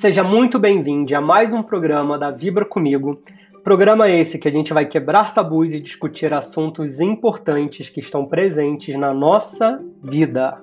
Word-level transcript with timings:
Seja 0.00 0.24
muito 0.24 0.58
bem-vindo 0.58 1.14
a 1.14 1.20
mais 1.20 1.52
um 1.52 1.62
programa 1.62 2.18
da 2.18 2.30
Vibra 2.30 2.64
Comigo. 2.64 3.22
Programa 3.62 4.08
esse 4.08 4.38
que 4.38 4.48
a 4.48 4.50
gente 4.50 4.72
vai 4.72 4.86
quebrar 4.86 5.34
tabus 5.34 5.74
e 5.74 5.78
discutir 5.78 6.32
assuntos 6.32 7.00
importantes 7.00 7.90
que 7.90 8.00
estão 8.00 8.24
presentes 8.24 8.96
na 8.96 9.12
nossa 9.12 9.78
vida. 10.02 10.58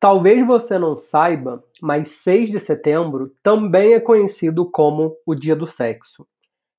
Talvez 0.00 0.46
você 0.46 0.78
não 0.78 0.96
saiba, 0.96 1.62
mas 1.82 2.08
6 2.22 2.48
de 2.48 2.58
setembro 2.58 3.34
também 3.42 3.92
é 3.92 4.00
conhecido 4.00 4.64
como 4.70 5.14
o 5.26 5.34
Dia 5.34 5.54
do 5.54 5.66
Sexo. 5.66 6.26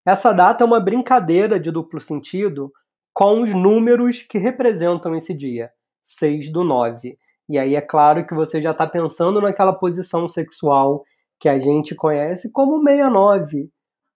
Essa 0.04 0.34
data 0.34 0.64
é 0.64 0.66
uma 0.66 0.80
brincadeira 0.80 1.60
de 1.60 1.70
duplo 1.70 2.02
sentido 2.02 2.74
com 3.14 3.44
os 3.44 3.54
números 3.54 4.24
que 4.24 4.40
representam 4.40 5.16
esse 5.16 5.36
dia, 5.36 5.70
6 6.02 6.52
do 6.52 6.64
9. 6.64 7.16
E 7.48 7.58
aí 7.58 7.76
é 7.76 7.82
claro 7.82 8.26
que 8.26 8.34
você 8.34 8.62
já 8.62 8.72
está 8.72 8.88
pensando 8.88 9.40
naquela 9.40 9.74
posição 9.74 10.28
sexual 10.28 11.04
que 11.40 11.48
a 11.48 11.60
gente 11.60 11.94
conhece 11.94 12.52
como 12.52 12.82
69. 12.84 13.70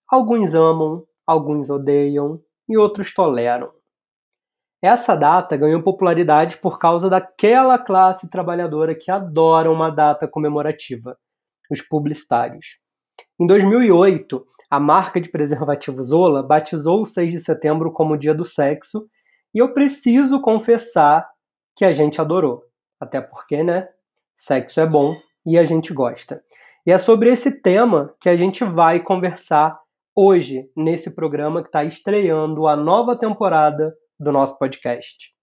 Alguns 0.09 0.55
amam, 0.55 1.03
alguns 1.27 1.69
odeiam 1.69 2.41
e 2.67 2.77
outros 2.77 3.13
toleram. 3.13 3.71
Essa 4.81 5.15
data 5.15 5.57
ganhou 5.57 5.83
popularidade 5.83 6.57
por 6.57 6.79
causa 6.79 7.09
daquela 7.09 7.77
classe 7.77 8.29
trabalhadora 8.29 8.95
que 8.95 9.11
adora 9.11 9.69
uma 9.69 9.89
data 9.89 10.27
comemorativa, 10.27 11.17
os 11.69 11.81
publicitários. 11.81 12.77
Em 13.39 13.45
2008, 13.45 14.45
a 14.71 14.79
marca 14.79 15.19
de 15.19 15.29
preservativo 15.29 16.01
Zola 16.01 16.41
batizou 16.41 17.01
o 17.01 17.05
6 17.05 17.31
de 17.31 17.39
setembro 17.39 17.91
como 17.91 18.17
Dia 18.17 18.33
do 18.33 18.45
Sexo, 18.45 19.07
e 19.53 19.59
eu 19.59 19.73
preciso 19.73 20.39
confessar 20.41 21.27
que 21.75 21.83
a 21.83 21.91
gente 21.91 22.21
adorou. 22.21 22.68
Até 22.99 23.21
porque, 23.21 23.63
né? 23.63 23.87
Sexo 24.35 24.79
é 24.81 24.85
bom 24.85 25.15
e 25.45 25.57
a 25.57 25.65
gente 25.65 25.93
gosta. 25.93 26.43
E 26.85 26.91
é 26.91 26.97
sobre 26.97 27.29
esse 27.29 27.61
tema 27.61 28.13
que 28.19 28.29
a 28.29 28.35
gente 28.35 28.63
vai 28.63 28.99
conversar 28.99 29.79
hoje, 30.15 30.69
nesse 30.75 31.11
programa 31.11 31.61
que 31.61 31.69
está 31.69 31.83
estreando 31.83 32.67
a 32.67 32.75
nova 32.75 33.15
temporada 33.15 33.95
do 34.19 34.31
nosso 34.31 34.57
podcast. 34.57 35.33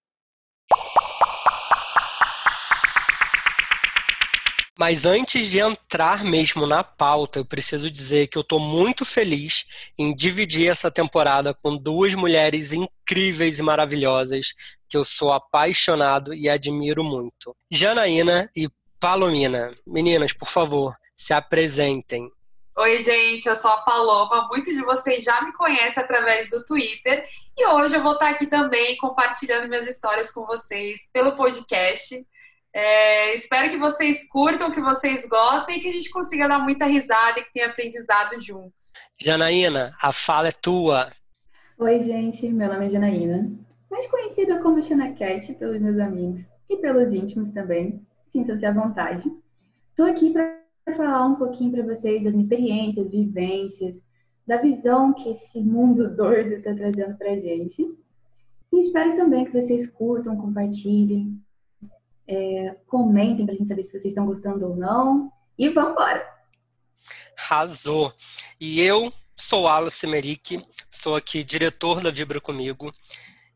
Mas 4.79 5.07
antes 5.07 5.49
de 5.49 5.59
entrar 5.59 6.23
mesmo 6.23 6.67
na 6.67 6.85
pauta, 6.85 7.39
eu 7.39 7.47
preciso 7.47 7.91
dizer 7.91 8.27
que 8.27 8.37
eu 8.37 8.43
estou 8.43 8.61
muito 8.61 9.07
feliz 9.07 9.65
em 9.99 10.15
dividir 10.15 10.71
essa 10.71 10.91
temporada 10.91 11.55
com 11.55 11.77
duas 11.77 12.15
mulheres 12.15 12.73
incríveis 12.73 13.59
e 13.59 13.63
maravilhosas 13.63 14.55
que 14.89 14.97
eu 14.97 15.05
sou 15.05 15.33
apaixonado 15.33 16.35
e 16.35 16.49
admiro 16.49 17.03
muito. 17.03 17.57
Janaína 17.71 18.51
e 18.55 18.69
Palomina. 19.01 19.75
Meninas, 19.87 20.35
por 20.35 20.49
favor, 20.49 20.95
se 21.17 21.33
apresentem. 21.33 22.31
Oi, 22.77 23.01
gente, 23.01 23.49
eu 23.49 23.57
sou 23.57 23.71
a 23.71 23.79
Paloma. 23.79 24.47
Muitos 24.49 24.75
de 24.75 24.83
vocês 24.83 25.25
já 25.25 25.41
me 25.41 25.55
conhecem 25.55 26.03
através 26.03 26.51
do 26.51 26.63
Twitter 26.63 27.27
e 27.57 27.67
hoje 27.67 27.97
eu 27.97 28.03
vou 28.03 28.13
estar 28.13 28.29
aqui 28.29 28.47
também 28.47 28.99
compartilhando 28.99 29.67
minhas 29.67 29.87
histórias 29.87 30.31
com 30.31 30.45
vocês 30.45 31.01
pelo 31.11 31.33
podcast. 31.33 32.23
É, 32.75 33.35
espero 33.35 33.71
que 33.71 33.79
vocês 33.79 34.29
curtam, 34.29 34.71
que 34.71 34.81
vocês 34.81 35.27
gostem 35.29 35.79
e 35.79 35.81
que 35.81 35.89
a 35.89 35.93
gente 35.93 36.11
consiga 36.11 36.47
dar 36.47 36.59
muita 36.59 36.85
risada 36.85 37.41
e 37.41 37.45
que 37.45 37.53
tenha 37.53 37.69
aprendizado 37.69 38.41
juntos. 38.41 38.93
Janaína, 39.19 39.95
a 40.01 40.13
fala 40.13 40.49
é 40.49 40.53
tua. 40.53 41.11
Oi, 41.79 42.03
gente, 42.03 42.49
meu 42.49 42.73
nome 42.73 42.87
é 42.87 42.91
Janaína, 42.91 43.51
mais 43.91 44.11
conhecida 44.11 44.61
como 44.61 44.81
Cat 45.17 45.55
pelos 45.55 45.81
meus 45.81 45.99
amigos 45.99 46.43
e 46.69 46.77
pelos 46.77 47.13
íntimos 47.13 47.53
também. 47.53 48.05
Sintam-se 48.33 48.67
à 48.67 48.73
vontade. 48.73 49.31
Estou 49.91 50.07
aqui 50.07 50.33
para 50.33 50.57
falar 50.97 51.27
um 51.27 51.37
pouquinho 51.37 51.73
para 51.73 51.83
vocês 51.83 52.23
das 52.23 52.33
minhas 52.33 52.47
experiências, 52.47 53.11
vivências, 53.11 54.03
da 54.47 54.59
visão 54.59 55.13
que 55.13 55.31
esse 55.31 55.61
mundo 55.61 56.09
doido 56.17 56.53
está 56.55 56.75
trazendo 56.75 57.17
para 57.17 57.37
gente. 57.37 57.83
E 58.73 58.81
espero 58.81 59.17
também 59.17 59.45
que 59.45 59.53
vocês 59.53 59.91
curtam, 59.91 60.37
compartilhem, 60.37 61.41
é, 62.29 62.77
comentem 62.87 63.45
para 63.45 63.55
a 63.55 63.59
gente 63.59 63.69
saber 63.69 63.85
se 63.85 63.93
vocês 63.93 64.07
estão 64.07 64.27
gostando 64.27 64.69
ou 64.69 64.77
não. 64.77 65.33
E 65.59 65.69
vamos 65.69 65.93
embora! 65.93 66.37
Arrasou! 67.39 68.13
E 68.61 68.81
eu 68.81 69.13
sou 69.37 69.69
Alice 69.69 70.07
Merick, 70.07 70.65
sou 70.91 71.15
aqui 71.15 71.45
diretor 71.45 72.01
da 72.01 72.11
Vibra 72.11 72.41
Comigo. 72.41 72.93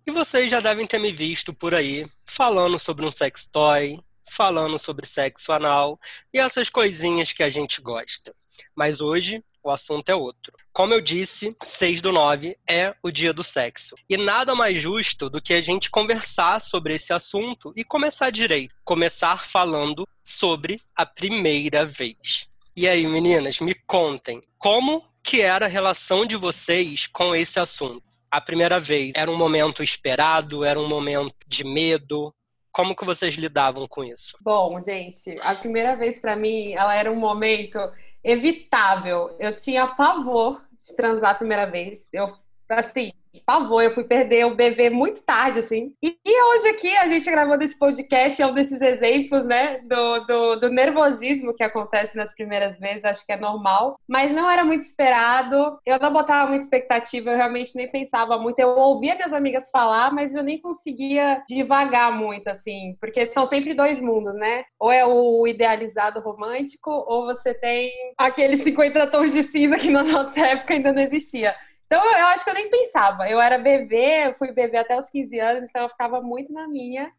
E 0.07 0.11
vocês 0.11 0.51
já 0.51 0.61
devem 0.61 0.87
ter 0.87 0.99
me 0.99 1.13
visto 1.13 1.53
por 1.53 1.75
aí 1.75 2.07
falando 2.25 2.79
sobre 2.79 3.05
um 3.05 3.11
sex 3.11 3.47
toy, 3.47 3.99
falando 4.29 4.79
sobre 4.79 5.07
sexo 5.07 5.53
anal 5.53 5.99
e 6.33 6.39
essas 6.39 6.71
coisinhas 6.71 7.33
que 7.33 7.43
a 7.43 7.49
gente 7.49 7.81
gosta. 7.81 8.35
Mas 8.75 9.01
hoje 9.01 9.43
o 9.63 9.71
assunto 9.71 10.09
é 10.09 10.15
outro. 10.15 10.53
Como 10.73 10.95
eu 10.95 11.01
disse, 11.01 11.57
6 11.63 12.01
do 12.01 12.13
9 12.13 12.57
é 12.69 12.95
o 13.03 13.11
dia 13.11 13.33
do 13.33 13.45
sexo. 13.45 13.95
E 14.09 14.17
nada 14.17 14.55
mais 14.55 14.81
justo 14.81 15.29
do 15.29 15.41
que 15.41 15.53
a 15.53 15.61
gente 15.61 15.91
conversar 15.91 16.61
sobre 16.61 16.95
esse 16.95 17.13
assunto 17.13 17.73
e 17.77 17.85
começar 17.85 18.31
direito. 18.31 18.75
Começar 18.85 19.45
falando 19.45 20.07
sobre 20.25 20.81
a 20.97 21.05
primeira 21.05 21.85
vez. 21.85 22.49
E 22.77 22.89
aí, 22.89 23.07
meninas, 23.07 23.61
me 23.61 23.75
contem, 23.75 24.41
como 24.59 25.03
que 25.23 25.43
era 25.43 25.67
a 25.67 25.69
relação 25.69 26.25
de 26.25 26.37
vocês 26.37 27.07
com 27.07 27.35
esse 27.35 27.59
assunto? 27.59 28.03
A 28.31 28.41
primeira 28.41 28.79
vez 28.79 29.13
era 29.15 29.31
um 29.31 29.37
momento 29.37 29.83
esperado, 29.83 30.65
era 30.65 30.79
um 30.79 30.89
momento 30.89 31.35
de 31.47 31.65
medo, 31.65 32.33
como 32.73 32.95
que 32.95 33.05
vocês 33.05 33.35
lidavam 33.35 33.87
com 33.89 34.05
isso? 34.05 34.37
Bom, 34.41 34.83
gente, 34.83 35.37
a 35.41 35.57
primeira 35.57 35.97
vez 35.97 36.21
para 36.21 36.37
mim, 36.37 36.73
ela 36.73 36.95
era 36.95 37.11
um 37.11 37.17
momento 37.17 37.79
evitável. 38.23 39.35
Eu 39.39 39.55
tinha 39.57 39.87
pavor 39.87 40.63
de 40.87 40.95
transar 40.95 41.33
a 41.33 41.35
primeira 41.35 41.67
vez. 41.67 42.01
Eu, 42.13 42.35
assim, 42.71 43.13
pavor, 43.47 43.83
eu 43.83 43.95
fui 43.95 44.05
perder 44.05 44.47
o 44.47 44.55
bebê 44.55 44.91
muito 44.91 45.23
tarde, 45.23 45.61
assim. 45.61 45.93
E, 46.03 46.17
hoje 46.25 46.69
aqui, 46.69 46.97
a 46.97 47.09
gente 47.09 47.31
gravando 47.31 47.63
esse 47.63 47.79
podcast, 47.79 48.41
é 48.41 48.47
um 48.47 48.55
desses 48.55 48.81
exemplos, 48.81 49.45
né, 49.45 49.79
do, 49.85 50.21
do, 50.27 50.57
do, 50.57 50.69
nervosismo 50.69 51.55
que 51.55 51.63
acontece 51.63 52.17
nas 52.17 52.33
primeiras 52.35 52.79
vezes, 52.79 53.05
acho 53.05 53.25
que 53.25 53.33
é 53.33 53.37
normal. 53.37 53.99
Mas 54.09 54.33
não 54.33 54.51
era 54.51 54.65
muito 54.65 54.85
esperado, 54.85 55.79
eu 55.87 55.99
não 55.99 56.13
botava 56.13 56.49
muita 56.49 56.65
expectativa, 56.65 57.31
eu 57.31 57.37
realmente 57.37 57.77
nem 57.77 57.91
pensava 57.91 58.39
muito. 58.39 58.59
Eu 58.59 58.71
ouvia 58.71 59.15
minhas 59.15 59.33
amigas 59.33 59.71
falar, 59.71 60.13
mas 60.13 60.35
eu 60.35 60.43
nem 60.43 60.61
conseguia 60.61 61.43
devagar 61.49 62.17
muito, 62.17 62.49
assim, 62.49 62.97
porque 63.01 63.27
são 63.29 63.49
sempre 63.49 63.75
dois 63.75 64.01
mundos, 64.01 64.35
né? 64.35 64.65
Ou 64.79 64.93
é 64.93 65.05
o 65.07 65.47
idealizado 65.47 66.21
romântico, 66.21 66.91
ou 66.91 67.27
você 67.27 67.55
tem 67.55 67.91
aqueles 68.19 68.63
50 68.63 69.07
tons 69.09 69.33
de 69.33 69.45
cinza 69.51 69.79
que 69.79 69.91
na 69.91 70.03
nossa 70.05 70.41
época 70.41 70.75
ainda 70.75 70.93
não 70.93 71.03
existia. 71.03 71.55
Então 71.91 72.05
eu 72.05 72.27
acho 72.27 72.45
que 72.45 72.51
eu 72.51 72.55
nem 72.55 72.71
pensava. 72.71 73.29
Eu 73.29 73.41
era 73.41 73.59
bebê, 73.59 74.33
fui 74.39 74.53
bebê 74.53 74.77
até 74.77 74.97
os 74.97 75.11
15 75.11 75.41
anos, 75.41 75.65
então 75.65 75.83
eu 75.83 75.89
ficava 75.89 76.23
muito 76.23 76.53
na 76.53 76.69
minha 76.69 77.13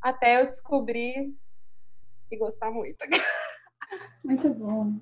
até 0.00 0.40
eu 0.40 0.50
descobrir 0.50 1.34
e 2.30 2.36
gostar 2.36 2.70
muito. 2.70 2.96
Muito 4.24 4.48
bom. 4.54 4.94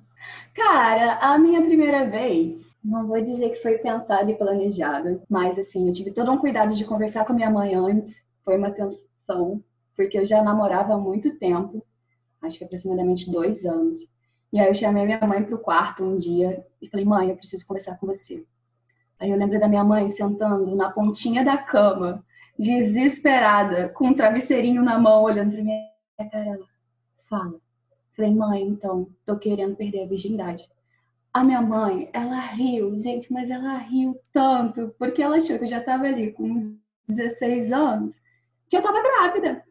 Cara, 0.53 1.17
a 1.19 1.37
minha 1.37 1.61
primeira 1.61 2.05
vez, 2.09 2.61
não 2.83 3.07
vou 3.07 3.21
dizer 3.21 3.51
que 3.51 3.61
foi 3.61 3.77
pensado 3.77 4.29
e 4.29 4.35
planejado, 4.35 5.23
mas 5.29 5.57
assim, 5.57 5.87
eu 5.87 5.93
tive 5.93 6.11
todo 6.11 6.29
um 6.29 6.37
cuidado 6.37 6.75
de 6.75 6.83
conversar 6.83 7.25
com 7.25 7.31
a 7.31 7.35
minha 7.35 7.49
mãe 7.49 7.73
antes, 7.73 8.13
foi 8.43 8.57
uma 8.57 8.69
tensão, 8.71 9.63
porque 9.95 10.17
eu 10.17 10.25
já 10.25 10.43
namorava 10.43 10.93
há 10.93 10.97
muito 10.97 11.39
tempo, 11.39 11.81
acho 12.41 12.57
que 12.57 12.65
aproximadamente 12.65 13.31
dois 13.31 13.65
anos. 13.65 13.97
E 14.51 14.59
aí 14.59 14.67
eu 14.67 14.75
chamei 14.75 15.05
minha 15.05 15.25
mãe 15.25 15.41
para 15.41 15.55
o 15.55 15.59
quarto 15.59 16.03
um 16.03 16.17
dia 16.17 16.65
e 16.81 16.89
falei, 16.89 17.05
mãe, 17.05 17.29
eu 17.29 17.37
preciso 17.37 17.65
conversar 17.65 17.97
com 17.97 18.07
você. 18.07 18.45
Aí 19.23 19.31
eu 19.31 19.37
lembro 19.37 19.57
da 19.57 19.69
minha 19.69 19.85
mãe 19.85 20.09
sentando 20.09 20.75
na 20.75 20.91
pontinha 20.91 21.45
da 21.45 21.55
cama, 21.55 22.21
desesperada, 22.59 23.87
com 23.87 24.07
um 24.07 24.13
travesseirinho 24.13 24.83
na 24.83 24.99
mão, 24.99 25.23
olhando 25.23 25.53
pra 25.53 25.63
minha 25.63 25.89
cara. 26.17 26.45
Ela, 26.45 26.65
fala. 27.29 27.53
Falei, 28.17 28.35
mãe, 28.35 28.63
então, 28.63 29.07
tô 29.25 29.37
querendo 29.37 29.77
perder 29.77 30.03
a 30.03 30.07
virgindade. 30.07 30.69
A 31.33 31.41
minha 31.41 31.61
mãe, 31.61 32.09
ela 32.11 32.37
riu, 32.37 32.99
gente, 32.99 33.31
mas 33.31 33.49
ela 33.49 33.77
riu 33.77 34.19
tanto, 34.33 34.93
porque 34.99 35.21
ela 35.21 35.37
achou 35.37 35.57
que 35.57 35.63
eu 35.63 35.69
já 35.69 35.81
tava 35.81 36.03
ali 36.03 36.33
com 36.33 36.43
uns 36.43 36.75
16 37.07 37.71
anos, 37.71 38.21
que 38.69 38.75
eu 38.75 38.83
tava 38.83 39.01
grávida. 39.01 39.63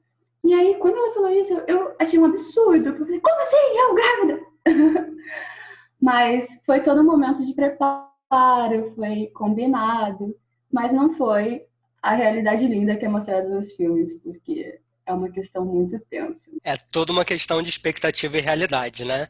E 0.42 0.54
aí, 0.54 0.76
quando 0.76 0.96
ela 0.96 1.12
falou 1.12 1.28
isso, 1.28 1.52
eu 1.68 1.94
achei 2.00 2.18
um 2.18 2.24
absurdo, 2.24 2.88
eu 2.88 2.96
falei, 2.96 3.20
como 3.20 3.42
assim? 3.42 3.56
Eu 3.56 3.94
grávida? 3.94 4.40
mas 6.00 6.48
foi 6.64 6.80
todo 6.80 7.02
um 7.02 7.04
momento 7.04 7.44
de 7.44 7.52
preparo 7.54 8.11
claro, 8.32 8.94
foi 8.96 9.26
combinado, 9.34 10.34
mas 10.72 10.90
não 10.90 11.14
foi 11.18 11.66
a 12.02 12.14
realidade 12.14 12.66
linda 12.66 12.96
que 12.96 13.04
é 13.04 13.08
mostrada 13.08 13.46
nos 13.46 13.74
filmes, 13.74 14.18
porque 14.22 14.80
é 15.04 15.12
uma 15.12 15.30
questão 15.30 15.66
muito 15.66 16.00
tensa. 16.08 16.40
É 16.64 16.74
toda 16.90 17.12
uma 17.12 17.26
questão 17.26 17.60
de 17.60 17.68
expectativa 17.68 18.38
e 18.38 18.40
realidade, 18.40 19.04
né? 19.04 19.28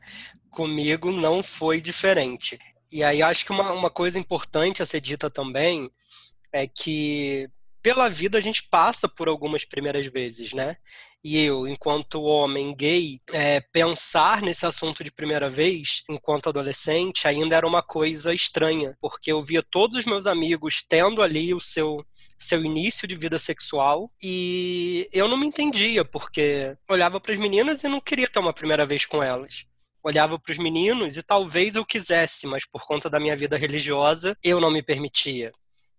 Comigo 0.51 1.11
não 1.11 1.43
foi 1.43 1.81
diferente. 1.81 2.61
E 2.93 3.03
aí 3.03 3.21
acho 3.23 3.45
que 3.45 3.51
uma, 3.51 3.73
uma 3.73 3.91
coisa 3.91 4.21
importante 4.21 4.85
a 4.85 4.87
ser 4.87 5.01
dita 5.01 5.29
também 5.29 5.91
é 6.53 6.69
que 6.69 7.51
pela 7.83 8.09
vida 8.09 8.39
a 8.39 8.41
gente 8.41 8.63
passa 8.69 9.09
por 9.09 9.29
algumas 9.29 9.65
primeiras 9.65 10.07
vezes, 10.07 10.53
né? 10.53 10.77
E 11.25 11.39
eu, 11.39 11.69
enquanto 11.69 12.23
homem 12.23 12.75
gay, 12.75 13.21
é, 13.33 13.61
pensar 13.61 14.43
nesse 14.43 14.67
assunto 14.67 15.05
de 15.05 15.13
primeira 15.13 15.49
vez, 15.49 16.03
enquanto 16.11 16.49
adolescente, 16.49 17.29
ainda 17.29 17.55
era 17.57 17.67
uma 17.67 17.81
coisa 17.81 18.35
estranha, 18.35 18.97
porque 19.01 19.31
eu 19.31 19.41
via 19.41 19.63
todos 19.63 19.97
os 19.99 20.05
meus 20.05 20.27
amigos 20.27 20.85
tendo 20.89 21.23
ali 21.23 21.55
o 21.55 21.61
seu, 21.61 22.05
seu 22.37 22.65
início 22.65 23.07
de 23.07 23.15
vida 23.15 23.39
sexual 23.39 24.11
e 24.21 25.09
eu 25.13 25.29
não 25.29 25.37
me 25.37 25.47
entendia, 25.47 26.05
porque 26.05 26.77
olhava 26.91 27.21
para 27.21 27.33
as 27.33 27.39
meninas 27.39 27.85
e 27.85 27.89
não 27.89 28.01
queria 28.01 28.29
ter 28.29 28.41
uma 28.41 28.53
primeira 28.53 28.85
vez 28.85 29.07
com 29.07 29.23
elas 29.23 29.65
olhava 30.05 30.37
para 30.37 30.51
os 30.51 30.59
meninos 30.59 31.17
e 31.17 31.23
talvez 31.23 31.77
eu 31.77 31.87
quisesse, 31.87 32.45
mas 32.47 32.67
por 32.67 32.85
conta 32.85 33.09
da 33.09 33.21
minha 33.21 33.37
vida 33.37 33.57
religiosa, 33.57 34.37
eu 34.43 34.61
não 34.61 34.69
me 34.69 34.83
permitia. 34.83 35.53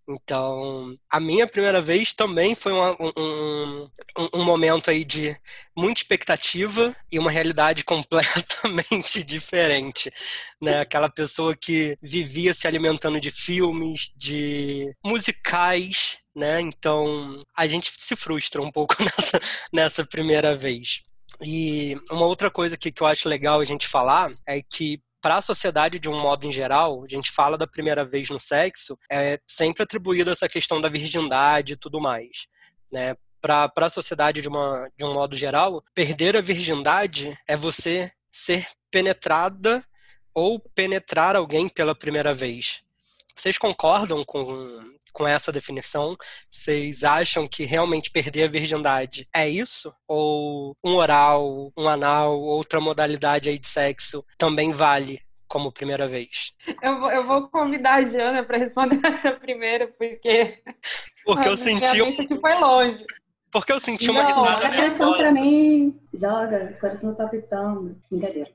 Então, 0.08 0.94
a 1.10 1.18
minha 1.18 1.46
primeira 1.46 1.80
vez 1.80 2.12
também 2.12 2.54
foi 2.54 2.72
um, 2.72 2.96
um, 3.16 3.90
um, 4.34 4.44
momento 4.44 4.90
aí 4.90 5.02
de 5.04 5.34
muita 5.74 6.00
expectativa 6.00 6.94
e 7.10 7.18
uma 7.18 7.30
realidade 7.30 7.84
completamente 7.84 9.22
diferente. 9.22 10.12
Né? 10.60 10.80
Aquela 10.80 11.08
pessoa 11.08 11.56
que 11.56 11.96
vivia 12.02 12.52
se 12.52 12.66
alimentando 12.66 13.18
de 13.18 13.30
filmes, 13.30 14.12
de 14.14 14.94
musicais, 15.04 16.18
né? 16.36 16.60
Então, 16.60 17.42
a 17.56 17.66
gente 17.66 17.92
se 17.96 18.14
frustra 18.14 18.60
um 18.60 18.70
pouco 18.70 18.96
nessa, 19.02 19.40
nessa 19.72 20.04
primeira 20.04 20.54
vez. 20.54 21.02
E 21.42 21.96
uma 22.10 22.26
outra 22.26 22.50
coisa 22.50 22.76
que, 22.76 22.92
que 22.92 23.02
eu 23.02 23.06
acho 23.06 23.28
legal 23.28 23.60
a 23.60 23.64
gente 23.64 23.88
falar 23.88 24.32
é 24.46 24.60
que 24.62 25.00
para 25.24 25.38
a 25.38 25.42
sociedade 25.42 25.98
de 25.98 26.06
um 26.06 26.20
modo 26.20 26.46
em 26.46 26.52
geral, 26.52 27.02
a 27.02 27.08
gente 27.08 27.32
fala 27.32 27.56
da 27.56 27.66
primeira 27.66 28.04
vez 28.04 28.28
no 28.28 28.38
sexo, 28.38 28.98
é 29.10 29.40
sempre 29.46 29.82
atribuído 29.82 30.30
essa 30.30 30.46
questão 30.46 30.82
da 30.82 30.90
virgindade 30.90 31.72
e 31.72 31.76
tudo 31.78 31.98
mais, 31.98 32.46
né? 32.92 33.16
Para 33.40 33.72
a 33.74 33.88
sociedade 33.88 34.42
de, 34.42 34.48
uma, 34.48 34.86
de 34.94 35.02
um 35.02 35.14
modo 35.14 35.34
geral, 35.34 35.82
perder 35.94 36.36
a 36.36 36.42
virgindade 36.42 37.34
é 37.48 37.56
você 37.56 38.12
ser 38.30 38.66
penetrada 38.90 39.82
ou 40.34 40.60
penetrar 40.60 41.36
alguém 41.36 41.70
pela 41.70 41.94
primeira 41.94 42.34
vez. 42.34 42.82
Vocês 43.34 43.58
concordam 43.58 44.24
com, 44.24 44.78
com 45.12 45.26
essa 45.26 45.52
definição? 45.52 46.16
Vocês 46.50 47.04
acham 47.04 47.48
que 47.48 47.64
realmente 47.64 48.10
perder 48.10 48.44
a 48.44 48.50
virgindade 48.50 49.28
é 49.34 49.48
isso? 49.48 49.94
Ou 50.06 50.76
um 50.84 50.94
oral, 50.94 51.72
um 51.76 51.88
anal, 51.88 52.40
outra 52.40 52.80
modalidade 52.80 53.48
aí 53.48 53.58
de 53.58 53.66
sexo 53.66 54.24
também 54.38 54.72
vale 54.72 55.20
como 55.48 55.72
primeira 55.72 56.08
vez? 56.08 56.52
Eu 56.82 56.98
vou, 56.98 57.10
eu 57.10 57.26
vou 57.26 57.48
convidar 57.48 57.94
a 57.94 58.04
Jana 58.04 58.44
para 58.44 58.58
responder 58.58 59.00
essa 59.06 59.32
primeira, 59.32 59.88
porque. 59.88 60.62
Porque 61.24 61.48
eu 61.48 61.56
senti 61.56 62.02
um. 62.02 62.12
que 62.14 62.36
foi 62.40 62.54
longe. 62.54 63.04
Porque 63.52 63.72
eu 63.72 63.78
senti 63.78 64.10
uma 64.10 64.24
Não, 64.24 64.44
a 64.44 64.68
questão 64.68 65.16
para 65.16 65.30
mim. 65.30 65.96
Joga, 66.12 66.76
coração 66.80 67.14
tá 67.14 67.28
pitando. 67.28 67.96
Brincadeira. 68.10 68.50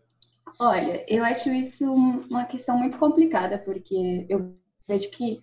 Olha, 0.59 1.05
eu 1.07 1.23
acho 1.23 1.49
isso 1.51 1.85
uma 1.85 2.43
questão 2.43 2.77
muito 2.77 2.97
complicada, 2.97 3.57
porque 3.59 4.25
eu 4.27 4.53
vejo 4.89 5.09
que 5.11 5.41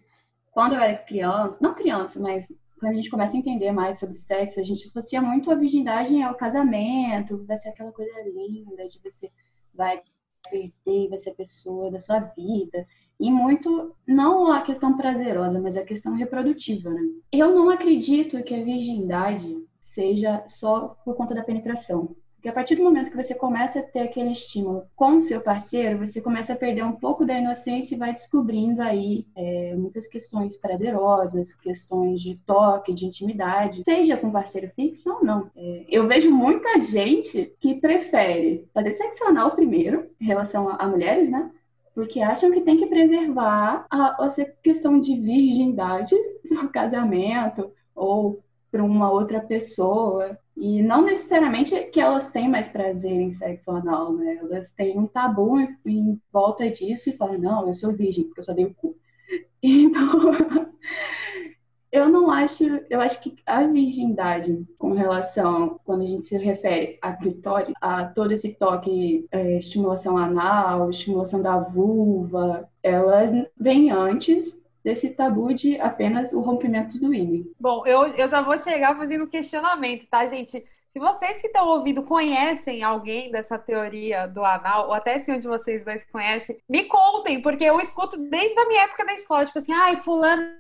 quando 0.51 0.75
eu 0.75 0.81
era 0.81 0.99
criança, 0.99 1.57
não 1.61 1.75
criança, 1.75 2.19
mas 2.19 2.45
quando 2.79 2.93
a 2.93 2.97
gente 2.97 3.11
começa 3.11 3.35
a 3.35 3.39
entender 3.39 3.71
mais 3.73 3.99
sobre 3.99 4.19
sexo, 4.19 4.61
a 4.61 4.63
gente 4.63 4.87
associa 4.87 5.23
muito 5.23 5.51
a 5.51 5.55
virgindade 5.55 6.21
ao 6.21 6.35
casamento, 6.35 7.45
vai 7.45 7.57
ser 7.59 7.69
aquela 7.71 7.93
coisa 7.93 8.13
linda 8.23 8.87
de 8.89 9.01
você 9.03 9.31
vai 9.73 10.03
perder, 10.51 11.09
vai 11.09 11.19
ser 11.19 11.31
a 11.31 11.35
pessoa 11.35 11.91
da 11.91 12.01
sua 12.01 12.21
vida. 12.21 12.87
E 13.19 13.31
muito, 13.31 13.95
não 14.07 14.53
a 14.53 14.61
questão 14.63 14.97
prazerosa, 14.97 15.59
mas 15.59 15.77
a 15.77 15.85
questão 15.85 16.15
reprodutiva, 16.15 16.91
né? 16.91 17.01
Eu 17.33 17.55
não 17.55 17.71
acredito 17.71 18.43
que 18.43 18.55
a 18.55 18.63
virgindade 18.63 19.65
seja 19.83 20.45
só 20.47 20.97
por 21.05 21.17
conta 21.17 21.35
da 21.35 21.45
penetração. 21.45 22.15
Porque 22.47 22.51
a 22.51 22.63
partir 22.63 22.77
do 22.77 22.85
momento 22.85 23.11
que 23.11 23.17
você 23.17 23.35
começa 23.35 23.81
a 23.81 23.83
ter 23.83 23.99
aquele 23.99 24.31
estímulo 24.31 24.85
com 24.95 25.17
o 25.17 25.23
seu 25.23 25.41
parceiro, 25.41 25.99
você 25.99 26.21
começa 26.21 26.53
a 26.53 26.57
perder 26.57 26.85
um 26.85 26.93
pouco 26.93 27.27
da 27.27 27.37
inocência 27.37 27.97
e 27.97 27.99
vai 27.99 28.13
descobrindo 28.13 28.81
aí 28.81 29.27
é, 29.35 29.75
muitas 29.75 30.07
questões 30.07 30.57
prazerosas, 30.57 31.53
questões 31.57 32.23
de 32.23 32.39
toque, 32.47 32.95
de 32.95 33.05
intimidade, 33.05 33.83
seja 33.85 34.17
com 34.17 34.31
parceiro 34.31 34.71
fixo 34.77 35.13
ou 35.13 35.25
não. 35.25 35.51
É, 35.57 35.87
eu 35.89 36.07
vejo 36.07 36.31
muita 36.31 36.79
gente 36.79 37.53
que 37.59 37.81
prefere 37.81 38.65
fazer 38.73 38.93
sexo 38.93 39.25
anal 39.25 39.57
primeiro, 39.57 40.09
em 40.21 40.27
relação 40.27 40.69
a, 40.69 40.77
a 40.77 40.87
mulheres, 40.87 41.29
né? 41.29 41.51
porque 41.97 42.21
acham 42.21 42.53
que 42.53 42.61
tem 42.61 42.77
que 42.77 42.87
preservar 42.87 43.87
a, 43.91 44.25
a 44.25 44.35
questão 44.63 45.01
de 45.01 45.19
virgindade 45.19 46.15
no 46.49 46.69
casamento 46.69 47.73
ou 47.93 48.39
para 48.77 48.85
uma 48.85 49.11
outra 49.11 49.41
pessoa. 49.41 50.39
E 50.55 50.83
não 50.83 51.03
necessariamente 51.03 51.75
que 51.91 52.01
elas 52.01 52.29
têm 52.31 52.49
mais 52.49 52.69
prazer 52.69 53.11
em 53.11 53.35
sexo 53.35 53.71
anal, 53.71 54.13
né? 54.13 54.39
Elas 54.43 54.71
têm 54.73 54.99
um 54.99 55.07
tabu 55.07 55.59
em, 55.87 56.21
volta 56.31 56.71
disso 56.71 57.09
e 57.09 57.17
falam, 57.17 57.39
não, 57.39 57.69
eu 57.69 57.75
sou 57.75 57.93
virgem, 57.93 58.25
porque 58.25 58.41
eu 58.41 58.45
só 58.45 58.53
dei 58.53 58.67
o 58.67 58.75
cu. 58.75 58.97
Então, 59.63 60.31
eu 61.91 62.09
não 62.09 62.31
acho, 62.31 62.63
eu 62.89 63.01
acho 63.01 63.21
que 63.21 63.35
a 63.45 63.67
virgindade 63.67 64.65
com 64.79 64.93
relação, 64.93 65.81
quando 65.85 66.03
a 66.03 66.07
gente 66.07 66.27
se 66.27 66.37
refere 66.37 66.99
a 67.03 67.13
clitóris, 67.15 67.75
a 67.81 68.05
todo 68.05 68.31
esse 68.31 68.53
toque, 68.53 69.27
é, 69.33 69.59
estimulação 69.59 70.17
anal, 70.17 70.91
estimulação 70.91 71.43
da 71.43 71.59
vulva, 71.59 72.69
ela 72.81 73.49
vem 73.59 73.91
antes 73.91 74.57
desse 74.87 75.11
tabu 75.11 75.53
de 75.53 75.81
apenas 75.81 76.33
o 76.33 76.39
rompimento 76.39 76.97
do 77.01 77.13
ímã. 77.13 77.43
Bom, 77.59 77.85
eu, 77.85 78.07
eu 78.15 78.29
já 78.29 78.41
vou 78.41 78.57
chegar 78.57 78.97
fazendo 78.97 79.25
um 79.25 79.29
questionamento, 79.29 80.07
tá, 80.09 80.25
gente? 80.29 80.65
Se 80.93 81.01
vocês 81.01 81.41
que 81.41 81.49
estão 81.49 81.67
ouvindo 81.67 82.05
conhecem 82.05 82.85
alguém 82.85 83.33
dessa 83.33 83.59
teoria 83.59 84.29
do 84.29 84.45
anal, 84.45 84.87
ou 84.87 84.95
até 84.95 85.19
se 85.19 85.33
um 85.33 85.41
de 85.41 85.49
vocês 85.49 85.85
dois 85.85 86.09
conhece, 86.13 86.57
me 86.69 86.85
contem, 86.85 87.43
porque 87.43 87.65
eu 87.65 87.81
escuto 87.81 88.17
desde 88.31 88.57
a 88.61 88.69
minha 88.69 88.85
época 88.85 89.05
da 89.05 89.15
escola, 89.15 89.45
tipo 89.45 89.59
assim, 89.59 89.73
ai, 89.73 89.97
fulana 90.03 90.57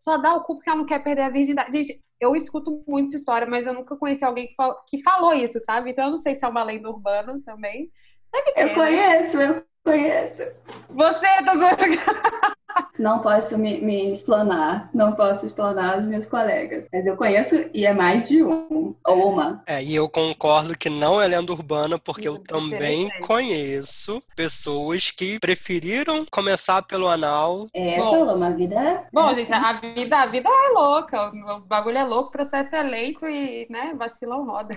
só 0.00 0.18
dá 0.18 0.34
o 0.34 0.42
cu 0.42 0.56
porque 0.56 0.68
ela 0.68 0.78
não 0.78 0.86
quer 0.86 1.02
perder 1.02 1.22
a 1.22 1.30
virgindade. 1.30 1.72
Gente, 1.72 2.04
eu 2.20 2.36
escuto 2.36 2.84
muita 2.86 3.16
história, 3.16 3.46
mas 3.46 3.66
eu 3.66 3.72
nunca 3.72 3.96
conheci 3.96 4.22
alguém 4.22 4.48
que, 4.48 4.54
fal 4.56 4.84
que 4.88 5.02
falou 5.02 5.32
isso, 5.32 5.58
sabe? 5.64 5.90
Então 5.90 6.04
eu 6.04 6.10
não 6.10 6.20
sei 6.20 6.36
se 6.36 6.44
é 6.44 6.48
uma 6.48 6.62
lenda 6.62 6.90
urbana 6.90 7.40
também. 7.46 7.90
Deve 8.30 8.52
ter, 8.52 8.60
eu 8.60 8.66
né? 8.68 8.74
conheço, 8.74 9.36
né? 9.38 9.48
eu 9.48 9.64
conheço. 9.82 10.42
Você, 10.90 11.26
tá 11.44 12.54
Não 12.98 13.20
posso 13.20 13.56
me, 13.56 13.80
me 13.80 14.14
explanar, 14.14 14.90
não 14.92 15.12
posso 15.12 15.46
explanar 15.46 15.98
os 15.98 16.04
meus 16.04 16.26
colegas. 16.26 16.84
Mas 16.92 17.06
eu 17.06 17.16
conheço 17.16 17.54
e 17.72 17.86
é 17.86 17.94
mais 17.94 18.28
de 18.28 18.42
um 18.42 18.94
ou 19.06 19.32
uma. 19.32 19.62
É, 19.66 19.82
e 19.82 19.94
eu 19.94 20.08
concordo 20.08 20.76
que 20.76 20.90
não 20.90 21.20
é 21.20 21.26
lenda 21.26 21.52
urbana, 21.52 21.98
porque 21.98 22.28
eu 22.28 22.38
também 22.38 23.10
conheço 23.20 24.22
pessoas 24.36 25.10
que 25.10 25.38
preferiram 25.38 26.26
começar 26.30 26.82
pelo 26.82 27.08
anal. 27.08 27.66
É, 27.72 27.96
Bom, 27.96 28.34
uma 28.34 28.50
vida. 28.50 29.04
Bom, 29.12 29.34
gente, 29.34 29.52
a 29.52 29.72
vida, 29.80 30.18
a 30.18 30.26
vida 30.26 30.48
é 30.48 30.72
louca. 30.72 31.30
O 31.56 31.60
bagulho 31.60 31.98
é 31.98 32.04
louco, 32.04 32.28
o 32.28 32.32
processo 32.32 32.74
é 32.74 32.82
lento 32.82 33.26
e, 33.26 33.66
né, 33.70 33.94
vacilão 33.96 34.44
roda. 34.44 34.76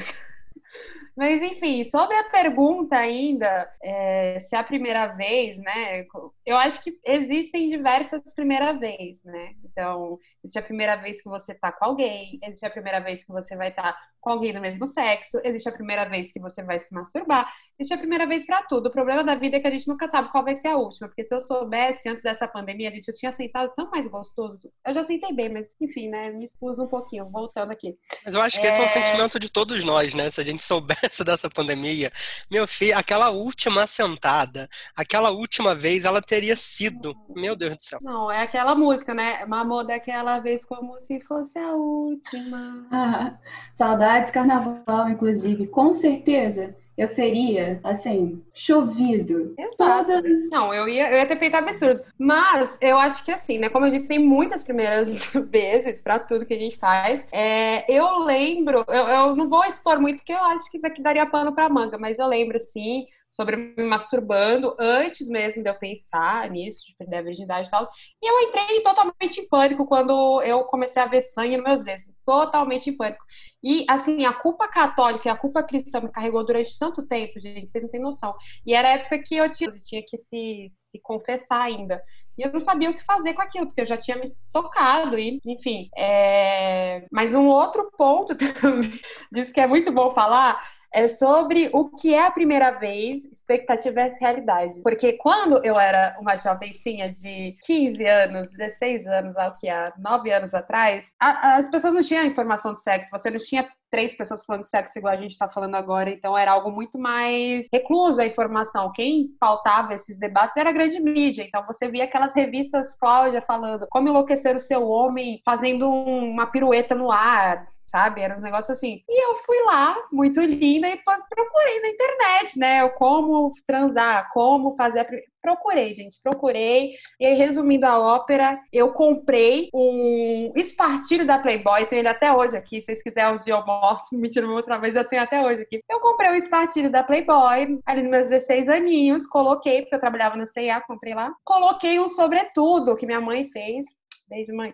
Mas, 1.16 1.42
enfim, 1.44 1.88
sobre 1.92 2.16
a 2.16 2.24
pergunta 2.24 2.96
ainda, 2.96 3.70
é, 3.84 4.40
se 4.40 4.56
é 4.56 4.60
a 4.60 4.64
primeira 4.64 5.08
vez, 5.08 5.58
né? 5.58 6.06
Eu 6.44 6.58
acho 6.58 6.84
que 6.84 6.98
existem 7.06 7.70
diversas 7.70 8.22
primeiras 8.34 8.80
vezes, 8.80 9.24
né? 9.24 9.54
Então, 9.64 10.18
existe 10.44 10.58
a 10.58 10.64
primeira 10.64 10.96
vez 10.96 11.22
que 11.22 11.30
você 11.30 11.54
tá 11.54 11.72
com 11.72 11.86
alguém, 11.86 12.40
existe 12.42 12.66
a 12.66 12.70
primeira 12.70 13.00
vez 13.00 13.24
que 13.24 13.32
você 13.32 13.56
vai 13.56 13.70
estar 13.70 13.94
tá 13.94 14.00
com 14.20 14.32
alguém 14.32 14.54
do 14.54 14.62
mesmo 14.62 14.88
sexo, 14.88 15.40
existe 15.44 15.70
a 15.70 15.74
primeira 15.74 16.06
vez 16.06 16.32
que 16.32 16.40
você 16.40 16.64
vai 16.64 16.80
se 16.80 16.92
masturbar, 16.94 17.52
existe 17.78 17.94
a 17.94 17.98
primeira 17.98 18.26
vez 18.26 18.46
para 18.46 18.64
tudo. 18.64 18.88
O 18.88 18.92
problema 18.92 19.24
da 19.24 19.36
vida 19.36 19.58
é 19.58 19.60
que 19.60 19.68
a 19.68 19.72
gente 19.72 19.88
nunca 19.88 20.10
sabe 20.10 20.32
qual 20.32 20.44
vai 20.44 20.56
ser 20.56 20.70
a 20.70 20.78
última, 20.78 21.08
porque 21.08 21.26
se 21.26 21.36
eu 21.36 21.42
soubesse 21.42 22.08
antes 22.10 22.24
dessa 22.24 22.48
pandemia, 22.48 22.90
a 22.90 22.92
gente 22.92 23.08
eu 23.08 23.16
tinha 23.16 23.34
sentado 23.34 23.72
tão 23.76 23.92
mais 23.92 24.08
gostoso. 24.08 24.72
Eu 24.86 24.94
já 24.94 25.06
sentei 25.06 25.34
bem, 25.34 25.50
mas 25.50 25.68
enfim, 25.80 26.10
né? 26.10 26.32
Me 26.32 26.46
expus 26.46 26.80
um 26.80 26.88
pouquinho, 26.88 27.30
voltando 27.30 27.72
aqui. 27.72 27.96
Mas 28.26 28.34
eu 28.34 28.42
acho 28.42 28.60
que 28.60 28.66
é... 28.66 28.70
esse 28.70 28.82
é 28.82 28.86
um 28.86 28.88
sentimento 28.88 29.38
de 29.38 29.52
todos 29.52 29.84
nós, 29.84 30.14
né? 30.14 30.30
Se 30.30 30.42
a 30.42 30.46
gente 30.46 30.64
soubesse 30.64 31.03
dessa 31.26 31.50
pandemia, 31.50 32.12
meu 32.50 32.68
filho, 32.68 32.98
aquela 32.98 33.30
última 33.30 33.86
sentada, 33.88 34.70
aquela 34.96 35.32
última 35.32 35.76
vez, 35.76 36.06
ela 36.06 36.22
teria 36.22 36.56
sido, 36.56 37.16
meu 37.30 37.56
Deus 37.56 37.76
do 37.76 37.84
céu. 37.84 38.00
Não, 38.02 38.32
é 38.32 38.42
aquela 38.42 38.76
música, 38.76 39.14
né? 39.14 39.46
Mamou 39.46 39.86
daquela 39.86 40.40
vez 40.40 40.64
como 40.66 40.98
se 41.08 41.20
fosse 41.22 41.58
a 41.58 41.74
última. 41.74 42.88
Ah, 42.92 43.38
saudades 43.76 44.32
carnaval, 44.32 45.10
inclusive, 45.10 45.68
com 45.68 45.96
certeza 45.96 46.76
eu 46.98 47.14
teria, 47.14 47.80
assim, 47.84 48.44
chovido. 48.54 49.54
Exato. 49.58 49.78
Todas... 49.78 50.50
Não, 50.50 50.74
eu 50.74 50.88
ia, 50.88 51.12
eu 51.12 51.18
ia 51.18 51.26
ter 51.28 51.40
feito 51.40 51.56
absurdo. 51.56 52.04
Mas 52.18 52.78
eu 52.80 52.98
acho 52.98 53.24
que 53.26 53.32
assim, 53.32 53.58
né? 53.58 53.70
Como 53.70 53.86
eu 53.86 53.92
disse, 53.92 54.08
tem 54.08 54.20
muitas 54.20 54.64
primeiras 54.64 55.10
vezes 55.50 56.00
para 56.02 56.20
tudo 56.20 56.46
que 56.46 56.54
a 56.54 56.60
gente 56.60 56.78
faz. 56.78 57.26
É, 57.32 57.92
eu 57.92 58.20
lembro, 58.20 58.86
eu, 58.88 59.08
eu 59.08 59.36
não 59.36 59.50
vou 59.50 59.66
expor 59.66 60.00
muito, 60.00 60.18
porque 60.18 60.34
eu 60.34 60.44
acho 60.44 60.70
que 60.70 60.78
isso 60.78 60.86
aqui 60.86 61.02
daria 61.02 61.26
pano 61.26 61.54
pra 61.54 61.70
manga, 61.70 61.98
mas 61.98 62.20
eu 62.20 62.28
lembro, 62.28 62.58
assim, 62.58 63.08
sobre 63.34 63.56
me 63.56 63.84
masturbando 63.84 64.76
antes 64.80 65.28
mesmo 65.28 65.64
de 65.64 65.70
eu 65.70 65.78
pensar 65.78 66.50
nisso, 66.50 66.86
de 66.86 66.96
perder 66.96 67.18
a 67.18 67.22
virgindade 67.24 67.68
e 67.68 67.72
tal. 67.72 67.88
E 68.22 68.30
eu 68.32 68.48
entrei 68.48 68.82
totalmente 68.82 69.42
em 69.42 69.48
pânico 69.48 69.86
quando 69.86 70.42
eu 70.44 70.64
comecei 70.66 71.02
a 71.02 71.08
ver 71.08 71.24
sangue 71.24 71.58
nos 71.58 71.66
meus 71.66 71.84
dedos. 71.84 72.06
Totalmente 72.24 72.90
em 72.90 72.96
pânico. 72.96 73.24
E, 73.62 73.86
assim, 73.90 74.26
a 74.26 74.34
culpa 74.34 74.68
católica 74.68 75.28
e 75.28 75.32
a 75.32 75.38
culpa 75.38 75.64
cristã 75.64 76.00
me 76.00 76.12
carregou 76.12 76.46
durante 76.46 76.78
tanto 76.78 77.08
tempo, 77.08 77.40
gente, 77.40 77.70
vocês 77.70 77.84
não 77.84 77.90
têm 77.92 78.02
noção. 78.02 78.36
E 78.66 78.74
era 78.74 78.90
a 78.90 78.92
época 78.94 79.20
que 79.20 79.36
eu 79.36 79.52
tinha, 79.52 79.70
eu 79.70 79.84
tinha 79.84 80.04
que 80.08 80.18
se, 80.18 80.72
se 80.92 81.00
confessar 81.02 81.62
ainda. 81.62 82.02
E 82.38 82.44
eu 82.44 82.52
não 82.52 82.60
sabia 82.60 82.90
o 82.90 82.94
que 82.94 83.04
fazer 83.06 83.34
com 83.34 83.42
aquilo, 83.42 83.66
porque 83.68 83.82
eu 83.82 83.88
já 83.88 83.98
tinha 83.98 84.18
me 84.18 84.32
tocado, 84.52 85.18
e, 85.18 85.40
enfim. 85.46 85.90
É... 85.98 87.06
Mas 87.12 87.34
um 87.34 87.48
outro 87.48 87.92
ponto 87.98 88.36
disso 89.32 89.52
que 89.52 89.60
é 89.60 89.68
muito 89.68 89.92
bom 89.92 90.12
falar 90.12 90.62
é 90.94 91.10
sobre 91.16 91.70
o 91.74 91.90
que 91.90 92.14
é 92.14 92.26
a 92.26 92.32
primeira 92.32 92.72
vez, 92.72 93.24
expectativa 93.32 93.96
versus 93.96 94.20
realidade. 94.20 94.82
Porque 94.82 95.14
quando 95.14 95.64
eu 95.66 95.80
era 95.80 96.16
uma 96.20 96.38
jovencinha 96.38 97.14
de 97.14 97.58
15 97.66 98.06
anos, 98.06 98.50
16 98.52 99.06
anos, 99.08 99.36
ao 99.36 99.58
que 99.58 99.68
há 99.68 99.92
9 99.98 100.32
anos 100.32 100.54
atrás, 100.54 101.06
a, 101.20 101.58
as 101.58 101.70
pessoas 101.70 101.94
não 101.94 102.02
tinham 102.02 102.26
informação 102.26 102.74
de 102.74 102.84
sexo, 102.84 103.12
você 103.12 103.30
não 103.30 103.40
tinha 103.40 103.68
três 103.94 104.16
pessoas 104.16 104.44
falando 104.44 104.64
de 104.64 104.70
sexo 104.70 104.98
igual 104.98 105.14
a 105.14 105.18
gente 105.18 105.34
está 105.34 105.48
falando 105.48 105.76
agora, 105.76 106.10
então 106.10 106.36
era 106.36 106.52
algo 106.52 106.72
muito 106.72 106.98
mais 106.98 107.68
recluso 107.72 108.20
a 108.20 108.26
informação. 108.26 108.92
Quem 108.92 109.36
faltava 109.40 109.94
esses 109.94 110.18
debates 110.18 110.58
era 110.58 110.72
a 110.72 110.74
grande 110.74 111.00
mídia, 111.00 111.44
então 111.44 111.64
você 111.68 111.88
via 111.88 112.06
aquelas 112.06 112.34
revistas 112.34 112.92
Cláudia 112.98 113.44
falando 113.44 113.86
como 113.92 114.10
enlouquecer 114.10 114.56
o 114.56 114.60
seu 114.60 114.88
homem 114.88 115.40
fazendo 115.46 115.88
um, 115.88 116.32
uma 116.32 116.48
pirueta 116.48 116.96
no 116.96 117.12
ar, 117.12 117.68
sabe? 117.94 118.22
Era 118.22 118.36
um 118.36 118.42
negócio 118.42 118.74
assim. 118.74 119.04
E 119.08 119.24
eu 119.24 119.36
fui 119.46 119.62
lá, 119.66 119.96
muito 120.12 120.42
linda, 120.42 120.90
e 120.90 120.98
procurei 120.98 121.80
na 121.80 121.90
internet, 121.90 122.58
né? 122.58 122.90
Como 122.90 123.54
transar, 123.68 124.30
como 124.34 124.76
fazer 124.76 125.02
a... 125.02 125.08
Procurei, 125.40 125.94
gente, 125.94 126.18
procurei. 126.24 126.94
E 127.20 127.26
aí, 127.26 127.36
resumindo 127.36 127.86
a 127.86 128.00
ópera, 128.00 128.60
eu 128.72 128.94
comprei 128.94 129.70
um 129.74 130.54
espartilho 130.56 131.28
da 131.28 131.38
Playboy, 131.38 131.86
tenho 131.86 132.00
ele 132.00 132.08
até 132.08 132.34
hoje 132.34 132.58
aqui. 132.58 132.80
Se 132.80 132.86
vocês 132.86 133.04
quiserem, 133.04 133.36
um 133.36 133.38
dia 133.38 133.54
eu 133.54 133.66
mostro, 133.66 134.08
mentira, 134.18 134.48
vou 134.48 134.56
mostrar, 134.56 134.80
mas 134.80 134.96
eu 134.96 135.08
tenho 135.08 135.22
até 135.22 135.46
hoje 135.46 135.62
aqui. 135.62 135.82
Eu 135.88 136.00
comprei 136.00 136.32
o 136.32 136.36
espartilho 136.36 136.90
da 136.90 137.04
Playboy, 137.04 137.80
ali 137.86 138.02
nos 138.02 138.12
meus 138.12 138.30
16 138.30 138.70
aninhos, 138.70 139.28
coloquei, 139.28 139.82
porque 139.82 139.96
eu 139.96 140.00
trabalhava 140.00 140.36
no 140.36 140.48
CIA, 140.48 140.82
comprei 140.82 141.14
lá. 141.14 141.32
Coloquei 141.44 142.00
um 142.00 142.10
sobretudo 142.10 142.96
que 142.96 143.06
minha 143.06 143.22
mãe 143.22 143.50
fez. 143.52 143.86
Beijo, 144.30 144.56
mãe. 144.56 144.74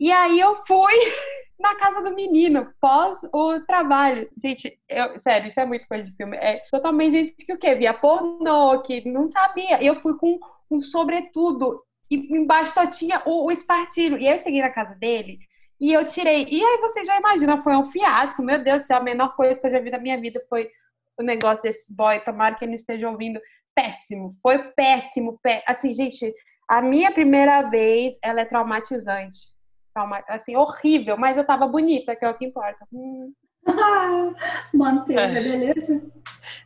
E 0.00 0.10
aí 0.10 0.40
eu 0.40 0.64
fui 0.66 0.94
na 1.60 1.74
casa 1.74 2.00
do 2.00 2.16
menino, 2.16 2.72
pós 2.80 3.20
o 3.34 3.60
trabalho. 3.60 4.30
Gente, 4.42 4.80
eu, 4.88 5.20
sério, 5.20 5.48
isso 5.48 5.60
é 5.60 5.66
muito 5.66 5.86
coisa 5.86 6.04
de 6.04 6.16
filme. 6.16 6.38
É 6.38 6.64
totalmente 6.70 7.12
gente 7.12 7.34
que 7.34 7.52
o 7.52 7.58
quê? 7.58 7.74
Via 7.74 7.92
pornô, 7.92 8.80
que 8.80 9.06
não 9.10 9.28
sabia. 9.28 9.82
Eu 9.82 10.00
fui 10.00 10.16
com 10.16 10.40
um 10.70 10.80
sobretudo 10.80 11.84
e 12.10 12.16
embaixo 12.34 12.72
só 12.72 12.86
tinha 12.86 13.22
o, 13.26 13.44
o 13.44 13.52
espartilho. 13.52 14.16
E 14.16 14.26
aí 14.26 14.34
eu 14.34 14.38
cheguei 14.38 14.62
na 14.62 14.70
casa 14.70 14.94
dele 14.94 15.38
e 15.78 15.92
eu 15.92 16.06
tirei. 16.06 16.46
E 16.48 16.64
aí 16.64 16.78
você 16.80 17.04
já 17.04 17.18
imagina, 17.18 17.62
foi 17.62 17.76
um 17.76 17.90
fiasco. 17.90 18.42
Meu 18.42 18.64
Deus 18.64 18.84
do 18.84 18.86
céu, 18.86 18.96
a 18.96 19.02
menor 19.02 19.36
coisa 19.36 19.60
que 19.60 19.66
eu 19.66 19.70
já 19.70 19.80
vi 19.80 19.90
na 19.90 19.98
minha 19.98 20.18
vida 20.18 20.42
foi 20.48 20.70
o 21.18 21.22
negócio 21.22 21.62
desse 21.62 21.94
boy. 21.94 22.20
Tomara 22.20 22.54
que 22.54 22.64
ele 22.64 22.70
não 22.70 22.76
esteja 22.76 23.10
ouvindo. 23.10 23.38
Péssimo, 23.74 24.34
foi 24.42 24.58
péssimo. 24.72 25.38
Pé... 25.42 25.62
Assim, 25.66 25.92
gente, 25.92 26.34
a 26.66 26.80
minha 26.80 27.12
primeira 27.12 27.62
vez, 27.68 28.16
ela 28.22 28.40
é 28.40 28.44
traumatizante 28.46 29.59
trauma, 29.92 30.22
assim, 30.28 30.56
horrível, 30.56 31.16
mas 31.16 31.36
eu 31.36 31.46
tava 31.46 31.66
bonita, 31.66 32.14
que 32.16 32.24
é 32.24 32.30
o 32.30 32.34
que 32.34 32.44
importa. 32.44 32.86
Hum. 32.92 33.32
Manteiga, 34.72 35.22
é. 35.22 35.42
beleza? 35.42 36.02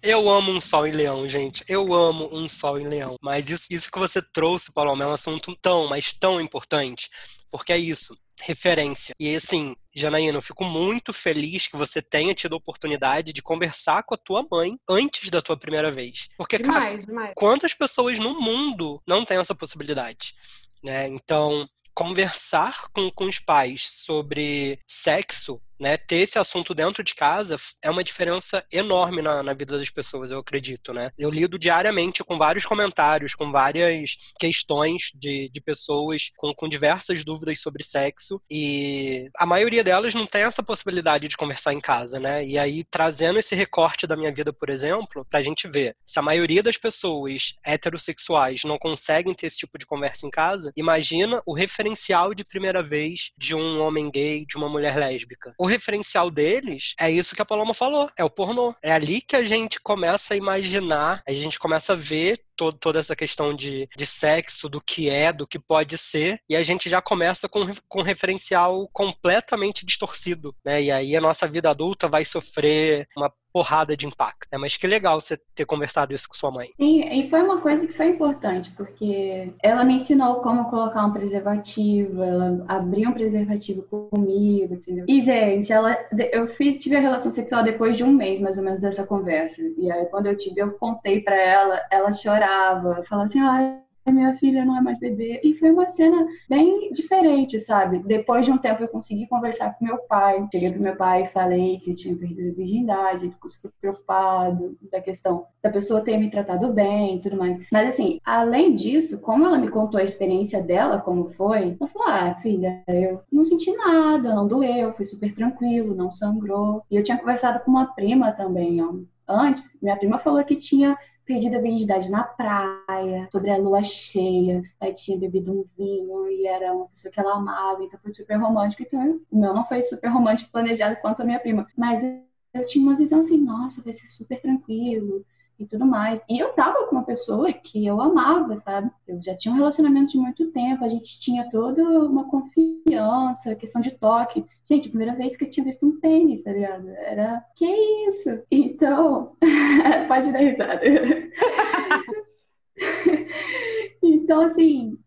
Eu 0.02 0.28
amo 0.28 0.52
um 0.52 0.60
sol 0.60 0.86
em 0.86 0.92
leão, 0.92 1.28
gente. 1.28 1.64
Eu 1.68 1.92
amo 1.92 2.28
um 2.32 2.48
sol 2.48 2.78
em 2.78 2.86
leão. 2.86 3.16
Mas 3.22 3.50
isso, 3.50 3.66
isso 3.70 3.90
que 3.90 3.98
você 3.98 4.22
trouxe, 4.22 4.72
Paulo, 4.72 4.90
é 5.02 5.06
um 5.06 5.12
assunto 5.12 5.56
tão, 5.56 5.88
mas 5.88 6.12
tão 6.12 6.40
importante. 6.40 7.10
Porque 7.50 7.72
é 7.72 7.78
isso, 7.78 8.16
referência. 8.40 9.14
E 9.18 9.34
assim, 9.34 9.74
Janaína, 9.94 10.38
eu 10.38 10.42
fico 10.42 10.64
muito 10.64 11.12
feliz 11.12 11.66
que 11.66 11.76
você 11.76 12.02
tenha 12.02 12.34
tido 12.34 12.54
a 12.54 12.58
oportunidade 12.58 13.32
de 13.32 13.42
conversar 13.42 14.02
com 14.02 14.14
a 14.14 14.18
tua 14.18 14.46
mãe 14.50 14.76
antes 14.88 15.30
da 15.30 15.40
tua 15.40 15.56
primeira 15.56 15.90
vez. 15.90 16.28
Porque, 16.36 16.58
demais, 16.58 16.80
cara, 16.80 16.98
demais. 16.98 17.32
quantas 17.36 17.74
pessoas 17.74 18.18
no 18.18 18.40
mundo 18.40 19.00
não 19.06 19.24
têm 19.24 19.38
essa 19.38 19.54
possibilidade? 19.54 20.34
Né? 20.82 21.08
Então, 21.08 21.68
conversar 21.94 22.88
com, 22.92 23.10
com 23.10 23.24
os 23.24 23.38
pais 23.38 23.86
sobre 23.86 24.78
sexo 24.86 25.60
né, 25.78 25.96
ter 25.96 26.16
esse 26.16 26.38
assunto 26.38 26.74
dentro 26.74 27.02
de 27.02 27.14
casa 27.14 27.56
é 27.82 27.90
uma 27.90 28.04
diferença 28.04 28.64
enorme 28.72 29.22
na, 29.22 29.42
na, 29.42 29.54
vida 29.54 29.78
das 29.78 29.90
pessoas, 29.90 30.30
eu 30.30 30.38
acredito, 30.38 30.92
né? 30.92 31.10
Eu 31.18 31.30
lido 31.30 31.58
diariamente 31.58 32.22
com 32.24 32.36
vários 32.36 32.66
comentários, 32.66 33.34
com 33.34 33.50
várias 33.50 34.16
questões 34.38 35.10
de, 35.14 35.48
de 35.48 35.60
pessoas 35.60 36.30
com, 36.36 36.52
com 36.54 36.68
diversas 36.68 37.24
dúvidas 37.24 37.60
sobre 37.60 37.84
sexo 37.84 38.40
e 38.50 39.30
a 39.36 39.46
maioria 39.46 39.84
delas 39.84 40.14
não 40.14 40.26
tem 40.26 40.42
essa 40.42 40.62
possibilidade 40.62 41.28
de 41.28 41.36
conversar 41.36 41.72
em 41.72 41.80
casa, 41.80 42.18
né? 42.18 42.44
E 42.44 42.58
aí, 42.58 42.84
trazendo 42.84 43.38
esse 43.38 43.54
recorte 43.54 44.06
da 44.06 44.16
minha 44.16 44.32
vida, 44.32 44.52
por 44.52 44.70
exemplo, 44.70 45.26
pra 45.28 45.42
gente 45.42 45.68
ver, 45.68 45.96
se 46.04 46.18
a 46.18 46.22
maioria 46.22 46.62
das 46.62 46.76
pessoas 46.76 47.54
heterossexuais 47.64 48.62
não 48.64 48.78
conseguem 48.78 49.34
ter 49.34 49.46
esse 49.46 49.58
tipo 49.58 49.78
de 49.78 49.86
conversa 49.86 50.26
em 50.26 50.30
casa, 50.30 50.72
imagina 50.76 51.42
o 51.46 51.54
referencial 51.54 52.34
de 52.34 52.44
primeira 52.44 52.82
vez 52.82 53.32
de 53.38 53.54
um 53.54 53.80
homem 53.80 54.10
gay, 54.10 54.44
de 54.46 54.56
uma 54.56 54.68
mulher 54.68 54.96
lésbica 54.96 55.54
o 55.64 55.66
referencial 55.66 56.30
deles 56.30 56.94
é 57.00 57.10
isso 57.10 57.34
que 57.34 57.40
a 57.40 57.44
Paloma 57.44 57.72
falou, 57.72 58.10
é 58.18 58.22
o 58.22 58.28
pornô. 58.28 58.74
É 58.82 58.92
ali 58.92 59.22
que 59.22 59.34
a 59.34 59.42
gente 59.42 59.80
começa 59.80 60.34
a 60.34 60.36
imaginar, 60.36 61.22
a 61.26 61.32
gente 61.32 61.58
começa 61.58 61.94
a 61.94 61.96
ver 61.96 62.38
todo, 62.54 62.76
toda 62.76 63.00
essa 63.00 63.16
questão 63.16 63.54
de, 63.54 63.88
de 63.96 64.04
sexo, 64.04 64.68
do 64.68 64.78
que 64.78 65.08
é, 65.08 65.32
do 65.32 65.46
que 65.46 65.58
pode 65.58 65.96
ser, 65.96 66.38
e 66.48 66.54
a 66.54 66.62
gente 66.62 66.90
já 66.90 67.00
começa 67.00 67.48
com, 67.48 67.66
com 67.88 68.00
um 68.00 68.02
referencial 68.02 68.86
completamente 68.92 69.86
distorcido, 69.86 70.54
né? 70.62 70.82
E 70.82 70.90
aí 70.90 71.16
a 71.16 71.20
nossa 71.20 71.48
vida 71.48 71.70
adulta 71.70 72.08
vai 72.08 72.26
sofrer 72.26 73.08
uma 73.16 73.32
porrada 73.54 73.96
de 73.96 74.04
impacto. 74.04 74.48
Né? 74.50 74.58
Mas 74.58 74.76
que 74.76 74.84
legal 74.84 75.20
você 75.20 75.38
ter 75.54 75.64
conversado 75.64 76.12
isso 76.12 76.28
com 76.28 76.34
sua 76.34 76.50
mãe. 76.50 76.70
Sim, 76.76 77.08
e 77.08 77.30
foi 77.30 77.40
uma 77.40 77.60
coisa 77.60 77.86
que 77.86 77.92
foi 77.92 78.08
importante, 78.08 78.72
porque 78.76 79.52
ela 79.62 79.84
me 79.84 79.94
ensinou 79.94 80.40
como 80.40 80.68
colocar 80.68 81.06
um 81.06 81.12
preservativo, 81.12 82.20
ela 82.20 82.64
abriu 82.66 83.10
um 83.10 83.12
preservativo 83.12 83.82
comigo, 84.10 84.74
entendeu? 84.74 85.04
E, 85.08 85.22
gente, 85.22 85.72
ela, 85.72 85.96
eu 86.32 86.52
tive 86.56 86.96
a 86.96 87.00
relação 87.00 87.30
sexual 87.30 87.62
depois 87.62 87.96
de 87.96 88.02
um 88.02 88.12
mês, 88.12 88.40
mais 88.40 88.58
ou 88.58 88.64
menos, 88.64 88.80
dessa 88.80 89.06
conversa. 89.06 89.62
E 89.78 89.88
aí, 89.88 90.06
quando 90.06 90.26
eu 90.26 90.36
tive, 90.36 90.60
eu 90.60 90.72
contei 90.72 91.20
para 91.20 91.36
ela, 91.36 91.80
ela 91.92 92.12
chorava, 92.12 93.04
falava 93.08 93.28
assim, 93.28 93.38
ah, 93.38 93.83
minha 94.12 94.34
filha 94.38 94.64
não 94.64 94.76
é 94.76 94.80
mais 94.80 94.98
bebê. 94.98 95.40
E 95.42 95.54
foi 95.54 95.70
uma 95.70 95.88
cena 95.88 96.26
bem 96.48 96.92
diferente, 96.92 97.60
sabe? 97.60 98.00
Depois 98.00 98.44
de 98.44 98.52
um 98.52 98.58
tempo 98.58 98.82
eu 98.82 98.88
consegui 98.88 99.26
conversar 99.26 99.74
com 99.74 99.84
meu 99.84 99.98
pai. 99.98 100.46
Cheguei 100.52 100.72
pro 100.72 100.82
meu 100.82 100.96
pai 100.96 101.24
e 101.24 101.28
falei 101.28 101.78
que 101.80 101.90
eu 101.90 101.94
tinha 101.96 102.16
perdido 102.16 102.50
a 102.50 102.54
virgindade, 102.54 103.26
ele 103.26 103.34
super 103.48 103.72
preocupado 103.80 104.76
da 104.90 105.00
questão 105.00 105.46
da 105.62 105.70
pessoa 105.70 106.02
ter 106.02 106.16
me 106.18 106.30
tratado 106.30 106.72
bem 106.72 107.16
e 107.16 107.20
tudo 107.20 107.36
mais. 107.36 107.64
Mas 107.72 107.88
assim, 107.88 108.20
além 108.24 108.76
disso, 108.76 109.20
como 109.20 109.46
ela 109.46 109.58
me 109.58 109.68
contou 109.68 110.00
a 110.00 110.04
experiência 110.04 110.62
dela, 110.62 111.00
como 111.00 111.32
foi, 111.34 111.76
ela 111.80 111.90
falou: 111.90 112.08
ah, 112.08 112.34
filha, 112.42 112.82
eu 112.88 113.20
não 113.32 113.44
senti 113.44 113.72
nada, 113.72 114.34
não 114.34 114.46
doeu, 114.46 114.92
foi 114.94 115.06
super 115.06 115.34
tranquilo, 115.34 115.94
não 115.94 116.10
sangrou. 116.10 116.82
E 116.90 116.96
eu 116.96 117.02
tinha 117.02 117.18
conversado 117.18 117.64
com 117.64 117.70
uma 117.70 117.86
prima 117.94 118.32
também, 118.32 118.82
ó. 118.82 118.92
Antes, 119.26 119.64
minha 119.80 119.96
prima 119.96 120.18
falou 120.18 120.44
que 120.44 120.56
tinha 120.56 120.96
perdido 121.24 121.56
a 121.56 121.60
virgindade 121.60 122.10
na 122.10 122.24
praia, 122.24 123.28
sobre 123.32 123.50
a 123.50 123.56
lua 123.56 123.82
cheia. 123.82 124.62
Aí 124.80 124.94
tinha 124.94 125.18
bebido 125.18 125.52
um 125.52 125.64
vinho 125.76 126.28
e 126.28 126.46
era 126.46 126.72
uma 126.72 126.88
pessoa 126.88 127.12
que 127.12 127.20
ela 127.20 127.34
amava, 127.36 127.82
então 127.84 127.98
foi 128.02 128.12
super 128.12 128.36
romântico. 128.36 128.82
Então, 128.82 129.20
o 129.30 129.40
meu 129.40 129.54
não 129.54 129.66
foi 129.66 129.82
super 129.82 130.08
romântico 130.08 130.50
planejado 130.52 130.96
quanto 131.00 131.22
a 131.22 131.24
minha 131.24 131.40
prima. 131.40 131.66
Mas 131.76 132.02
eu 132.02 132.66
tinha 132.66 132.84
uma 132.84 132.96
visão 132.96 133.20
assim, 133.20 133.38
nossa, 133.38 133.82
vai 133.82 133.92
ser 133.92 134.08
super 134.08 134.40
tranquilo 134.40 135.24
e 135.58 135.66
tudo 135.66 135.86
mais. 135.86 136.20
E 136.28 136.38
eu 136.38 136.52
tava 136.52 136.86
com 136.86 136.96
uma 136.96 137.04
pessoa 137.04 137.52
que 137.52 137.86
eu 137.86 138.00
amava, 138.00 138.56
sabe? 138.56 138.90
Eu 139.06 139.22
já 139.22 139.36
tinha 139.36 139.52
um 139.52 139.56
relacionamento 139.56 140.12
de 140.12 140.18
muito 140.18 140.50
tempo, 140.50 140.84
a 140.84 140.88
gente 140.88 141.20
tinha 141.20 141.48
toda 141.50 141.82
uma 141.82 142.28
confiança, 142.28 143.54
questão 143.54 143.80
de 143.80 143.92
toque. 143.92 144.44
Gente, 144.68 144.88
primeira 144.88 145.14
vez 145.14 145.36
que 145.36 145.44
eu 145.44 145.50
tinha 145.50 145.64
visto 145.64 145.86
um 145.86 146.00
pênis, 146.00 146.42
tá 146.42 146.52
ligado? 146.52 146.88
Era, 146.88 147.44
que 147.56 147.66
isso? 148.08 148.42
Então, 148.50 149.36
pode 150.08 150.32
dar 150.32 150.38
risada. 150.38 150.80
então, 154.02 154.42
assim, 154.42 154.98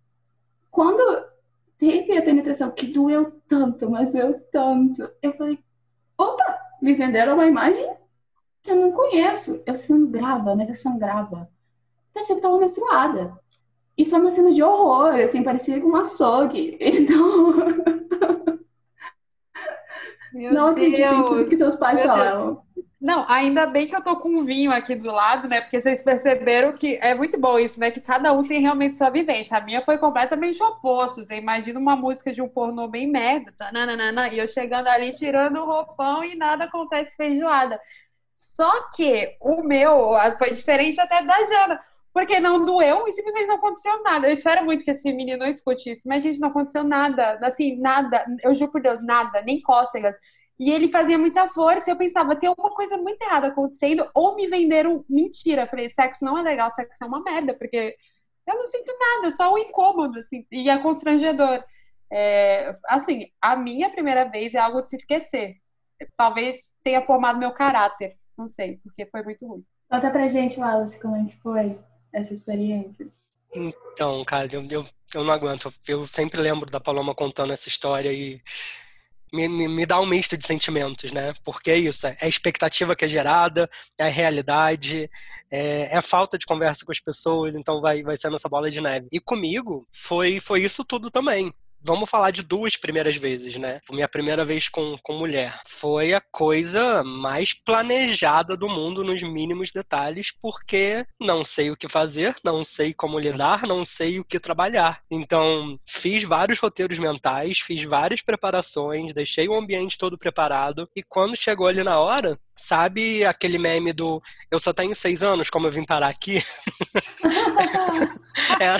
quando 0.71 1.25
teve 1.77 2.17
a 2.17 2.21
penetração 2.21 2.71
que 2.71 2.87
doeu 2.87 3.33
tanto, 3.47 3.89
mas 3.89 4.11
doeu 4.11 4.39
tanto, 4.51 5.09
eu 5.21 5.33
falei, 5.33 5.59
opa, 6.17 6.59
me 6.81 6.93
venderam 6.93 7.33
uma 7.33 7.45
imagem 7.45 7.96
eu 8.71 8.75
não 8.75 8.91
conheço. 8.91 9.61
Eu 9.65 9.75
sangrava, 9.77 10.55
mas 10.55 10.69
eu 10.69 10.75
sangrava. 10.75 11.49
Parecia 12.13 12.35
que 12.35 12.39
estava 12.39 12.57
menstruada. 12.57 13.39
E 13.97 14.05
foi 14.05 14.19
uma 14.19 14.31
cena 14.31 14.53
de 14.53 14.61
horror, 14.61 15.15
assim, 15.15 15.43
parecia 15.43 15.83
um 15.85 15.95
açougue. 15.95 16.77
Então. 16.81 17.53
Meu 20.33 20.53
não 20.53 20.67
acredito 20.67 21.01
em 21.01 21.25
tudo 21.25 21.49
que 21.49 21.57
seus 21.57 21.75
pais 21.75 22.01
falaram. 22.01 22.61
Não, 22.99 23.25
ainda 23.29 23.67
bem 23.67 23.87
que 23.87 23.95
eu 23.95 24.01
tô 24.01 24.15
com 24.17 24.29
um 24.29 24.43
vinho 24.43 24.71
aqui 24.71 24.95
do 24.95 25.11
lado, 25.11 25.47
né? 25.47 25.61
Porque 25.61 25.79
vocês 25.79 26.01
perceberam 26.01 26.75
que 26.75 26.97
é 26.97 27.13
muito 27.13 27.39
bom 27.39 27.59
isso, 27.59 27.79
né? 27.79 27.91
Que 27.91 28.01
cada 28.01 28.33
um 28.33 28.43
tem 28.43 28.59
realmente 28.59 28.97
sua 28.97 29.11
vivência. 29.11 29.55
A 29.55 29.61
minha 29.61 29.83
foi 29.83 29.99
completamente 29.99 30.61
oposto. 30.61 31.23
Você 31.23 31.35
imagina 31.35 31.79
uma 31.79 31.95
música 31.95 32.33
de 32.33 32.41
um 32.41 32.49
pornô 32.49 32.87
bem 32.87 33.07
merda, 33.07 33.53
tananana, 33.55 34.29
e 34.29 34.39
eu 34.39 34.47
chegando 34.47 34.87
ali 34.87 35.11
tirando 35.13 35.57
o 35.57 35.65
roupão 35.65 36.23
e 36.23 36.35
nada 36.35 36.65
acontece 36.65 37.15
feijoada. 37.15 37.79
Só 38.37 38.89
que 38.91 39.35
o 39.41 39.63
meu 39.63 40.11
foi 40.37 40.53
diferente 40.53 40.99
até 40.99 41.23
da 41.23 41.45
Jana, 41.45 41.79
porque 42.13 42.39
não 42.39 42.65
doeu 42.65 43.07
e 43.07 43.13
simplesmente 43.13 43.47
não 43.47 43.55
aconteceu 43.55 44.01
nada. 44.03 44.27
Eu 44.27 44.33
espero 44.33 44.65
muito 44.65 44.83
que 44.83 44.91
esse 44.91 45.11
menino 45.11 45.39
não 45.39 45.47
escute 45.47 45.91
isso, 45.91 46.01
mas, 46.07 46.23
gente, 46.23 46.39
não 46.39 46.49
aconteceu 46.49 46.83
nada. 46.83 47.39
Assim, 47.43 47.79
nada. 47.79 48.25
Eu 48.43 48.55
juro 48.55 48.71
por 48.71 48.81
Deus, 48.81 49.03
nada, 49.03 49.41
nem 49.41 49.61
cócegas. 49.61 50.15
E 50.59 50.71
ele 50.71 50.89
fazia 50.89 51.17
muita 51.17 51.47
força, 51.49 51.89
e 51.89 51.93
eu 51.93 51.97
pensava, 51.97 52.35
tem 52.35 52.49
alguma 52.49 52.71
coisa 52.71 52.97
muito 52.97 53.21
errada 53.21 53.47
acontecendo, 53.47 54.09
ou 54.13 54.35
me 54.35 54.47
venderam 54.47 55.05
mentira. 55.07 55.63
Eu 55.63 55.67
falei, 55.67 55.91
sexo 55.91 56.25
não 56.25 56.37
é 56.37 56.41
legal, 56.41 56.71
sexo 56.71 56.95
é 56.99 57.05
uma 57.05 57.21
merda, 57.21 57.53
porque 57.53 57.95
eu 58.47 58.55
não 58.55 58.67
sinto 58.67 58.91
nada, 58.99 59.35
só 59.35 59.53
um 59.53 59.57
incômodo, 59.59 60.19
assim, 60.19 60.45
e 60.51 60.69
é 60.69 60.77
constrangedor. 60.79 61.63
É, 62.11 62.75
assim, 62.87 63.27
a 63.41 63.55
minha 63.55 63.89
primeira 63.91 64.23
vez 64.25 64.53
é 64.55 64.57
algo 64.57 64.81
de 64.81 64.89
se 64.89 64.95
esquecer. 64.95 65.57
Talvez 66.15 66.59
tenha 66.83 67.01
formado 67.03 67.37
meu 67.37 67.51
caráter, 67.51 68.15
não 68.37 68.47
sei, 68.47 68.77
porque 68.83 69.05
foi 69.05 69.23
muito 69.23 69.45
ruim. 69.47 69.65
Conta 69.89 70.11
pra 70.11 70.27
gente, 70.27 70.59
Wallace, 70.59 70.99
como 70.99 71.15
é 71.15 71.25
que 71.25 71.37
foi 71.41 71.77
essa 72.13 72.33
experiência. 72.33 73.07
Então, 73.55 74.23
cara, 74.25 74.47
eu, 74.51 74.65
eu, 74.69 74.85
eu 75.15 75.23
não 75.23 75.33
aguento. 75.33 75.73
Eu 75.87 76.05
sempre 76.05 76.39
lembro 76.39 76.69
da 76.69 76.79
Paloma 76.79 77.15
contando 77.15 77.53
essa 77.53 77.67
história 77.69 78.11
e 78.11 78.41
me, 79.33 79.47
me, 79.47 79.67
me, 79.67 79.85
dá 79.85 79.99
um 79.99 80.05
misto 80.05 80.37
de 80.37 80.45
sentimentos, 80.45 81.11
né? 81.11 81.33
Porque 81.43 81.71
é 81.71 81.77
isso, 81.77 82.05
é 82.05 82.17
a 82.21 82.27
expectativa 82.27 82.95
que 82.95 83.05
é 83.05 83.09
gerada, 83.09 83.69
é 83.97 84.03
a 84.03 84.09
realidade, 84.09 85.09
é, 85.51 85.93
é, 85.93 85.97
a 85.97 86.01
falta 86.01 86.37
de 86.37 86.45
conversa 86.45 86.85
com 86.85 86.91
as 86.91 86.99
pessoas, 86.99 87.55
então 87.55 87.81
vai, 87.81 88.03
vai 88.03 88.17
sendo 88.17 88.35
essa 88.35 88.49
bola 88.49 88.69
de 88.69 88.81
neve. 88.81 89.07
E 89.11 89.19
comigo 89.19 89.87
foi, 89.91 90.39
foi 90.39 90.63
isso 90.63 90.83
tudo 90.85 91.09
também 91.09 91.53
vamos 91.81 92.09
falar 92.09 92.31
de 92.31 92.41
duas 92.41 92.75
primeiras 92.75 93.15
vezes, 93.15 93.55
né? 93.55 93.79
Minha 93.91 94.07
primeira 94.07 94.43
vez 94.43 94.67
com, 94.67 94.97
com 95.01 95.13
mulher. 95.13 95.61
Foi 95.67 96.13
a 96.13 96.21
coisa 96.21 97.03
mais 97.03 97.53
planejada 97.53 98.55
do 98.55 98.67
mundo 98.67 99.03
nos 99.03 99.21
mínimos 99.23 99.71
detalhes, 99.71 100.31
porque 100.41 101.05
não 101.19 101.43
sei 101.43 101.71
o 101.71 101.77
que 101.77 101.87
fazer, 101.87 102.35
não 102.43 102.63
sei 102.63 102.93
como 102.93 103.19
lidar, 103.19 103.65
não 103.65 103.85
sei 103.85 104.19
o 104.19 104.25
que 104.25 104.39
trabalhar. 104.39 105.01
Então, 105.09 105.79
fiz 105.87 106.23
vários 106.23 106.59
roteiros 106.59 106.99
mentais, 106.99 107.59
fiz 107.59 107.83
várias 107.83 108.21
preparações, 108.21 109.13
deixei 109.13 109.47
o 109.47 109.55
ambiente 109.55 109.97
todo 109.97 110.17
preparado, 110.17 110.89
e 110.95 111.03
quando 111.03 111.35
chegou 111.35 111.67
ali 111.67 111.83
na 111.83 111.99
hora, 111.99 112.37
Sabe 112.57 113.23
aquele 113.23 113.59
meme 113.59 113.93
do 113.93 114.21
eu 114.49 114.59
só 114.59 114.73
tenho 114.73 114.95
seis 114.95 115.21
anos, 115.21 115.49
como 115.49 115.67
eu 115.67 115.71
vim 115.71 115.85
parar 115.85 116.07
aqui? 116.07 116.43
era, 118.59 118.79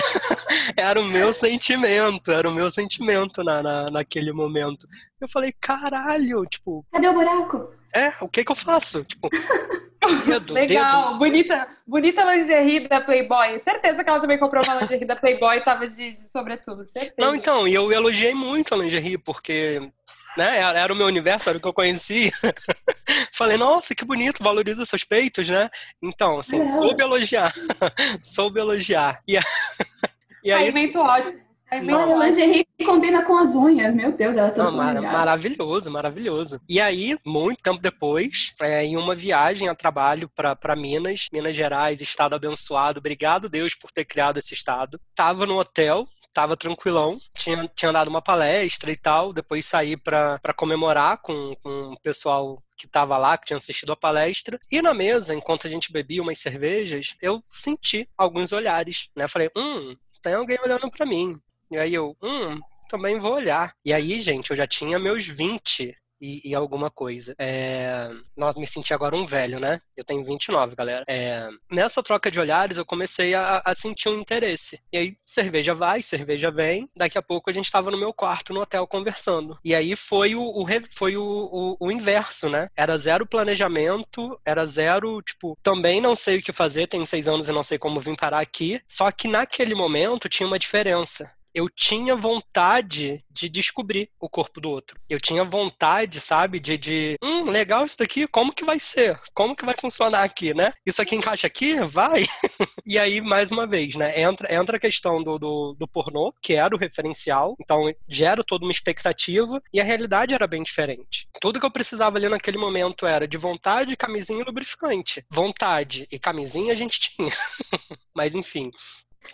era, 0.76 1.00
o 1.00 1.04
meu 1.04 1.32
sentimento, 1.32 2.32
era 2.32 2.48
o 2.48 2.52
meu 2.52 2.70
sentimento 2.70 3.44
na, 3.44 3.62
na, 3.62 3.86
naquele 3.90 4.32
momento. 4.32 4.86
Eu 5.20 5.28
falei, 5.28 5.52
caralho, 5.60 6.44
tipo. 6.46 6.84
Cadê 6.92 7.08
o 7.08 7.14
buraco? 7.14 7.72
É, 7.94 8.10
o 8.20 8.28
que 8.28 8.44
que 8.44 8.52
eu 8.52 8.56
faço? 8.56 9.04
Tipo. 9.04 9.28
Dedo, 10.24 10.54
Legal, 10.54 11.08
dedo. 11.08 11.18
bonita, 11.18 11.68
bonita 11.86 12.24
lingerie 12.24 12.88
da 12.88 13.00
Playboy. 13.00 13.60
Certeza 13.60 14.02
que 14.02 14.08
ela 14.08 14.20
também 14.20 14.38
comprou 14.38 14.62
uma 14.64 14.76
lingerie 14.76 15.04
da 15.04 15.16
Playboy 15.16 15.56
e 15.56 15.64
tava 15.64 15.88
de, 15.88 16.12
de 16.12 16.28
sobretudo. 16.30 16.86
Certeza. 16.86 17.14
Não, 17.18 17.34
então, 17.34 17.66
e 17.66 17.74
eu 17.74 17.90
elogiei 17.90 18.32
muito 18.32 18.72
a 18.72 18.76
lingerie, 18.76 19.18
porque 19.18 19.90
né? 20.36 20.58
Era 20.58 20.92
o 20.92 20.96
meu 20.96 21.06
universo, 21.06 21.48
era 21.48 21.58
o 21.58 21.60
que 21.60 21.68
eu 21.68 21.72
conhecia. 21.72 22.32
Falei, 23.32 23.56
nossa, 23.56 23.94
que 23.94 24.04
bonito, 24.04 24.42
valoriza 24.42 24.84
seus 24.84 25.04
peitos, 25.04 25.48
né? 25.48 25.68
Então, 26.02 26.38
assim, 26.38 26.60
é. 26.60 26.66
soube 26.66 27.02
elogiar. 27.02 27.52
soube 28.20 28.60
elogiar. 28.60 29.20
E, 29.26 29.36
e 30.44 30.52
aí. 30.52 30.72
Caimento 30.72 30.98
ótimo. 30.98 31.48
Não, 31.82 32.22
a 32.22 32.26
lingerie 32.26 32.66
combina 32.84 33.22
com 33.26 33.36
as 33.36 33.54
unhas, 33.54 33.94
meu 33.94 34.10
Deus, 34.10 34.34
ela 34.34 34.50
tá 34.50 34.70
mar 34.70 34.94
Maravilhoso, 35.02 35.90
maravilhoso. 35.90 36.58
E 36.66 36.80
aí, 36.80 37.18
muito 37.26 37.62
tempo 37.62 37.78
depois, 37.78 38.54
é, 38.62 38.86
em 38.86 38.96
uma 38.96 39.14
viagem 39.14 39.68
a 39.68 39.74
trabalho 39.74 40.30
para 40.34 40.74
Minas, 40.74 41.26
Minas 41.30 41.54
Gerais, 41.54 42.00
estado 42.00 42.34
abençoado, 42.34 43.00
obrigado 43.00 43.50
Deus 43.50 43.74
por 43.74 43.92
ter 43.92 44.06
criado 44.06 44.38
esse 44.38 44.54
estado. 44.54 44.98
Tava 45.14 45.44
no 45.44 45.58
hotel, 45.58 46.06
tava 46.38 46.56
tranquilão, 46.56 47.18
tinha, 47.34 47.68
tinha 47.74 47.92
dado 47.92 48.06
uma 48.06 48.22
palestra 48.22 48.92
e 48.92 48.96
tal, 48.96 49.32
depois 49.32 49.66
saí 49.66 49.96
para 49.96 50.38
comemorar 50.56 51.18
com, 51.18 51.52
com 51.56 51.90
o 51.90 52.00
pessoal 52.00 52.62
que 52.76 52.86
estava 52.86 53.18
lá, 53.18 53.36
que 53.36 53.46
tinha 53.46 53.56
assistido 53.56 53.90
a 53.90 53.96
palestra. 53.96 54.56
E 54.70 54.80
na 54.80 54.94
mesa, 54.94 55.34
enquanto 55.34 55.66
a 55.66 55.70
gente 55.70 55.92
bebia 55.92 56.22
umas 56.22 56.38
cervejas, 56.38 57.16
eu 57.20 57.42
senti 57.50 58.08
alguns 58.16 58.52
olhares, 58.52 59.08
né? 59.16 59.26
Falei, 59.26 59.50
hum, 59.56 59.96
tem 60.22 60.34
alguém 60.34 60.56
olhando 60.62 60.88
para 60.88 61.04
mim. 61.04 61.40
E 61.72 61.76
aí 61.76 61.92
eu, 61.92 62.16
hum, 62.22 62.60
também 62.88 63.18
vou 63.18 63.34
olhar. 63.34 63.74
E 63.84 63.92
aí, 63.92 64.20
gente, 64.20 64.52
eu 64.52 64.56
já 64.56 64.66
tinha 64.66 64.96
meus 64.96 65.26
20 65.26 65.92
e, 66.20 66.50
e, 66.50 66.54
alguma 66.54 66.90
coisa. 66.90 67.34
É... 67.38 68.10
Nossa, 68.36 68.58
me 68.58 68.66
senti 68.66 68.92
agora 68.92 69.16
um 69.16 69.26
velho, 69.26 69.60
né? 69.60 69.80
Eu 69.96 70.04
tenho 70.04 70.24
29, 70.24 70.74
galera. 70.74 71.04
É... 71.08 71.48
Nessa 71.70 72.02
troca 72.02 72.30
de 72.30 72.40
olhares, 72.40 72.76
eu 72.76 72.84
comecei 72.84 73.34
a, 73.34 73.62
a, 73.64 73.74
sentir 73.74 74.08
um 74.08 74.20
interesse. 74.20 74.80
E 74.92 74.98
aí, 74.98 75.16
cerveja 75.24 75.74
vai, 75.74 76.02
cerveja 76.02 76.50
vem. 76.50 76.88
Daqui 76.96 77.18
a 77.18 77.22
pouco 77.22 77.50
a 77.50 77.52
gente 77.52 77.66
estava 77.66 77.90
no 77.90 77.98
meu 77.98 78.12
quarto, 78.12 78.52
no 78.52 78.60
hotel, 78.60 78.86
conversando. 78.86 79.58
E 79.64 79.74
aí 79.74 79.94
foi 79.96 80.34
o, 80.34 80.42
o 80.42 80.66
foi 80.90 81.16
o, 81.16 81.22
o, 81.22 81.76
o, 81.80 81.90
inverso, 81.90 82.48
né? 82.48 82.68
Era 82.76 82.96
zero 82.96 83.26
planejamento, 83.26 84.38
era 84.44 84.64
zero, 84.66 85.22
tipo, 85.22 85.56
também 85.62 86.00
não 86.00 86.14
sei 86.14 86.38
o 86.38 86.42
que 86.42 86.52
fazer, 86.52 86.86
tenho 86.86 87.06
seis 87.06 87.26
anos 87.26 87.48
e 87.48 87.52
não 87.52 87.64
sei 87.64 87.78
como 87.78 88.00
vim 88.00 88.14
parar 88.14 88.40
aqui. 88.40 88.80
Só 88.86 89.10
que 89.10 89.28
naquele 89.28 89.74
momento 89.74 90.28
tinha 90.28 90.46
uma 90.46 90.58
diferença 90.58 91.30
eu 91.54 91.68
tinha 91.68 92.14
vontade 92.16 93.24
de 93.30 93.48
descobrir 93.48 94.10
o 94.20 94.28
corpo 94.28 94.60
do 94.60 94.70
outro. 94.70 95.00
Eu 95.08 95.20
tinha 95.20 95.44
vontade, 95.44 96.20
sabe, 96.20 96.58
de, 96.60 96.76
de 96.76 97.16
hum, 97.22 97.44
legal 97.44 97.84
isso 97.84 97.98
daqui, 97.98 98.26
como 98.26 98.52
que 98.52 98.64
vai 98.64 98.78
ser? 98.78 99.18
Como 99.34 99.56
que 99.56 99.64
vai 99.64 99.74
funcionar 99.80 100.22
aqui, 100.22 100.54
né? 100.54 100.72
Isso 100.84 101.00
aqui 101.00 101.14
encaixa 101.14 101.46
aqui? 101.46 101.80
Vai! 101.84 102.26
e 102.86 102.98
aí, 102.98 103.20
mais 103.20 103.50
uma 103.50 103.66
vez, 103.66 103.94
né, 103.94 104.20
entra, 104.20 104.52
entra 104.54 104.76
a 104.76 104.80
questão 104.80 105.22
do, 105.22 105.38
do, 105.38 105.76
do 105.78 105.88
pornô, 105.88 106.32
que 106.40 106.54
era 106.54 106.74
o 106.74 106.78
referencial, 106.78 107.56
então 107.60 107.92
gera 108.08 108.42
toda 108.44 108.64
uma 108.64 108.72
expectativa, 108.72 109.60
e 109.72 109.80
a 109.80 109.84
realidade 109.84 110.34
era 110.34 110.46
bem 110.46 110.62
diferente. 110.62 111.28
Tudo 111.40 111.60
que 111.60 111.66
eu 111.66 111.70
precisava 111.70 112.18
ali 112.18 112.28
naquele 112.28 112.58
momento 112.58 113.06
era 113.06 113.26
de 113.26 113.36
vontade, 113.36 113.96
camisinha 113.96 114.40
e 114.40 114.44
lubrificante. 114.44 115.24
Vontade 115.30 116.06
e 116.10 116.18
camisinha 116.18 116.72
a 116.72 116.76
gente 116.76 116.98
tinha. 117.00 117.32
Mas 118.14 118.34
enfim, 118.34 118.70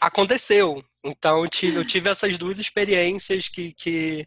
aconteceu. 0.00 0.84
Então 1.04 1.42
eu 1.42 1.48
tive, 1.48 1.76
eu 1.76 1.84
tive 1.84 2.08
essas 2.08 2.38
duas 2.38 2.58
experiências 2.58 3.48
que, 3.48 3.72
que 3.74 4.26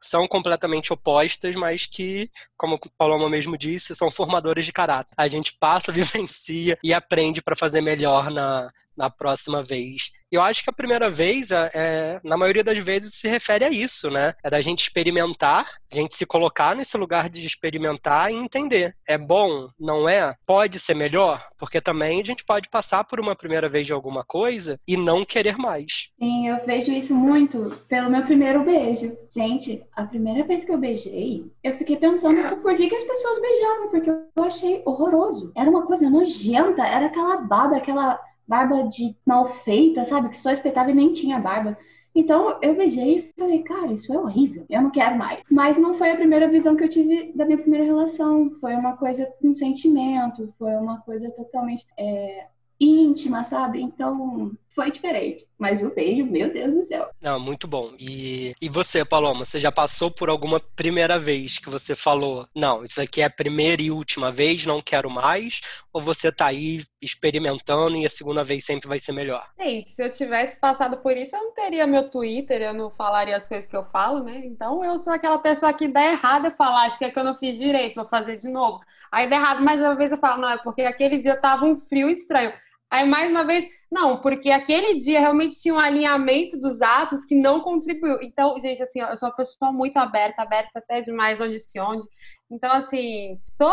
são 0.00 0.26
completamente 0.26 0.92
opostas, 0.92 1.54
mas 1.54 1.86
que, 1.86 2.30
como 2.56 2.74
o 2.74 2.90
Paloma 2.98 3.28
mesmo 3.30 3.56
disse, 3.56 3.94
são 3.94 4.10
formadoras 4.10 4.66
de 4.66 4.72
caráter. 4.72 5.14
A 5.16 5.28
gente 5.28 5.56
passa, 5.58 5.92
vivencia 5.92 6.78
e 6.82 6.92
aprende 6.92 7.40
para 7.40 7.56
fazer 7.56 7.80
melhor 7.80 8.30
na, 8.30 8.70
na 8.96 9.08
próxima 9.08 9.62
vez. 9.62 10.10
Eu 10.32 10.40
acho 10.40 10.64
que 10.64 10.70
a 10.70 10.72
primeira 10.72 11.10
vez, 11.10 11.50
é, 11.50 11.70
é, 11.74 12.20
na 12.24 12.38
maioria 12.38 12.64
das 12.64 12.78
vezes, 12.78 13.12
se 13.12 13.28
refere 13.28 13.66
a 13.66 13.68
isso, 13.68 14.08
né? 14.08 14.32
É 14.42 14.48
da 14.48 14.62
gente 14.62 14.82
experimentar, 14.82 15.66
a 15.92 15.94
gente 15.94 16.14
se 16.14 16.24
colocar 16.24 16.74
nesse 16.74 16.96
lugar 16.96 17.28
de 17.28 17.46
experimentar 17.46 18.32
e 18.32 18.36
entender. 18.36 18.96
É 19.06 19.18
bom? 19.18 19.68
Não 19.78 20.08
é? 20.08 20.34
Pode 20.46 20.80
ser 20.80 20.94
melhor? 20.94 21.46
Porque 21.58 21.82
também 21.82 22.18
a 22.22 22.24
gente 22.24 22.46
pode 22.46 22.70
passar 22.70 23.04
por 23.04 23.20
uma 23.20 23.36
primeira 23.36 23.68
vez 23.68 23.86
de 23.86 23.92
alguma 23.92 24.24
coisa 24.24 24.80
e 24.88 24.96
não 24.96 25.22
querer 25.22 25.58
mais. 25.58 26.08
Sim, 26.18 26.48
eu 26.48 26.64
vejo 26.64 26.90
isso 26.92 27.14
muito 27.14 27.76
pelo 27.86 28.08
meu 28.08 28.22
primeiro 28.24 28.64
beijo. 28.64 29.14
Gente, 29.36 29.82
a 29.94 30.04
primeira 30.04 30.44
vez 30.44 30.64
que 30.64 30.72
eu 30.72 30.78
beijei, 30.78 31.44
eu 31.62 31.76
fiquei 31.76 31.96
pensando 31.96 32.56
por 32.62 32.74
que, 32.74 32.88
que 32.88 32.96
as 32.96 33.04
pessoas 33.04 33.40
beijavam, 33.40 33.88
porque 33.90 34.10
eu 34.10 34.44
achei 34.44 34.82
horroroso. 34.86 35.52
Era 35.54 35.68
uma 35.68 35.86
coisa 35.86 36.08
nojenta, 36.08 36.86
era 36.86 37.06
aquela 37.06 37.36
baba, 37.36 37.76
aquela 37.76 38.18
barba 38.46 38.84
de 38.84 39.16
mal 39.26 39.54
feita, 39.64 40.06
sabe? 40.06 40.30
Que 40.30 40.38
só 40.38 40.50
espetava 40.50 40.90
e 40.90 40.94
nem 40.94 41.12
tinha 41.12 41.38
barba. 41.38 41.76
Então 42.14 42.58
eu 42.60 42.76
beijei 42.76 43.18
e 43.18 43.32
falei, 43.40 43.62
cara, 43.62 43.92
isso 43.92 44.12
é 44.12 44.18
horrível, 44.18 44.66
eu 44.68 44.82
não 44.82 44.90
quero 44.90 45.16
mais. 45.16 45.42
Mas 45.50 45.78
não 45.78 45.96
foi 45.96 46.10
a 46.10 46.16
primeira 46.16 46.48
visão 46.48 46.76
que 46.76 46.84
eu 46.84 46.88
tive 46.88 47.32
da 47.34 47.44
minha 47.44 47.58
primeira 47.58 47.86
relação. 47.86 48.50
Foi 48.60 48.74
uma 48.74 48.96
coisa 48.96 49.26
com 49.40 49.54
sentimento, 49.54 50.52
foi 50.58 50.74
uma 50.74 51.00
coisa 51.00 51.30
totalmente 51.30 51.86
é, 51.98 52.46
íntima, 52.78 53.44
sabe? 53.44 53.80
Então 53.80 54.52
foi 54.74 54.90
diferente. 54.90 55.46
Mas 55.58 55.82
o 55.82 55.90
beijo, 55.90 56.24
meu 56.24 56.52
Deus 56.52 56.74
do 56.74 56.82
céu. 56.86 57.10
Não, 57.20 57.38
muito 57.38 57.66
bom. 57.66 57.92
E, 57.98 58.54
e 58.60 58.68
você, 58.68 59.04
Paloma, 59.04 59.44
você 59.44 59.60
já 59.60 59.70
passou 59.70 60.10
por 60.10 60.28
alguma 60.28 60.60
primeira 60.60 61.18
vez 61.18 61.58
que 61.58 61.70
você 61.70 61.94
falou, 61.94 62.46
não, 62.54 62.82
isso 62.82 63.00
aqui 63.00 63.20
é 63.20 63.24
a 63.24 63.30
primeira 63.30 63.82
e 63.82 63.90
última 63.90 64.30
vez, 64.30 64.66
não 64.66 64.80
quero 64.80 65.10
mais? 65.10 65.60
Ou 65.92 66.00
você 66.00 66.32
tá 66.32 66.46
aí 66.46 66.82
experimentando 67.00 67.96
e 67.96 68.06
a 68.06 68.10
segunda 68.10 68.44
vez 68.44 68.64
sempre 68.64 68.88
vai 68.88 68.98
ser 68.98 69.12
melhor? 69.12 69.44
Gente, 69.58 69.90
se 69.90 70.02
eu 70.02 70.10
tivesse 70.10 70.58
passado 70.58 70.98
por 70.98 71.16
isso, 71.16 71.34
eu 71.34 71.42
não 71.42 71.54
teria 71.54 71.86
meu 71.86 72.08
Twitter, 72.08 72.62
eu 72.62 72.74
não 72.74 72.90
falaria 72.90 73.36
as 73.36 73.46
coisas 73.46 73.68
que 73.68 73.76
eu 73.76 73.84
falo, 73.86 74.22
né? 74.22 74.42
Então 74.44 74.84
eu 74.84 74.98
sou 75.00 75.12
aquela 75.12 75.38
pessoa 75.38 75.72
que 75.72 75.88
dá 75.88 76.12
errado 76.12 76.46
e 76.46 76.50
fala, 76.52 76.86
acho 76.86 76.98
que 76.98 77.04
é 77.04 77.10
que 77.10 77.18
eu 77.18 77.24
não 77.24 77.38
fiz 77.38 77.58
direito, 77.58 77.96
vou 77.96 78.08
fazer 78.08 78.36
de 78.36 78.48
novo. 78.48 78.80
Aí 79.10 79.28
dá 79.28 79.36
errado 79.36 79.62
mais 79.62 79.80
uma 79.80 79.94
vez 79.94 80.10
eu 80.10 80.18
falo, 80.18 80.40
não, 80.40 80.50
é 80.50 80.58
porque 80.58 80.82
aquele 80.82 81.18
dia 81.18 81.36
tava 81.36 81.64
um 81.64 81.80
frio 81.80 82.08
estranho. 82.08 82.52
Aí 82.90 83.06
mais 83.08 83.30
uma 83.30 83.44
vez, 83.44 83.64
não, 83.92 84.22
porque 84.22 84.50
aquele 84.50 84.98
dia 85.00 85.20
realmente 85.20 85.60
tinha 85.60 85.74
um 85.74 85.78
alinhamento 85.78 86.58
dos 86.58 86.80
atos 86.80 87.26
que 87.26 87.34
não 87.34 87.60
contribuiu. 87.60 88.22
Então, 88.22 88.58
gente, 88.58 88.82
assim, 88.82 89.00
eu 89.00 89.14
sou 89.18 89.28
uma 89.28 89.36
pessoa 89.36 89.70
muito 89.70 89.98
aberta, 89.98 90.40
aberta 90.40 90.78
até 90.78 91.02
demais 91.02 91.38
onde 91.38 91.60
se 91.60 91.78
onde. 91.78 92.02
Então, 92.50 92.72
assim, 92.72 93.38
tô, 93.58 93.70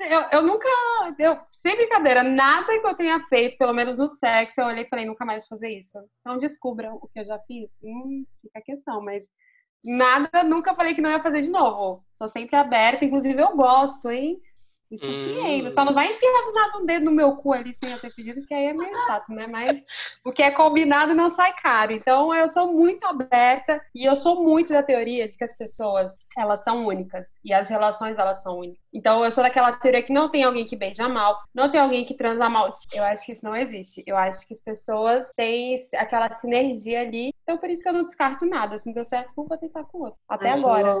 eu, 0.00 0.22
eu 0.32 0.42
nunca, 0.42 0.68
eu, 1.20 1.38
sem 1.62 1.76
brincadeira, 1.76 2.24
nada 2.24 2.66
que 2.80 2.84
eu 2.86 2.96
tenha 2.96 3.20
feito, 3.28 3.58
pelo 3.58 3.72
menos 3.72 3.96
no 3.96 4.08
sexo, 4.08 4.60
eu 4.60 4.66
olhei 4.66 4.82
e 4.82 4.88
falei, 4.88 5.06
nunca 5.06 5.24
mais 5.24 5.46
vou 5.48 5.56
fazer 5.56 5.70
isso. 5.70 5.96
Então, 6.20 6.38
descubram 6.38 6.96
o 7.00 7.08
que 7.08 7.20
eu 7.20 7.24
já 7.24 7.38
fiz. 7.46 7.70
Hum, 7.80 8.24
fica 8.42 8.58
a 8.58 8.62
questão, 8.62 9.00
mas 9.00 9.24
nada, 9.84 10.42
nunca 10.42 10.74
falei 10.74 10.94
que 10.96 11.00
não 11.00 11.10
ia 11.10 11.22
fazer 11.22 11.42
de 11.42 11.48
novo. 11.50 12.04
Tô 12.18 12.28
sempre 12.28 12.56
aberta, 12.56 13.04
inclusive 13.04 13.40
eu 13.40 13.56
gosto, 13.56 14.10
hein? 14.10 14.36
Isso 14.90 15.04
hum. 15.06 15.70
Só 15.72 15.84
não 15.84 15.94
vai 15.94 16.12
enfiar 16.12 16.42
do 16.44 16.52
nada 16.52 16.78
um 16.78 16.86
dedo 16.86 17.04
no 17.04 17.12
meu 17.12 17.36
cu 17.36 17.52
ali 17.52 17.74
sem 17.74 17.92
eu 17.92 18.00
ter 18.00 18.12
pedido, 18.12 18.44
que 18.44 18.52
aí 18.52 18.66
é 18.66 18.72
meio 18.72 18.94
chato, 19.06 19.32
né? 19.32 19.46
Mas 19.46 19.80
o 20.24 20.32
que 20.32 20.42
é 20.42 20.50
combinado 20.50 21.14
não 21.14 21.30
sai 21.30 21.52
caro. 21.54 21.92
Então 21.92 22.34
eu 22.34 22.52
sou 22.52 22.72
muito 22.72 23.04
aberta 23.06 23.80
e 23.94 24.04
eu 24.04 24.16
sou 24.16 24.42
muito 24.42 24.72
da 24.72 24.82
teoria 24.82 25.28
de 25.28 25.36
que 25.36 25.44
as 25.44 25.56
pessoas 25.56 26.12
elas 26.36 26.62
são 26.64 26.86
únicas 26.86 27.26
e 27.44 27.52
as 27.52 27.68
relações 27.68 28.18
elas 28.18 28.42
são 28.42 28.58
únicas. 28.58 28.82
Então 28.92 29.24
eu 29.24 29.32
sou 29.32 29.42
daquela 29.42 29.72
teoria 29.72 30.02
que 30.02 30.12
não 30.12 30.28
tem 30.28 30.42
alguém 30.42 30.66
que 30.66 30.76
beija 30.76 31.08
mal, 31.08 31.38
não 31.54 31.70
tem 31.70 31.80
alguém 31.80 32.04
que 32.04 32.14
transa 32.14 32.48
mal. 32.48 32.72
Eu 32.92 33.04
acho 33.04 33.24
que 33.24 33.32
isso 33.32 33.44
não 33.44 33.54
existe. 33.54 34.02
Eu 34.06 34.16
acho 34.16 34.46
que 34.46 34.54
as 34.54 34.60
pessoas 34.60 35.32
têm 35.36 35.86
aquela 35.94 36.38
sinergia 36.40 37.00
ali. 37.00 37.32
Então 37.42 37.58
por 37.58 37.70
isso 37.70 37.82
que 37.82 37.88
eu 37.88 37.92
não 37.92 38.04
descarto 38.04 38.44
nada. 38.46 38.78
Se 38.78 38.86
não 38.86 38.94
deu 38.94 39.04
certo, 39.06 39.32
vou 39.34 39.58
tentar 39.58 39.84
com 39.84 40.02
outro. 40.02 40.18
Até 40.28 40.50
agora. 40.50 40.96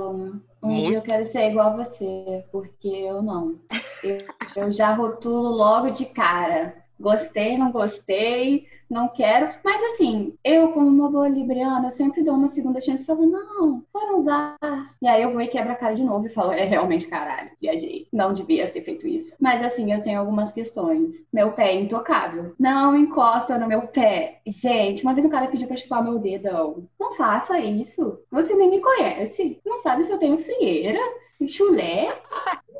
Um 0.62 0.82
dia 0.82 0.98
eu 0.98 1.02
quero 1.02 1.26
ser 1.26 1.50
igual 1.50 1.68
a 1.68 1.84
você, 1.84 2.44
porque 2.52 2.88
eu 2.88 3.22
não. 3.22 3.58
Eu, 4.02 4.18
eu 4.56 4.72
já 4.72 4.94
rotulo 4.94 5.48
logo 5.48 5.90
de 5.90 6.06
cara. 6.06 6.84
Gostei, 7.00 7.56
não 7.56 7.72
gostei 7.72 8.66
não 8.90 9.08
quero. 9.08 9.54
Mas 9.64 9.82
assim, 9.92 10.34
eu, 10.44 10.72
como 10.72 10.88
uma 10.88 11.08
boa 11.08 11.28
libriana, 11.28 11.86
eu 11.86 11.92
sempre 11.92 12.24
dou 12.24 12.34
uma 12.34 12.50
segunda 12.50 12.80
chance 12.80 13.02
e 13.02 13.06
falo, 13.06 13.24
não, 13.24 13.84
foram 13.92 14.18
usar. 14.18 14.56
E 15.00 15.06
aí 15.06 15.22
eu 15.22 15.32
vou 15.32 15.40
e 15.40 15.46
quebro 15.46 15.72
a 15.72 15.76
cara 15.76 15.94
de 15.94 16.02
novo 16.02 16.26
e 16.26 16.30
falo, 16.30 16.52
é 16.52 16.64
realmente 16.64 17.06
caralho, 17.06 17.50
viajei. 17.60 18.08
Não 18.12 18.34
devia 18.34 18.70
ter 18.70 18.82
feito 18.82 19.06
isso. 19.06 19.36
Mas 19.40 19.62
assim, 19.64 19.92
eu 19.92 20.02
tenho 20.02 20.18
algumas 20.18 20.52
questões. 20.52 21.14
Meu 21.32 21.52
pé 21.52 21.68
é 21.70 21.80
intocável. 21.80 22.54
Não 22.58 22.96
encosta 22.96 23.56
no 23.56 23.68
meu 23.68 23.82
pé. 23.82 24.40
Gente, 24.46 25.04
uma 25.04 25.14
vez 25.14 25.24
o 25.24 25.30
cara 25.30 25.46
pediu 25.46 25.68
pra 25.68 25.76
chupar 25.76 26.02
meu 26.02 26.18
dedão. 26.18 26.84
Não 26.98 27.14
faça 27.14 27.58
isso. 27.60 28.18
Você 28.30 28.54
nem 28.54 28.70
me 28.70 28.80
conhece. 28.80 29.60
Não 29.64 29.78
sabe 29.80 30.04
se 30.04 30.10
eu 30.10 30.18
tenho 30.18 30.42
frieira 30.42 31.00
chulé. 31.48 32.14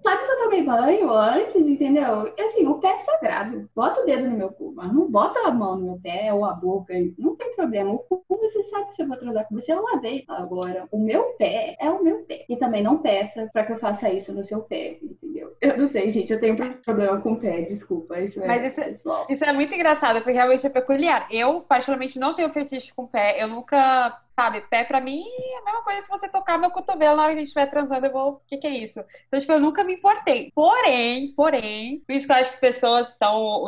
Sabe 0.02 0.24
se 0.24 0.32
eu 0.32 0.38
tomei 0.38 0.62
banho 0.62 1.10
antes, 1.10 1.56
entendeu? 1.56 2.32
Assim, 2.38 2.66
o 2.66 2.78
pé 2.78 2.88
é 2.88 3.00
sagrado. 3.00 3.68
Bota 3.74 4.00
o 4.00 4.06
dedo 4.06 4.30
no 4.30 4.36
meu 4.36 4.50
cu, 4.50 4.72
mas 4.74 4.92
não 4.92 5.10
bota 5.10 5.40
a 5.46 5.50
mão 5.50 5.76
no 5.76 5.84
meu 5.84 6.00
pé 6.02 6.32
ou 6.32 6.44
a 6.44 6.52
boca. 6.54 6.94
Não 7.18 7.36
tem 7.36 7.54
problema. 7.54 7.92
O 7.92 7.98
cu, 7.98 8.24
você 8.28 8.62
sabe 8.70 8.94
se 8.94 9.02
eu 9.02 9.08
vou 9.08 9.18
transar 9.18 9.46
com 9.46 9.54
você 9.54 9.72
uma 9.74 10.00
vez. 10.00 10.24
Agora, 10.28 10.86
o 10.90 10.98
meu 10.98 11.34
pé 11.38 11.76
é 11.78 11.90
o 11.90 12.02
meu 12.02 12.20
pé. 12.24 12.46
E 12.48 12.56
também 12.56 12.82
não 12.82 12.98
peça 12.98 13.48
pra 13.52 13.64
que 13.64 13.72
eu 13.72 13.78
faça 13.78 14.08
isso 14.10 14.32
no 14.32 14.42
seu 14.42 14.62
pé, 14.62 14.98
entendeu? 15.02 15.54
Eu 15.60 15.76
não 15.76 15.90
sei, 15.90 16.10
gente. 16.10 16.32
Eu 16.32 16.40
tenho 16.40 16.56
problema 16.82 17.20
com 17.20 17.32
o 17.32 17.40
pé, 17.40 17.62
desculpa. 17.62 18.18
Isso 18.20 18.42
é 18.42 18.46
mas 18.46 18.64
isso, 18.64 18.76
pessoal. 18.76 19.26
isso 19.28 19.44
é 19.44 19.52
muito 19.52 19.74
engraçado, 19.74 20.16
porque 20.16 20.32
realmente 20.32 20.66
é 20.66 20.70
peculiar. 20.70 21.28
Eu, 21.30 21.60
particularmente, 21.60 22.18
não 22.18 22.34
tenho 22.34 22.52
fetiche 22.52 22.92
com 22.94 23.02
o 23.02 23.08
pé. 23.08 23.42
Eu 23.42 23.48
nunca 23.48 24.18
sabe? 24.40 24.62
Pé 24.62 24.84
pra 24.84 25.02
mim 25.02 25.22
é 25.22 25.58
a 25.58 25.64
mesma 25.64 25.82
coisa 25.82 26.00
se 26.00 26.08
você 26.08 26.26
tocar 26.26 26.56
meu 26.56 26.70
cotovelo 26.70 27.16
na 27.16 27.24
hora 27.24 27.32
que 27.32 27.36
a 27.36 27.40
gente 27.40 27.48
estiver 27.48 27.66
transando, 27.66 28.06
eu 28.06 28.12
vou. 28.12 28.32
O 28.32 28.40
que, 28.48 28.56
que 28.56 28.66
é 28.66 28.70
isso? 28.70 28.98
Então, 29.28 29.38
tipo, 29.38 29.52
eu 29.52 29.60
nunca 29.60 29.84
me 29.84 29.94
importei. 29.94 30.50
Porém, 30.54 31.34
porém, 31.34 32.00
por 32.06 32.14
isso 32.14 32.26
que 32.26 32.32
eu 32.32 32.36
acho 32.36 32.52
que 32.52 32.60
pessoas 32.60 33.06
são, 33.18 33.66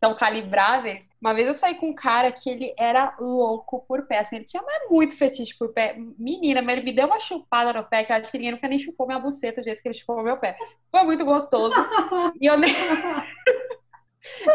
são 0.00 0.16
calibráveis. 0.16 1.04
Uma 1.20 1.34
vez 1.34 1.46
eu 1.46 1.54
saí 1.54 1.76
com 1.76 1.90
um 1.90 1.94
cara 1.94 2.32
que 2.32 2.50
ele 2.50 2.74
era 2.76 3.14
louco 3.20 3.84
por 3.86 4.04
pé, 4.08 4.18
assim, 4.18 4.36
ele 4.36 4.44
tinha 4.44 4.60
muito 4.90 5.16
fetiche 5.16 5.56
por 5.56 5.72
pé. 5.72 5.94
Menina, 6.18 6.60
mas 6.60 6.78
ele 6.78 6.86
me 6.86 6.92
deu 6.92 7.06
uma 7.06 7.20
chupada 7.20 7.72
no 7.72 7.84
pé, 7.84 8.02
que 8.02 8.10
eu 8.10 8.16
acho 8.16 8.32
que 8.32 8.38
ninguém 8.38 8.52
nunca 8.52 8.66
nem 8.66 8.80
chupou 8.80 9.06
minha 9.06 9.20
buceta 9.20 9.60
do 9.60 9.64
jeito 9.64 9.80
que 9.80 9.86
ele 9.88 9.98
chupou 9.98 10.20
meu 10.20 10.36
pé. 10.36 10.56
Foi 10.90 11.04
muito 11.04 11.24
gostoso. 11.24 11.72
e 12.40 12.46
eu 12.46 12.58
nem. 12.58 12.74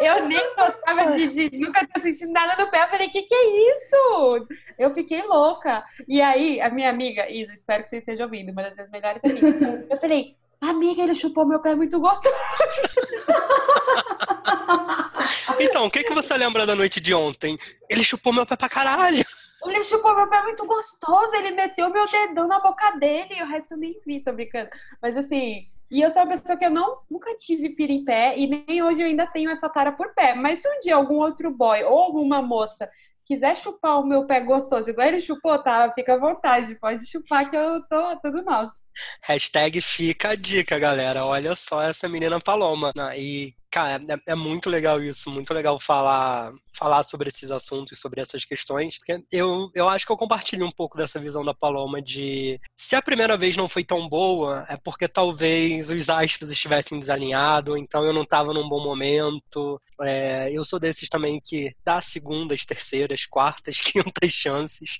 Eu 0.01 0.27
nem 0.27 0.55
gostava 0.55 1.11
de, 1.15 1.49
de, 1.49 1.59
Nunca 1.59 1.85
tinha 1.85 2.03
sentido 2.03 2.31
nada 2.31 2.63
no 2.63 2.71
pé. 2.71 2.83
Eu 2.83 2.87
falei, 2.87 3.09
que 3.09 3.23
que 3.23 3.35
é 3.35 3.71
isso? 3.71 4.47
Eu 4.79 4.93
fiquei 4.93 5.21
louca. 5.23 5.83
E 6.07 6.21
aí, 6.21 6.61
a 6.61 6.69
minha 6.69 6.89
amiga, 6.89 7.29
Isa, 7.29 7.53
espero 7.53 7.83
que 7.83 7.89
você 7.89 7.97
esteja 7.97 8.23
ouvindo, 8.23 8.51
uma 8.51 8.63
das 8.63 8.75
minhas 8.75 8.89
melhores 8.89 9.23
amigas. 9.23 9.85
Eu 9.89 9.97
falei, 9.97 10.35
amiga, 10.61 11.03
ele 11.03 11.15
chupou 11.15 11.45
meu 11.45 11.59
pé 11.59 11.75
muito 11.75 11.99
gostoso. 11.99 12.35
Então, 15.59 15.85
o 15.85 15.91
que, 15.91 16.03
que 16.03 16.13
você 16.13 16.37
lembra 16.37 16.65
da 16.65 16.75
noite 16.75 17.01
de 17.01 17.13
ontem? 17.13 17.57
Ele 17.89 18.03
chupou 18.03 18.31
meu 18.31 18.45
pé 18.45 18.55
pra 18.55 18.69
caralho. 18.69 19.23
Ele 19.65 19.83
chupou 19.85 20.15
meu 20.15 20.29
pé 20.29 20.41
muito 20.43 20.65
gostoso. 20.65 21.35
Ele 21.35 21.51
meteu 21.51 21.89
meu 21.89 22.05
dedão 22.05 22.47
na 22.47 22.59
boca 22.59 22.91
dele. 22.91 23.35
E 23.35 23.43
o 23.43 23.47
resto 23.47 23.73
eu 23.73 23.77
nem 23.77 23.99
vi, 24.05 24.23
tô 24.23 24.31
brincando. 24.33 24.69
Mas 25.01 25.17
assim, 25.17 25.65
e 25.89 26.01
eu 26.01 26.11
sou 26.11 26.23
uma 26.23 26.37
pessoa 26.37 26.57
que 26.57 26.65
eu 26.65 26.69
não, 26.69 26.99
nunca 27.09 27.35
tive 27.35 27.69
pira 27.69 27.91
em 27.91 28.03
pé 28.03 28.37
e 28.37 28.47
nem 28.47 28.83
hoje 28.83 29.01
eu 29.01 29.07
ainda 29.07 29.25
tenho 29.27 29.49
essa 29.49 29.69
tara 29.69 29.91
por 29.91 30.13
pé. 30.13 30.35
Mas 30.35 30.61
se 30.61 30.67
um 30.67 30.79
dia 30.81 30.95
algum 30.95 31.15
outro 31.15 31.49
boy 31.49 31.83
ou 31.83 31.97
alguma 31.97 32.41
moça 32.41 32.89
quiser 33.25 33.57
chupar 33.57 33.99
o 33.99 34.05
meu 34.05 34.25
pé 34.25 34.41
gostoso, 34.41 34.89
igual 34.89 35.07
ele 35.07 35.21
chupou, 35.21 35.61
tá? 35.61 35.91
Fica 35.93 36.13
à 36.13 36.17
vontade, 36.17 36.75
pode 36.75 37.05
chupar 37.09 37.49
que 37.49 37.55
eu 37.55 37.81
tô 37.87 38.15
tudo 38.21 38.43
nosso. 38.43 38.75
Hashtag 39.23 39.79
fica 39.81 40.29
a 40.29 40.35
dica, 40.35 40.79
galera. 40.79 41.25
Olha 41.25 41.55
só 41.55 41.81
essa 41.83 42.09
menina 42.09 42.39
Paloma. 42.39 42.91
E, 43.15 43.53
cara, 43.77 44.01
é, 44.07 44.31
é 44.31 44.35
muito 44.35 44.71
legal 44.71 44.99
isso, 45.03 45.29
muito 45.29 45.53
legal 45.53 45.79
falar 45.79 46.51
falar 46.77 47.01
sobre 47.01 47.27
esses 47.29 47.49
assuntos, 47.49 47.99
sobre 47.99 48.21
essas 48.21 48.45
questões, 48.45 48.99
porque 48.99 49.23
eu, 49.31 49.71
eu 49.73 49.89
acho 49.89 50.05
que 50.05 50.11
eu 50.11 50.17
compartilho 50.17 50.65
um 50.65 50.71
pouco 50.71 50.95
dessa 50.95 51.19
visão 51.19 51.43
da 51.43 51.53
Paloma 51.53 51.99
de 51.99 52.61
se 52.75 52.95
a 52.95 53.01
primeira 53.01 53.35
vez 53.35 53.57
não 53.57 53.67
foi 53.67 53.83
tão 53.83 54.07
boa, 54.07 54.65
é 54.69 54.77
porque 54.77 55.07
talvez 55.07 55.89
os 55.89 56.07
astros 56.07 56.51
estivessem 56.51 56.99
desalinhados, 56.99 57.77
então 57.79 58.05
eu 58.05 58.13
não 58.13 58.21
estava 58.21 58.53
num 58.53 58.69
bom 58.69 58.81
momento. 58.81 59.81
É, 59.99 60.49
eu 60.51 60.63
sou 60.63 60.79
desses 60.79 61.09
também 61.09 61.41
que 61.43 61.75
dá 61.83 61.99
segundas, 61.99 62.63
terceiras, 62.63 63.25
quartas, 63.25 63.81
quintas 63.81 64.31
chances, 64.31 64.99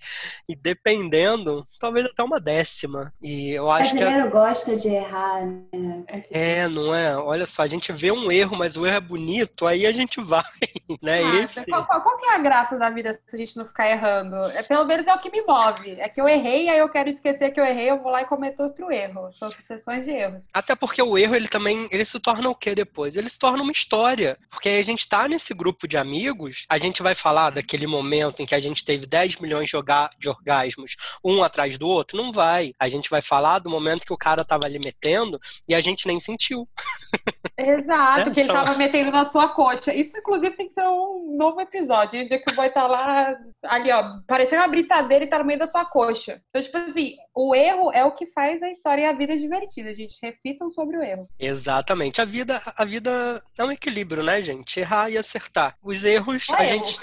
e 0.49 0.55
dependendo, 0.55 1.67
talvez 1.79 2.07
até 2.07 2.23
uma 2.23 2.39
décima. 2.39 3.13
E 3.21 3.51
eu 3.51 3.69
acho 3.69 3.95
que. 3.95 4.01
A... 4.01 4.25
gosta 4.25 4.75
de 4.75 4.87
errar, 4.87 5.45
né? 5.45 6.03
É, 6.31 6.67
não 6.67 6.95
é? 6.95 7.15
Olha 7.15 7.45
só, 7.45 7.61
a 7.61 7.67
gente 7.67 7.93
vê 7.93 8.11
um 8.11 8.31
erro, 8.31 8.57
mas 8.57 8.66
o 8.75 8.85
erro 8.85 8.97
é 8.97 8.99
bonito, 8.99 9.65
aí 9.65 9.85
a 9.85 9.91
gente 9.91 10.21
vai, 10.21 10.43
né? 11.01 11.21
Ah, 11.23 11.35
Esse 11.43 11.65
qual, 11.65 11.85
qual, 11.85 12.01
qual, 12.01 12.17
que 12.17 12.25
é 12.25 12.35
a 12.35 12.39
graça 12.39 12.77
da 12.77 12.89
vida 12.89 13.19
se 13.29 13.35
a 13.35 13.39
gente 13.39 13.55
não 13.55 13.65
ficar 13.65 13.89
errando? 13.89 14.35
É, 14.51 14.63
pelo 14.63 14.85
menos 14.85 15.05
é 15.07 15.13
o 15.13 15.19
que 15.19 15.31
me 15.31 15.41
move. 15.41 15.99
É 15.99 16.09
que 16.09 16.19
eu 16.19 16.27
errei, 16.27 16.69
aí 16.69 16.79
eu 16.79 16.89
quero 16.89 17.09
esquecer 17.09 17.51
que 17.51 17.59
eu 17.59 17.65
errei, 17.65 17.89
eu 17.89 18.01
vou 18.01 18.11
lá 18.11 18.21
e 18.21 18.25
cometo 18.25 18.63
outro 18.63 18.91
erro. 18.91 19.31
São 19.31 19.49
sucessões 19.49 20.05
de 20.05 20.11
erros. 20.11 20.41
Até 20.53 20.75
porque 20.75 21.01
o 21.01 21.17
erro, 21.17 21.35
ele 21.35 21.47
também, 21.47 21.87
ele 21.91 22.05
se 22.05 22.19
torna 22.19 22.49
o 22.49 22.55
que 22.55 22.73
depois? 22.73 23.15
Ele 23.15 23.29
se 23.29 23.39
torna 23.39 23.61
uma 23.61 23.71
história. 23.71 24.37
Porque 24.49 24.69
aí 24.69 24.79
a 24.79 24.85
gente 24.85 25.07
tá 25.07 25.27
nesse 25.27 25.53
grupo 25.53 25.87
de 25.87 25.97
amigos, 25.97 26.65
a 26.67 26.77
gente 26.77 27.03
vai 27.03 27.15
falar 27.15 27.51
daquele 27.51 27.87
momento 27.87 28.41
em 28.41 28.45
que 28.45 28.55
a 28.55 28.59
gente 28.59 28.83
teve 28.83 29.05
10 29.05 29.37
milhões 29.37 29.69
de 29.69 30.29
orgasmos, 30.29 30.95
um 31.23 31.43
atrás 31.43 31.77
do 31.77 31.87
outro? 31.87 32.17
Não 32.17 32.31
vai. 32.31 32.73
A 32.79 32.89
gente 32.89 33.09
vai 33.09 33.21
falar 33.21 33.59
do 33.59 33.69
momento 33.69 34.05
que 34.05 34.13
o 34.13 34.17
cara 34.17 34.43
tava 34.43 34.65
ali 34.65 34.79
metendo 34.79 35.39
e 35.67 35.75
a 35.75 35.81
gente 35.81 36.07
nem 36.07 36.19
sentiu. 36.19 36.67
Exato, 37.57 38.29
é, 38.29 38.33
que 38.33 38.39
ele 38.41 38.47
só... 38.47 38.53
tava 38.53 38.77
metendo 38.77 39.11
na 39.11 39.27
sua 39.29 39.49
coxa. 39.49 39.93
Isso, 39.93 40.15
inclusive, 40.17 40.55
tem 40.55 40.67
que 40.67 40.75
ser 40.75 40.83
um 40.83 41.35
novo 41.37 41.59
episódio, 41.59 42.23
o 42.23 42.27
dia 42.27 42.39
que 42.39 42.51
o 42.51 42.55
boy 42.55 42.69
tá 42.69 42.85
lá, 42.85 43.35
ali, 43.63 43.91
ó, 43.91 44.19
parecendo 44.27 44.61
uma 44.61 44.67
britadeira 44.67 45.25
e 45.25 45.27
tá 45.27 45.39
no 45.39 45.45
meio 45.45 45.57
da 45.57 45.67
sua 45.67 45.83
coxa. 45.83 46.39
Então, 46.49 46.61
tipo 46.61 46.77
assim, 46.77 47.15
o 47.33 47.55
erro 47.55 47.91
é 47.91 48.05
o 48.05 48.11
que 48.11 48.27
faz 48.27 48.61
a 48.61 48.69
história 48.69 49.01
e 49.01 49.05
a 49.05 49.13
vida 49.13 49.35
divertida, 49.35 49.93
gente. 49.95 50.15
Reflitam 50.21 50.69
sobre 50.69 50.97
o 50.97 51.03
erro. 51.03 51.27
Exatamente. 51.39 52.21
A 52.21 52.25
vida, 52.25 52.61
a 52.75 52.85
vida 52.85 53.43
é 53.57 53.63
um 53.63 53.71
equilíbrio, 53.71 54.23
né, 54.23 54.41
gente? 54.41 54.79
Errar 54.79 55.09
e 55.09 55.17
acertar. 55.17 55.75
Os 55.81 56.03
erros, 56.03 56.47
é 56.49 56.55
a 56.55 56.65
erro. 56.65 56.85
gente. 56.85 56.99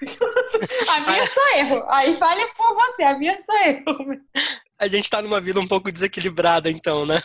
a 0.88 1.00
minha 1.00 1.22
é 1.22 1.26
só 1.26 1.56
erro. 1.56 1.84
Aí 1.88 2.16
fale 2.16 2.46
por 2.56 2.74
você, 2.74 3.02
a 3.02 3.18
minha 3.18 3.42
só 3.44 3.56
erro. 3.64 4.20
A 4.80 4.88
gente 4.88 5.10
tá 5.10 5.20
numa 5.20 5.42
vida 5.42 5.60
um 5.60 5.68
pouco 5.68 5.92
desequilibrada, 5.92 6.70
então, 6.70 7.04
né? 7.04 7.20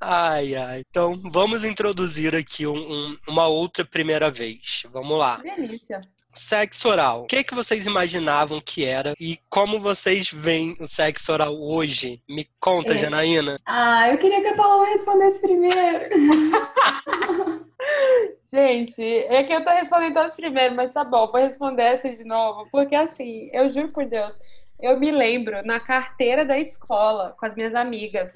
Ai, 0.00 0.54
ai. 0.54 0.82
Então, 0.88 1.20
vamos 1.30 1.62
introduzir 1.64 2.34
aqui 2.34 2.66
um, 2.66 2.76
um, 2.76 3.16
uma 3.28 3.46
outra 3.46 3.84
primeira 3.84 4.30
vez. 4.30 4.84
Vamos 4.90 5.18
lá. 5.18 5.36
Delícia. 5.36 6.00
Sexo 6.32 6.88
oral. 6.88 7.22
O 7.22 7.26
que, 7.26 7.42
que 7.42 7.54
vocês 7.54 7.86
imaginavam 7.86 8.60
que 8.60 8.84
era 8.84 9.14
e 9.20 9.38
como 9.48 9.80
vocês 9.80 10.30
veem 10.30 10.76
o 10.80 10.86
sexo 10.86 11.32
oral 11.32 11.54
hoje? 11.60 12.22
Me 12.28 12.48
conta, 12.60 12.94
é. 12.94 12.98
Janaína. 12.98 13.58
Ah, 13.66 14.08
eu 14.10 14.18
queria 14.18 14.40
que 14.40 14.46
a 14.46 14.56
Paola 14.56 14.86
respondesse 14.86 15.40
primeiro. 15.40 16.08
Gente, 18.52 19.02
é 19.02 19.44
que 19.44 19.52
eu 19.52 19.64
tô 19.64 19.70
respondendo 19.70 20.14
todas 20.14 20.34
primeiro, 20.34 20.74
mas 20.74 20.92
tá 20.92 21.04
bom, 21.04 21.30
vou 21.30 21.40
responder 21.40 21.82
essa 21.82 22.10
de 22.10 22.24
novo. 22.24 22.68
Porque 22.70 22.94
assim, 22.94 23.50
eu 23.52 23.72
juro 23.72 23.88
por 23.88 24.06
Deus, 24.06 24.32
eu 24.80 24.98
me 24.98 25.10
lembro 25.10 25.64
na 25.64 25.80
carteira 25.80 26.44
da 26.44 26.58
escola 26.58 27.34
com 27.38 27.46
as 27.46 27.54
minhas 27.54 27.74
amigas. 27.74 28.30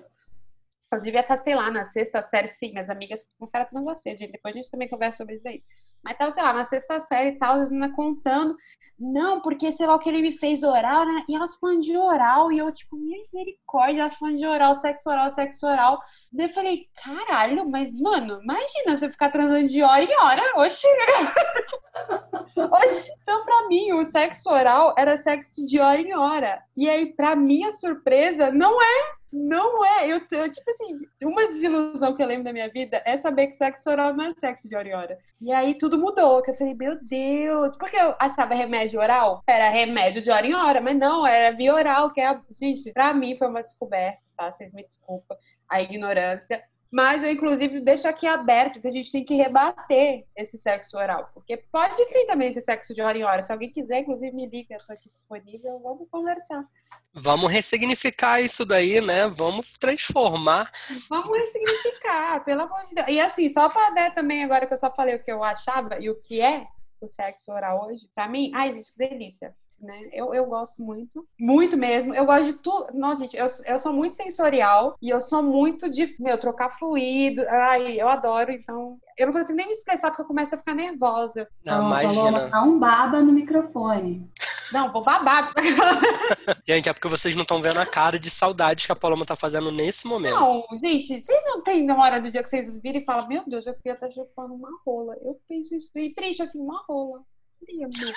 Eu 0.95 1.03
devia 1.03 1.21
estar, 1.21 1.43
sei 1.43 1.55
lá, 1.55 1.71
na 1.71 1.87
sexta 1.91 2.23
série, 2.23 2.49
sim, 2.55 2.73
minhas 2.73 2.89
amigas 2.89 3.23
começaram 3.39 3.65
a 3.65 3.69
transar 3.69 3.97
gente. 4.05 4.33
Depois 4.33 4.55
a 4.55 4.59
gente 4.59 4.71
também 4.71 4.89
conversa 4.89 5.19
sobre 5.19 5.37
isso 5.37 5.49
aí. 5.49 5.63
Mas 6.05 6.19
tava, 6.19 6.33
sei 6.33 6.43
lá, 6.43 6.53
na 6.53 6.67
sexta 6.67 7.01
série 7.03 7.31
e 7.31 7.39
tal, 7.39 7.61
as 7.61 7.71
meninas 7.71 7.97
contando. 7.97 8.55
Não, 8.99 9.41
porque 9.41 9.73
sei 9.73 9.87
lá 9.87 9.97
o 9.97 9.99
que 9.99 10.09
ele 10.09 10.23
me 10.23 10.39
fez 10.39 10.63
oral, 10.63 11.05
né? 11.05 11.25
E 11.29 11.35
elas 11.35 11.57
falando 11.57 11.81
de 11.81 11.97
oral, 11.97 12.53
e 12.53 12.59
eu, 12.59 12.71
tipo, 12.73 12.97
misericórdia, 12.97 14.03
elas 14.03 14.17
falando 14.17 14.39
de 14.39 14.47
oral, 14.47 14.81
sexo 14.81 15.11
oral, 15.11 15.31
sexo 15.31 15.67
oral. 15.67 16.01
Daí 16.33 16.47
eu 16.47 16.53
falei, 16.53 16.87
caralho, 17.03 17.69
mas, 17.69 17.91
mano, 17.93 18.41
imagina 18.43 18.99
você 18.99 19.11
ficar 19.11 19.31
transando 19.31 19.69
de 19.69 19.83
hora 19.83 20.05
em 20.05 20.17
hora. 20.17 20.43
Oxi! 20.57 20.87
Oxi! 22.57 23.11
Então, 23.23 23.45
pra 23.45 23.69
mim, 23.69 23.93
o 23.95 24.05
sexo 24.05 24.51
oral 24.51 24.95
era 24.97 25.17
sexo 25.17 25.67
de 25.67 25.81
hora 25.81 26.01
em 26.01 26.15
hora. 26.15 26.63
E 26.77 26.89
aí, 26.89 27.13
pra 27.15 27.35
minha 27.35 27.73
surpresa, 27.73 28.53
não 28.53 28.81
é 28.81 29.24
não 29.35 29.85
é. 29.85 30.07
Eu, 30.07 30.21
eu, 30.31 30.53
tipo 30.53 30.71
assim, 30.71 30.99
uma 31.23 31.49
desilusão 31.49 32.15
que 32.15 32.23
eu 32.23 32.27
lembro 32.27 32.45
da 32.45 32.53
minha 32.53 32.69
vida 32.69 33.03
é 33.05 33.19
saber 33.19 33.49
que 33.49 33.57
sexo 33.57 33.91
oral 33.91 34.15
não 34.15 34.27
é 34.27 34.35
sexo 34.35 34.69
de 34.69 34.77
hora. 34.77 35.19
E 35.41 35.51
aí 35.53 35.77
tudo 35.77 35.99
mudou, 35.99 36.41
que 36.41 36.53
eu 36.53 36.57
falei, 36.57 36.75
meu 36.75 36.97
Deus, 37.05 37.77
porque 37.77 37.97
eu 37.97 38.15
achava 38.19 38.55
remédio 38.55 39.01
oral 39.01 39.43
era 39.47 39.69
remédio 39.71 40.23
de 40.23 40.31
hora 40.31 40.47
em 40.47 40.55
hora, 40.55 40.81
mas 40.81 40.97
não, 40.97 41.27
era 41.27 41.55
via 41.57 41.75
oral, 41.75 42.13
que 42.13 42.21
é. 42.21 42.39
Gente, 42.53 42.93
pra 42.93 43.13
mim 43.13 43.37
foi 43.37 43.49
uma 43.49 43.63
descoberta, 43.63 44.21
tá? 44.37 44.53
Vocês 44.53 44.73
me 44.73 44.85
desculpem 44.85 45.37
a 45.69 45.83
ignorância. 45.83 46.63
Mas 46.95 47.25
eu, 47.25 47.33
inclusive, 47.33 47.81
deixo 47.81 48.07
aqui 48.07 48.25
aberto 48.25 48.81
que 48.81 48.87
a 48.87 48.91
gente 48.93 49.11
tem 49.11 49.25
que 49.25 49.35
rebater 49.35 50.25
esse 50.37 50.57
sexo 50.59 50.97
oral. 50.97 51.29
Porque 51.35 51.57
pode 51.57 51.97
sim 51.97 52.25
também 52.25 52.55
ter 52.55 52.63
sexo 52.63 52.95
de 52.95 53.03
hora 53.03 53.19
em 53.19 53.25
hora. 53.25 53.43
Se 53.43 53.51
alguém 53.51 53.69
quiser, 53.69 54.03
inclusive, 54.03 54.31
me 54.31 54.47
liga, 54.47 54.77
estou 54.77 54.95
aqui 54.95 55.11
disponível, 55.11 55.81
vamos 55.81 56.09
conversar. 56.09 56.65
Vamos 57.13 57.51
ressignificar 57.51 58.41
isso 58.41 58.65
daí, 58.65 59.01
né? 59.01 59.27
Vamos 59.27 59.77
transformar. 59.77 60.71
Vamos 61.11 61.31
ressignificar, 61.31 62.39
pelo 62.47 62.63
amor 62.63 62.85
de 62.87 62.95
Deus. 62.95 63.09
E 63.09 63.21
assim, 63.21 63.53
só 63.53 63.69
para 63.69 63.91
ver 63.91 64.15
também, 64.15 64.45
agora 64.45 64.65
que 64.65 64.75
eu 64.75 64.79
só 64.79 64.95
falei 64.95 65.17
o 65.17 65.25
que 65.25 65.33
eu 65.33 65.43
achava 65.43 65.99
e 65.99 66.09
o 66.09 66.23
que 66.23 66.41
é 66.41 66.65
o 67.01 67.09
sexo 67.09 67.51
oral 67.51 67.89
hoje, 67.89 68.09
para 68.15 68.29
mim, 68.29 68.53
ai, 68.55 68.73
gente, 68.73 68.93
que 68.93 68.99
delícia 68.99 69.53
né? 69.81 70.09
Eu, 70.13 70.35
eu 70.35 70.47
gosto 70.47 70.83
muito, 70.83 71.27
muito 71.39 71.77
mesmo. 71.77 72.15
Eu 72.15 72.25
gosto 72.25 72.53
de 72.53 72.53
tudo. 72.55 72.87
Nossa, 72.95 73.23
gente, 73.23 73.37
eu, 73.37 73.47
eu 73.67 73.79
sou 73.79 73.93
muito 73.93 74.17
sensorial 74.17 74.97
e 75.01 75.09
eu 75.11 75.21
sou 75.21 75.43
muito 75.43 75.91
de, 75.91 76.15
meu, 76.19 76.39
trocar 76.39 76.79
fluido. 76.79 77.43
Ai, 77.49 78.01
eu 78.01 78.09
adoro, 78.09 78.51
então. 78.51 78.99
Eu 79.17 79.27
não 79.27 79.33
consigo 79.33 79.57
nem 79.57 79.67
me 79.67 79.75
expressar 79.75 80.11
porque 80.11 80.23
eu 80.23 80.27
começo 80.27 80.55
a 80.55 80.59
ficar 80.59 80.75
nervosa. 80.75 81.47
Não, 81.65 81.89
então, 81.99 82.13
imagina. 82.13 82.51
Tá 82.51 82.63
um 82.63 82.79
baba 82.79 83.21
no 83.21 83.33
microfone. 83.33 84.29
Não, 84.73 84.91
vou 84.91 85.05
babar. 85.05 85.53
gente, 86.67 86.89
é 86.89 86.93
porque 86.93 87.09
vocês 87.09 87.35
não 87.35 87.43
estão 87.43 87.61
vendo 87.61 87.79
a 87.79 87.87
cara 87.87 88.19
de 88.19 88.31
saudade 88.31 88.87
que 88.87 88.93
a 88.93 88.97
Paloma 88.97 89.25
tá 89.25 89.37
fazendo 89.37 89.71
nesse 89.71 90.07
momento. 90.07 90.35
Não, 90.35 90.65
gente, 90.81 91.23
vocês 91.23 91.45
não 91.45 91.63
têm 91.63 91.85
na 91.85 91.97
hora 91.97 92.21
do 92.21 92.31
dia 92.31 92.43
que 92.43 92.51
vocês 92.51 92.83
viram 92.83 93.01
e 93.01 93.05
falam, 93.05 93.29
meu 93.29 93.43
Deus, 93.47 93.67
eu 93.67 93.75
queria 93.75 93.93
estar 93.93 94.11
chupando 94.11 94.55
uma 94.55 94.71
rola. 94.85 95.15
Eu 95.23 95.39
penso 95.49 95.75
isso, 95.75 95.91
e 95.97 96.15
triste 96.15 96.43
assim, 96.43 96.59
uma 96.59 96.83
rola. 96.89 97.21
Queria 97.61 97.87
mesmo. 97.87 98.15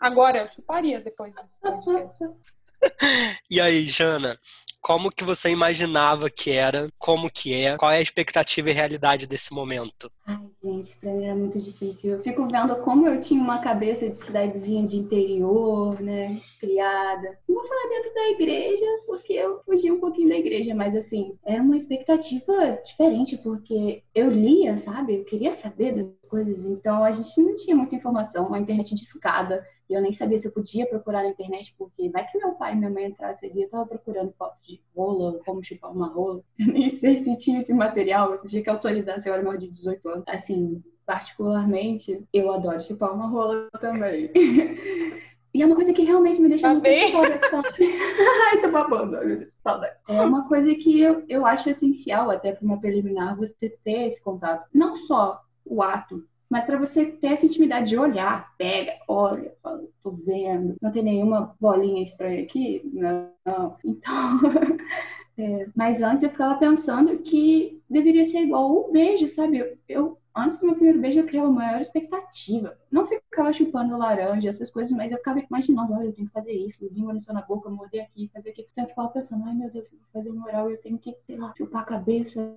Agora, 0.00 0.42
eu 0.42 0.48
chuparia 0.52 1.00
depois 1.00 1.32
disso. 1.32 2.36
e 3.50 3.60
aí, 3.60 3.86
Jana, 3.86 4.38
como 4.84 5.10
que 5.10 5.24
você 5.24 5.48
imaginava 5.48 6.28
que 6.28 6.50
era, 6.50 6.90
como 6.98 7.30
que 7.30 7.54
é, 7.54 7.74
qual 7.74 7.90
é 7.90 7.96
a 7.96 8.02
expectativa 8.02 8.68
e 8.68 8.72
realidade 8.74 9.26
desse 9.26 9.50
momento? 9.54 10.12
Ai, 10.26 10.46
gente, 10.62 10.94
pra 10.98 11.10
mim 11.10 11.24
era 11.24 11.34
muito 11.34 11.58
difícil. 11.58 12.12
Eu 12.12 12.22
fico 12.22 12.46
vendo 12.46 12.76
como 12.82 13.08
eu 13.08 13.18
tinha 13.18 13.42
uma 13.42 13.60
cabeça 13.60 14.10
de 14.10 14.18
cidadezinha 14.18 14.86
de 14.86 14.98
interior, 14.98 15.98
né, 16.02 16.26
criada. 16.60 17.38
Não 17.48 17.56
vou 17.56 17.66
falar 17.66 17.88
dentro 17.88 18.12
da 18.12 18.30
igreja, 18.32 18.84
porque 19.06 19.32
eu 19.32 19.62
fugi 19.64 19.90
um 19.90 20.00
pouquinho 20.00 20.28
da 20.28 20.36
igreja, 20.36 20.74
mas 20.74 20.94
assim, 20.94 21.38
era 21.46 21.62
uma 21.62 21.78
expectativa 21.78 22.78
diferente, 22.84 23.38
porque 23.38 24.02
eu 24.14 24.30
lia, 24.30 24.76
sabe? 24.76 25.14
Eu 25.14 25.24
queria 25.24 25.56
saber 25.56 25.94
das 25.94 26.28
coisas, 26.28 26.62
então 26.66 27.02
a 27.02 27.12
gente 27.12 27.40
não 27.40 27.56
tinha 27.56 27.74
muita 27.74 27.94
informação, 27.94 28.48
uma 28.48 28.58
internet 28.58 28.94
de 28.94 29.02
escada 29.02 29.66
e 29.88 29.94
eu 29.94 30.00
nem 30.00 30.12
sabia 30.14 30.38
se 30.38 30.46
eu 30.46 30.52
podia 30.52 30.86
procurar 30.86 31.22
na 31.22 31.30
internet, 31.30 31.74
porque 31.78 32.08
vai 32.08 32.26
que 32.26 32.38
meu 32.38 32.52
pai 32.52 32.72
e 32.72 32.76
minha 32.76 32.90
mãe 32.90 33.06
entrassem 33.06 33.50
ali, 33.50 33.62
eu 33.62 33.70
tava 33.70 33.86
procurando 33.86 34.32
fotos 34.38 34.66
de 34.66 34.80
rola, 34.96 35.38
como 35.44 35.64
chupar 35.64 35.92
uma 35.92 36.08
rola. 36.08 36.42
Eu 36.58 36.66
nem 36.72 36.98
sei 36.98 37.22
se 37.22 37.36
tinha 37.36 37.60
esse 37.60 37.72
material, 37.72 38.32
eu 38.32 38.42
tinha 38.42 38.62
que 38.62 38.70
autorizar 38.70 39.20
se 39.20 39.28
eu 39.28 39.34
era 39.34 39.42
maior 39.42 39.58
de 39.58 39.68
18 39.68 40.08
anos. 40.08 40.24
Assim, 40.26 40.82
particularmente, 41.04 42.24
eu 42.32 42.52
adoro 42.52 42.82
chupar 42.82 43.14
uma 43.14 43.28
rola 43.28 43.68
também. 43.80 44.30
E 45.54 45.62
é 45.62 45.66
uma 45.66 45.76
coisa 45.76 45.92
que 45.92 46.02
realmente 46.02 46.40
me 46.40 46.48
deixa 46.48 46.66
tá 46.66 46.74
muito 46.74 47.12
coração. 47.12 47.62
Ai, 48.50 48.60
tô 48.60 48.72
babando, 48.72 49.12
meu 49.12 49.38
Deus, 49.38 49.54
saudade. 49.62 49.94
É 50.08 50.20
uma 50.20 50.48
coisa 50.48 50.74
que 50.74 51.00
eu, 51.00 51.24
eu 51.28 51.46
acho 51.46 51.70
essencial, 51.70 52.28
até 52.28 52.50
para 52.50 52.64
uma 52.64 52.80
preliminar, 52.80 53.36
você 53.36 53.70
ter 53.84 54.08
esse 54.08 54.20
contato. 54.20 54.68
Não 54.74 54.96
só 54.96 55.40
o 55.64 55.80
ato 55.80 56.24
mas 56.50 56.64
para 56.64 56.78
você 56.78 57.06
ter 57.06 57.28
essa 57.28 57.46
intimidade 57.46 57.88
de 57.88 57.98
olhar, 57.98 58.54
pega, 58.56 58.92
olha, 59.08 59.52
fala, 59.62 59.82
tô 60.02 60.10
vendo, 60.12 60.76
não 60.80 60.92
tem 60.92 61.02
nenhuma 61.02 61.54
bolinha 61.60 62.02
estranha 62.04 62.42
aqui? 62.42 62.82
Não. 62.92 63.76
Então, 63.84 64.40
é, 65.38 65.68
mas 65.74 66.00
antes 66.02 66.22
eu 66.22 66.30
ficava 66.30 66.58
pensando 66.58 67.18
que 67.18 67.82
deveria 67.88 68.26
ser 68.26 68.40
igual 68.40 68.70
o 68.70 68.92
beijo, 68.92 69.28
sabe? 69.30 69.58
Eu, 69.58 69.78
eu 69.88 70.18
antes 70.36 70.58
do 70.58 70.66
meu 70.66 70.74
primeiro 70.74 71.00
beijo 71.00 71.20
eu 71.20 71.26
criava 71.26 71.50
maior 71.50 71.80
expectativa. 71.80 72.76
Não 72.90 73.06
ficava 73.06 73.52
chupando 73.52 73.96
laranja, 73.96 74.48
essas 74.50 74.70
coisas, 74.70 74.92
mas 74.96 75.10
eu 75.12 75.18
ficava 75.18 75.40
imaginando, 75.40 75.92
olha, 75.94 76.06
eu 76.06 76.12
tenho 76.12 76.26
que 76.28 76.32
fazer 76.32 76.52
isso, 76.52 76.88
língua 76.92 77.14
no 77.14 77.20
na 77.32 77.42
boca, 77.42 77.70
morder 77.70 78.02
aqui, 78.04 78.30
fazer 78.32 78.50
aquilo. 78.50 78.68
Então 78.72 78.84
eu 78.84 78.88
ficava 78.88 79.08
pensando, 79.08 79.44
ai 79.44 79.54
meu 79.54 79.70
Deus, 79.70 79.90
eu 79.92 79.98
vou 79.98 80.08
fazer 80.12 80.30
um 80.30 80.42
oral, 80.44 80.70
eu 80.70 80.80
tenho 80.80 80.98
que, 80.98 81.16
sei 81.26 81.36
lá, 81.36 81.52
chupar 81.56 81.82
a 81.82 81.86
cabeça, 81.86 82.56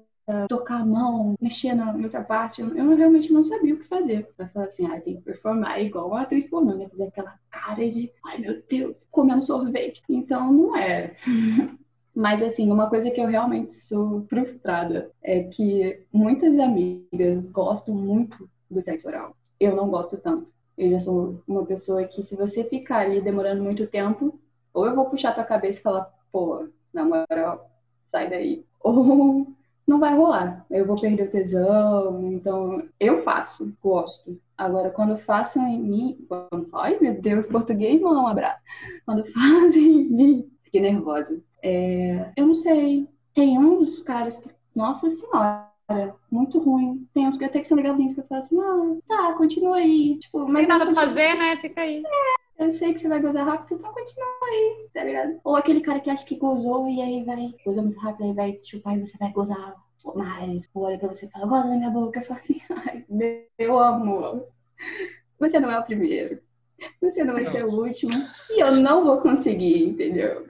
tocar 0.49 0.81
a 0.81 0.85
mão, 0.85 1.35
mexer 1.41 1.73
na 1.73 1.93
outra 1.95 2.23
parte, 2.23 2.61
eu, 2.61 2.75
eu 2.75 2.95
realmente 2.95 3.31
não 3.31 3.43
sabia 3.43 3.73
o 3.73 3.79
que 3.79 3.87
fazer. 3.87 4.29
Vai 4.37 4.47
falar 4.49 4.65
assim, 4.65 4.85
ah, 4.85 4.99
tem 4.99 5.15
que 5.17 5.21
performar 5.21 5.81
igual 5.81 6.07
uma 6.07 6.21
atriz 6.21 6.47
pornô, 6.47 6.75
né? 6.75 6.87
Fazer 6.89 7.03
aquela 7.03 7.39
cara 7.49 7.89
de, 7.89 8.11
ai 8.25 8.37
meu 8.37 8.61
Deus, 8.69 9.07
comendo 9.11 9.43
sorvete. 9.43 10.01
Então 10.09 10.51
não 10.51 10.75
é. 10.75 11.15
Mas, 12.13 12.41
assim, 12.41 12.71
uma 12.71 12.89
coisa 12.89 13.11
que 13.11 13.21
eu 13.21 13.27
realmente 13.27 13.73
sou 13.73 14.25
frustrada 14.27 15.11
é 15.21 15.43
que 15.43 16.03
muitas 16.11 16.59
amigas 16.59 17.45
gostam 17.51 17.93
muito 17.93 18.49
do 18.71 18.81
sexo 18.81 19.07
oral. 19.07 19.35
Eu 19.59 19.75
não 19.75 19.87
gosto 19.87 20.17
tanto. 20.17 20.51
Eu 20.75 20.89
já 20.91 20.99
sou 20.99 21.43
uma 21.47 21.63
pessoa 21.63 22.03
que, 22.05 22.23
se 22.23 22.35
você 22.35 22.63
ficar 22.63 23.01
ali 23.01 23.21
demorando 23.21 23.63
muito 23.63 23.85
tempo, 23.85 24.39
ou 24.73 24.87
eu 24.87 24.95
vou 24.95 25.11
puxar 25.11 25.35
tua 25.35 25.43
cabeça 25.43 25.79
e 25.79 25.83
falar, 25.83 26.11
pô, 26.31 26.67
na 26.91 27.05
moral, 27.05 27.69
sai 28.11 28.29
daí. 28.29 28.65
Ou 28.81 29.55
não 29.87 29.99
vai 29.99 30.15
rolar. 30.15 30.65
Eu 30.69 30.85
vou 30.85 30.99
perder 30.99 31.27
o 31.27 31.31
tesão. 31.31 32.31
Então, 32.31 32.83
eu 32.99 33.23
faço, 33.23 33.73
gosto. 33.81 34.39
Agora, 34.57 34.89
quando 34.89 35.17
façam 35.19 35.65
em 35.67 35.79
mim. 35.79 36.25
Quando... 36.27 36.67
Ai, 36.73 36.97
meu 36.99 37.19
Deus, 37.21 37.47
português 37.47 38.01
não 38.01 38.13
é 38.13 38.21
um 38.21 38.27
abraço. 38.27 38.61
Quando 39.05 39.25
fazem 39.31 40.01
em 40.01 40.09
mim, 40.09 40.51
fiquei 40.63 40.81
nervosa. 40.81 41.41
É... 41.63 42.31
Eu 42.35 42.47
não 42.47 42.55
sei. 42.55 43.07
Tem 43.33 43.59
dos 43.59 44.01
caras 44.03 44.37
que. 44.37 44.49
Nossa 44.75 45.09
Senhora 45.09 45.67
muito 46.29 46.59
ruim. 46.59 47.07
Tem 47.13 47.27
uns 47.27 47.37
que 47.37 47.45
até 47.45 47.61
que 47.61 47.67
são 47.67 47.77
legalzinhos 47.77 48.13
que 48.13 48.19
eu 48.19 48.27
falo 48.27 48.43
assim, 48.43 48.59
ah, 48.59 48.97
tá, 49.07 49.33
continua 49.33 49.77
aí. 49.77 50.19
Tipo, 50.19 50.47
mas 50.47 50.67
Tem 50.67 50.67
nada 50.67 50.85
pra 50.85 51.07
fazer, 51.07 51.35
né? 51.35 51.57
Fica 51.57 51.81
aí. 51.81 52.03
É, 52.05 52.46
eu 52.59 52.71
sei 52.71 52.93
que 52.93 53.01
você 53.01 53.07
vai 53.07 53.21
gozar 53.21 53.45
rápido, 53.45 53.77
então 53.77 53.93
continua 53.93 54.25
aí, 54.43 54.87
tá 54.93 55.03
ligado? 55.03 55.39
Ou 55.43 55.55
aquele 55.55 55.81
cara 55.81 55.99
que 55.99 56.09
acha 56.09 56.25
que 56.25 56.35
gozou 56.35 56.89
e 56.89 57.01
aí 57.01 57.23
vai, 57.23 57.53
gozou 57.63 57.83
muito 57.83 57.99
rápido, 57.99 58.25
aí 58.25 58.33
vai 58.33 58.59
chupar 58.63 58.97
e 58.97 59.01
você 59.01 59.17
vai 59.17 59.31
gozar 59.31 59.75
mais. 60.15 60.69
Olha 60.73 60.97
pra 60.97 61.09
você 61.09 61.25
e 61.25 61.29
fala, 61.29 61.45
goza 61.45 61.67
na 61.67 61.75
minha 61.75 61.89
boca. 61.89 62.19
Eu 62.19 62.25
falo 62.25 62.39
assim, 62.39 62.61
ai, 62.87 63.05
meu 63.09 63.79
amor, 63.79 64.47
você 65.39 65.59
não 65.59 65.69
é 65.69 65.79
o 65.79 65.83
primeiro. 65.83 66.39
Você 67.01 67.23
não 67.23 67.33
vai 67.33 67.47
ser 67.49 67.65
o 67.65 67.71
último. 67.71 68.11
E 68.51 68.61
eu 68.61 68.71
não 68.71 69.03
vou 69.03 69.19
conseguir, 69.19 69.83
entendeu? 69.83 70.47